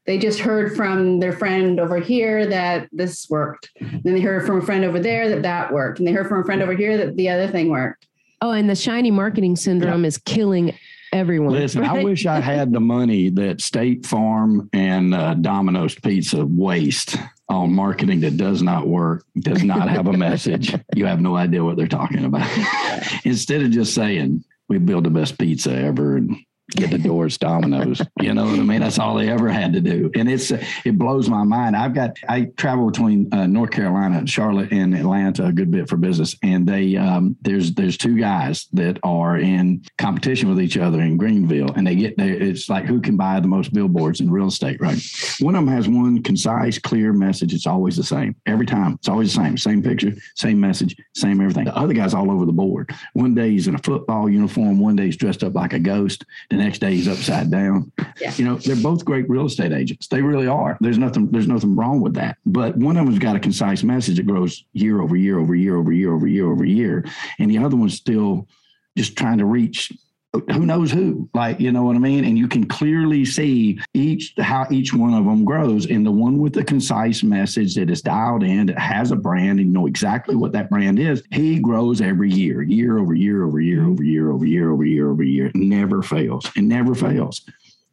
They 0.07 0.19
just 0.19 0.41
heard 0.41 0.75
from 0.75 1.21
their 1.21 1.31
friend 1.33 1.79
over 1.79 2.01
here 2.01 2.45
that 2.47 2.89
this 2.91 3.29
worked. 3.31 3.71
Then 3.81 4.15
they 4.15 4.21
heard 4.21 4.45
from 4.45 4.59
a 4.59 4.63
friend 4.63 4.85
over 4.85 4.99
there 4.99 5.29
that 5.29 5.43
that 5.43 5.73
worked. 5.73 6.01
And 6.01 6.09
they 6.09 6.13
heard 6.13 6.27
from 6.27 6.41
a 6.41 6.45
friend 6.45 6.61
over 6.63 6.73
here 6.73 6.97
that 6.97 7.17
the 7.17 7.29
other 7.29 7.47
thing 7.47 7.69
worked. 7.69 8.07
oh 8.41 8.51
and 8.53 8.69
the 8.69 8.75
shiny 8.75 9.11
marketing 9.13 9.55
syndrome 9.55 10.05
is 10.07 10.17
killing 10.19 10.75
everyone 11.13 11.53
Listen, 11.53 11.85
I 11.85 12.03
wish 12.03 12.27
I 12.27 12.41
had 12.41 12.73
the 12.73 12.81
money 12.81 13.31
that 13.31 13.61
State 13.61 14.07
Farm 14.07 14.69
and 14.73 15.15
uh, 15.15 15.35
Domino's 15.35 15.95
Pizza 15.95 16.45
waste 16.45 17.17
on 17.49 17.73
marketing 17.73 18.21
that 18.21 18.37
does 18.37 18.63
not 18.63 18.87
work, 18.87 19.25
does 19.39 19.63
not 19.65 19.89
have 19.89 20.07
a 20.07 20.13
message. 20.13 20.75
You 20.95 21.07
have 21.07 21.21
no 21.21 21.37
idea 21.37 21.65
what 21.65 21.77
they're 21.77 21.87
talking 21.87 22.25
about. 22.25 22.49
Instead 23.25 23.63
of 23.63 23.71
just 23.71 23.95
saying, 23.95 24.45
we 24.69 24.79
build 24.79 25.05
the 25.05 25.11
best 25.11 25.39
pizza 25.39 25.75
ever 25.75 26.17
and 26.17 26.37
get 26.71 26.91
the 26.91 26.99
doors 26.99 27.39
dominoes. 27.39 28.01
you 28.21 28.35
know 28.35 28.45
what 28.45 28.59
I 28.59 28.63
mean? 28.63 28.81
That's 28.81 28.99
all 28.99 29.15
they 29.17 29.29
ever 29.29 29.49
had 29.49 29.73
to 29.73 29.81
do. 29.81 30.11
And 30.15 30.29
it's, 30.29 30.51
it 30.51 30.99
blows 30.99 31.29
my 31.29 31.45
mind. 31.45 31.77
I've 31.77 31.95
got, 31.95 32.17
I 32.29 32.45
travel 32.57 32.91
between 32.91 33.33
uh, 33.33 33.47
North 33.47 33.71
Carolina, 33.71 34.27
Charlotte, 34.27 34.73
and 34.73 34.95
Atlanta 34.95 35.47
a 35.47 35.53
good 35.53 35.71
bit 35.71 35.89
for 35.89 35.97
business. 35.97 36.37
And 36.43 36.67
they, 36.67 36.97
um, 36.97 37.37
there's, 37.43 37.75
there's 37.75 37.97
two 37.97 38.19
guys 38.19 38.67
that 38.73 38.99
are 39.03 39.39
in 39.39 39.85
competition 39.99 40.49
with 40.49 40.61
each 40.61 40.77
other 40.77 41.01
in 41.01 41.17
Greenville. 41.17 41.73
And 41.73 41.87
they 41.87 41.97
get 41.97 42.17
there. 42.17 42.33
It's 42.33 42.69
like 42.69 42.85
who 42.85 43.01
can 43.01 43.17
buy 43.17 43.41
the 43.41 43.49
most 43.49 43.73
billboards 43.73 44.21
in 44.21 44.31
real 44.31 44.49
estate, 44.49 44.81
right? 44.81 45.01
One 45.41 45.55
of 45.55 45.65
them 45.65 45.75
has 45.75 45.89
one 45.89 46.23
concise, 46.23 46.79
clear 46.79 47.13
message. 47.13 47.55
It's 47.55 47.67
always 47.67 47.97
the 47.97 48.05
same 48.05 48.37
every 48.47 48.67
time. 48.67 48.95
It's 48.95 49.09
always 49.09 49.35
the 49.35 49.43
same, 49.43 49.57
same 49.57 49.83
picture, 49.83 50.13
same 50.37 50.61
message, 50.61 50.97
same 51.15 51.41
everything. 51.41 51.65
The 51.65 51.77
other 51.77 51.95
guy's 51.95 52.15
all 52.15 52.31
over 52.31 52.47
the 52.47 52.53
board. 52.53 52.91
One 53.15 53.35
day 53.35 53.51
he's 53.51 53.69
in 53.69 53.75
a 53.75 53.79
football 53.79 54.29
uniform. 54.29 54.79
One 54.81 54.97
day 54.97 55.07
he's 55.07 55.17
dressed 55.17 55.43
up 55.43 55.55
like 55.55 55.73
a 55.73 55.79
ghost. 55.79 56.25
Next 56.61 56.79
day 56.79 56.95
he's 56.95 57.09
upside 57.09 57.51
down. 57.51 57.91
Yeah. 58.21 58.33
You 58.37 58.45
know, 58.45 58.57
they're 58.57 58.77
both 58.77 59.05
great 59.05 59.29
real 59.29 59.47
estate 59.47 59.73
agents. 59.73 60.09
They 60.09 60.23
really 60.23 60.47
are. 60.47 60.77
There's 60.81 60.99
nothing, 60.99 61.31
there's 61.31 61.49
nothing 61.49 61.75
wrong 61.75 62.01
with 62.01 62.15
that. 62.15 62.37
But 62.47 62.77
one 62.77 62.97
of 62.97 63.07
them's 63.07 63.19
got 63.19 63.37
a 63.37 63.41
concise 63.41 63.83
message 63.83 64.17
that 64.17 64.27
grows 64.27 64.65
year 64.73 65.01
over 65.01 65.17
year 65.17 65.39
over 65.39 65.55
year 65.55 65.77
over 65.77 65.93
year 65.93 66.13
over 66.13 66.27
year 66.27 66.51
over 66.51 66.65
year. 66.65 67.05
And 67.39 67.51
the 67.51 67.59
other 67.59 67.77
one's 67.77 67.95
still 67.95 68.47
just 68.97 69.17
trying 69.17 69.39
to 69.39 69.45
reach 69.45 69.93
who 70.33 70.65
knows 70.65 70.93
who 70.93 71.29
like 71.35 71.59
you 71.59 71.73
know 71.73 71.85
what 71.85 71.97
i 71.97 71.99
mean? 71.99 72.25
And 72.25 72.39
you 72.39 72.47
can 72.47 72.67
clearly 72.67 73.25
see 73.25 73.81
each 73.95 74.35
how 74.39 74.67
each 74.71 74.95
one 74.95 75.13
of 75.13 75.25
them 75.25 75.45
grows. 75.45 75.87
And 75.87 76.07
the 76.07 76.13
one 76.13 76.39
with 76.39 76.53
the 76.53 76.63
concise 76.63 77.23
message 77.23 77.75
that 77.75 77.91
is 77.91 78.03
dialed 78.03 78.45
in 78.45 78.67
that 78.67 78.79
has 78.79 79.11
a 79.11 79.17
brand 79.17 79.59
and 79.59 79.69
you 79.69 79.75
know 79.75 79.87
exactly 79.87 80.37
what 80.37 80.53
that 80.53 80.71
brand 80.71 80.99
is 80.99 81.23
he 81.33 81.59
grows 81.59 82.01
every 82.01 82.31
year 82.31 82.63
year 82.63 82.99
over 82.99 83.15
year 83.15 83.45
over 83.45 83.61
year 83.61 83.85
over 83.85 84.03
year 84.05 84.31
over 84.31 84.45
year 84.45 84.71
over 84.71 84.85
year 84.85 85.11
over 85.11 85.23
year. 85.23 85.51
Never 85.55 86.03
fails. 86.03 86.51
It 86.55 86.63
never 86.63 86.95
fails. 86.95 87.43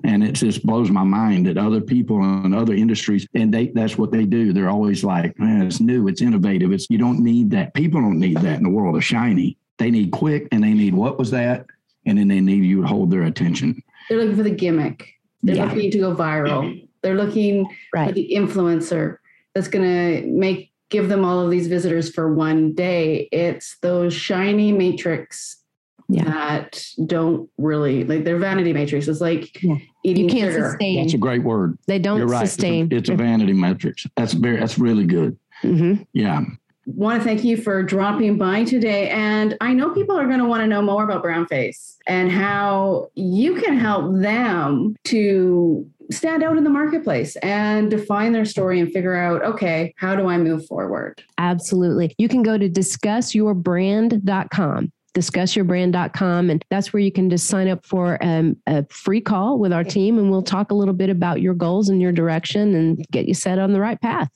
And 0.04 0.23
it 0.23 0.34
just 0.34 0.63
blows 0.63 0.91
my 0.91 1.04
mind 1.04 1.47
that 1.47 1.58
other 1.58 1.82
people 1.82 2.21
in 2.21 2.54
other 2.54 2.76
industries 2.76 3.28
and 3.34 3.52
they 3.52 3.69
that's 3.69 3.97
what 3.97 4.12
they 4.12 4.26
do. 4.26 4.54
They're 4.54 4.69
always 4.69 5.04
like 5.04 5.39
man 5.39 5.65
it's 5.65 5.80
new. 5.80 6.08
It's 6.08 6.21
innovative. 6.21 6.71
It's 6.71 6.88
you 6.91 7.00
don't 7.00 7.19
need 7.19 7.50
that. 7.52 7.73
People 7.73 8.00
don't 8.00 8.19
need 8.19 8.38
that 8.38 8.58
in 8.58 8.63
the 8.63 8.69
world. 8.69 8.95
Of 8.95 9.04
shiny. 9.04 9.58
They 9.80 9.89
need 9.89 10.12
quick 10.12 10.47
and 10.52 10.63
they 10.63 10.73
need 10.73 10.93
what 10.93 11.17
was 11.17 11.32
that 11.32 11.65
and 12.08 12.17
then 12.17 12.28
they 12.30 12.39
need 12.41 12.63
you 12.63 12.82
to 12.82 12.88
hold 12.88 13.12
their 13.12 13.24
attention. 13.24 13.84
They're 14.10 14.17
looking 14.17 14.38
for 14.38 14.43
the 14.43 14.50
gimmick. 14.50 15.08
They're 15.43 15.58
Yeah. 15.58 15.72
looking 15.74 15.91
to 15.91 15.98
go 16.00 16.15
viral. 16.15 16.88
They're 17.04 17.15
looking 17.15 17.67
for 17.93 18.12
the 18.12 18.32
influencer 18.34 19.17
that's 19.54 19.67
going 19.67 19.86
to 19.86 20.28
make 20.28 20.72
give 20.89 21.10
them 21.10 21.26
all 21.26 21.41
of 21.41 21.52
these 21.52 21.67
visitors 21.67 22.10
for 22.10 22.34
one 22.34 22.74
day. 22.74 23.28
It's 23.34 23.78
those 23.82 24.13
shiny 24.13 24.72
metrics 24.72 25.62
Yeah. 26.08 26.24
that 26.24 26.82
don't 27.06 27.50
really 27.58 28.06
like 28.06 28.24
their 28.24 28.38
vanity 28.38 28.72
metrics. 28.72 29.10
It's 29.10 29.20
like 29.20 29.62
Yeah. 29.62 29.76
eating 30.06 30.30
you 30.30 30.36
can't 30.36 30.54
sugar. 30.54 30.70
sustain 30.70 31.02
That's 31.02 31.13
a 31.13 31.17
great 31.17 31.43
word. 31.43 31.78
they 31.88 32.00
don't 32.00 32.20
You're 32.20 32.28
right. 32.28 32.43
It's 32.43 32.52
a- 32.54 32.56
sustain 32.56 32.88
It's 32.89 33.10
a, 33.10 33.15
vanity 33.15 33.52
metrics. 33.52 34.08
That's 34.15 34.32
very 34.32 34.58
that's 34.58 34.80
really 34.80 35.06
good. 35.06 35.36
Mhm. 35.62 36.06
Yeah. 36.13 36.46
Want 36.88 37.21
to 37.21 37.28
thank 37.28 37.43
you 37.43 37.58
for 37.58 37.84
dropping 37.84 38.38
by 38.38 38.63
today. 38.63 39.10
And 39.10 39.58
I 39.60 39.73
know 39.73 39.89
people 39.89 40.17
are 40.17 40.26
going 40.26 40.39
to 40.39 40.45
want 40.45 40.62
to 40.62 40.67
know 40.67 40.82
more 40.82 41.04
about 41.04 41.21
Brand 41.21 41.50
Face 41.50 41.97
and 42.08 42.32
how 42.32 43.10
you 43.13 43.56
can 43.56 43.78
help 43.78 44.21
them 44.21 44.95
to 45.04 45.86
stand 46.10 46.43
out 46.43 46.56
in 46.58 46.63
the 46.63 46.69
marketplace 46.69 47.36
and 47.38 47.91
define 47.91 48.32
their 48.32 48.45
story 48.45 48.80
and 48.80 48.93
figure 48.93 49.17
out, 49.17 49.43
okay, 49.43 49.93
how 49.97 50.15
do 50.15 50.30
I 50.30 50.38
move 50.38 50.65
forward? 50.65 51.21
Absolutely. 51.38 52.15
You 52.17 52.30
can 52.30 52.41
go 52.41 52.58
to 52.58 52.69
discussyourbrand.com 52.69 54.93
discussyourbrand.com 55.17 56.52
and 56.52 56.63
that's 56.69 56.93
where 56.93 57.02
you 57.02 57.12
can 57.12 57.28
just 57.28 57.47
sign 57.47 57.67
up 57.67 57.84
for 57.84 58.23
um, 58.23 58.56
a 58.67 58.86
free 58.89 59.19
call 59.19 59.58
with 59.58 59.73
our 59.73 59.84
team 59.84 60.19
and 60.19 60.30
we'll 60.30 60.43
talk 60.43 60.69
a 60.69 60.76
little 60.76 60.93
bit 60.93 61.10
about 61.10 61.41
your 61.41 61.56
goals 61.56 61.89
and 61.89 62.00
your 62.00 62.12
direction 62.12 62.76
and 62.76 63.04
get 63.10 63.28
you 63.28 63.34
set 63.34 63.58
on 63.58 63.73
the 63.73 63.80
right 63.80 64.00
path 64.00 64.30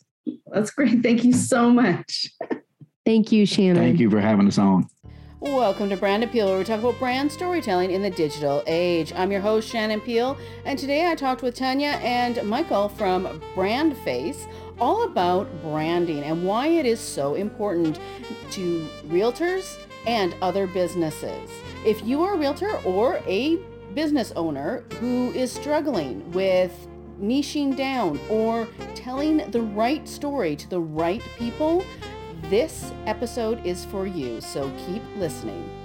That's 0.48 0.72
great. 0.72 1.02
Thank 1.02 1.24
you 1.24 1.34
so 1.34 1.70
much. 1.70 2.28
thank 3.06 3.32
you 3.32 3.46
shannon 3.46 3.78
Thank 3.78 4.00
you 4.00 4.10
for 4.10 4.20
having 4.20 4.48
us 4.48 4.58
on. 4.58 4.88
Welcome 5.40 5.90
to 5.90 5.98
Brand 5.98 6.24
Appeal, 6.24 6.48
where 6.48 6.60
we 6.60 6.64
talk 6.64 6.82
about 6.82 7.00
brand 7.00 7.32
storytelling 7.32 7.90
in 7.90 8.04
the 8.04 8.12
digital 8.12 8.62
age. 8.68 9.12
I'm 9.14 9.32
your 9.32 9.42
host, 9.42 9.68
Shannon 9.68 10.00
Peel, 10.00 10.38
and 10.66 10.78
today 10.78 11.10
I 11.10 11.16
talked 11.16 11.42
with 11.42 11.56
Tanya 11.56 12.00
and 12.04 12.44
Michael 12.48 12.90
from 12.90 13.42
Brand 13.56 13.98
Face 13.98 14.46
all 14.80 15.04
about 15.04 15.50
branding 15.64 16.24
and 16.24 16.46
why 16.46 16.68
it 16.68 16.86
is 16.86 17.00
so 17.00 17.34
important 17.34 18.00
to 18.52 18.88
realtors 19.08 19.80
and 20.06 20.36
other 20.44 20.68
businesses. 20.68 21.50
If 21.88 22.06
you 22.06 22.22
are 22.24 22.36
a 22.36 22.38
realtor 22.38 22.78
or 22.86 23.20
a 23.26 23.58
business 23.96 24.32
owner 24.36 24.84
who 25.00 25.32
is 25.32 25.52
struggling 25.52 26.30
with 26.34 26.72
niching 27.22 27.76
down 27.76 28.20
or 28.30 28.68
telling 28.96 29.50
the 29.52 29.62
right 29.62 30.08
story 30.08 30.56
to 30.56 30.70
the 30.70 30.80
right 30.80 31.22
people, 31.38 31.86
this 32.44 32.92
episode 33.06 33.66
is 33.66 33.86
for 33.86 34.08
you, 34.08 34.42
so 34.42 34.72
keep 34.88 35.04
listening. 35.18 35.81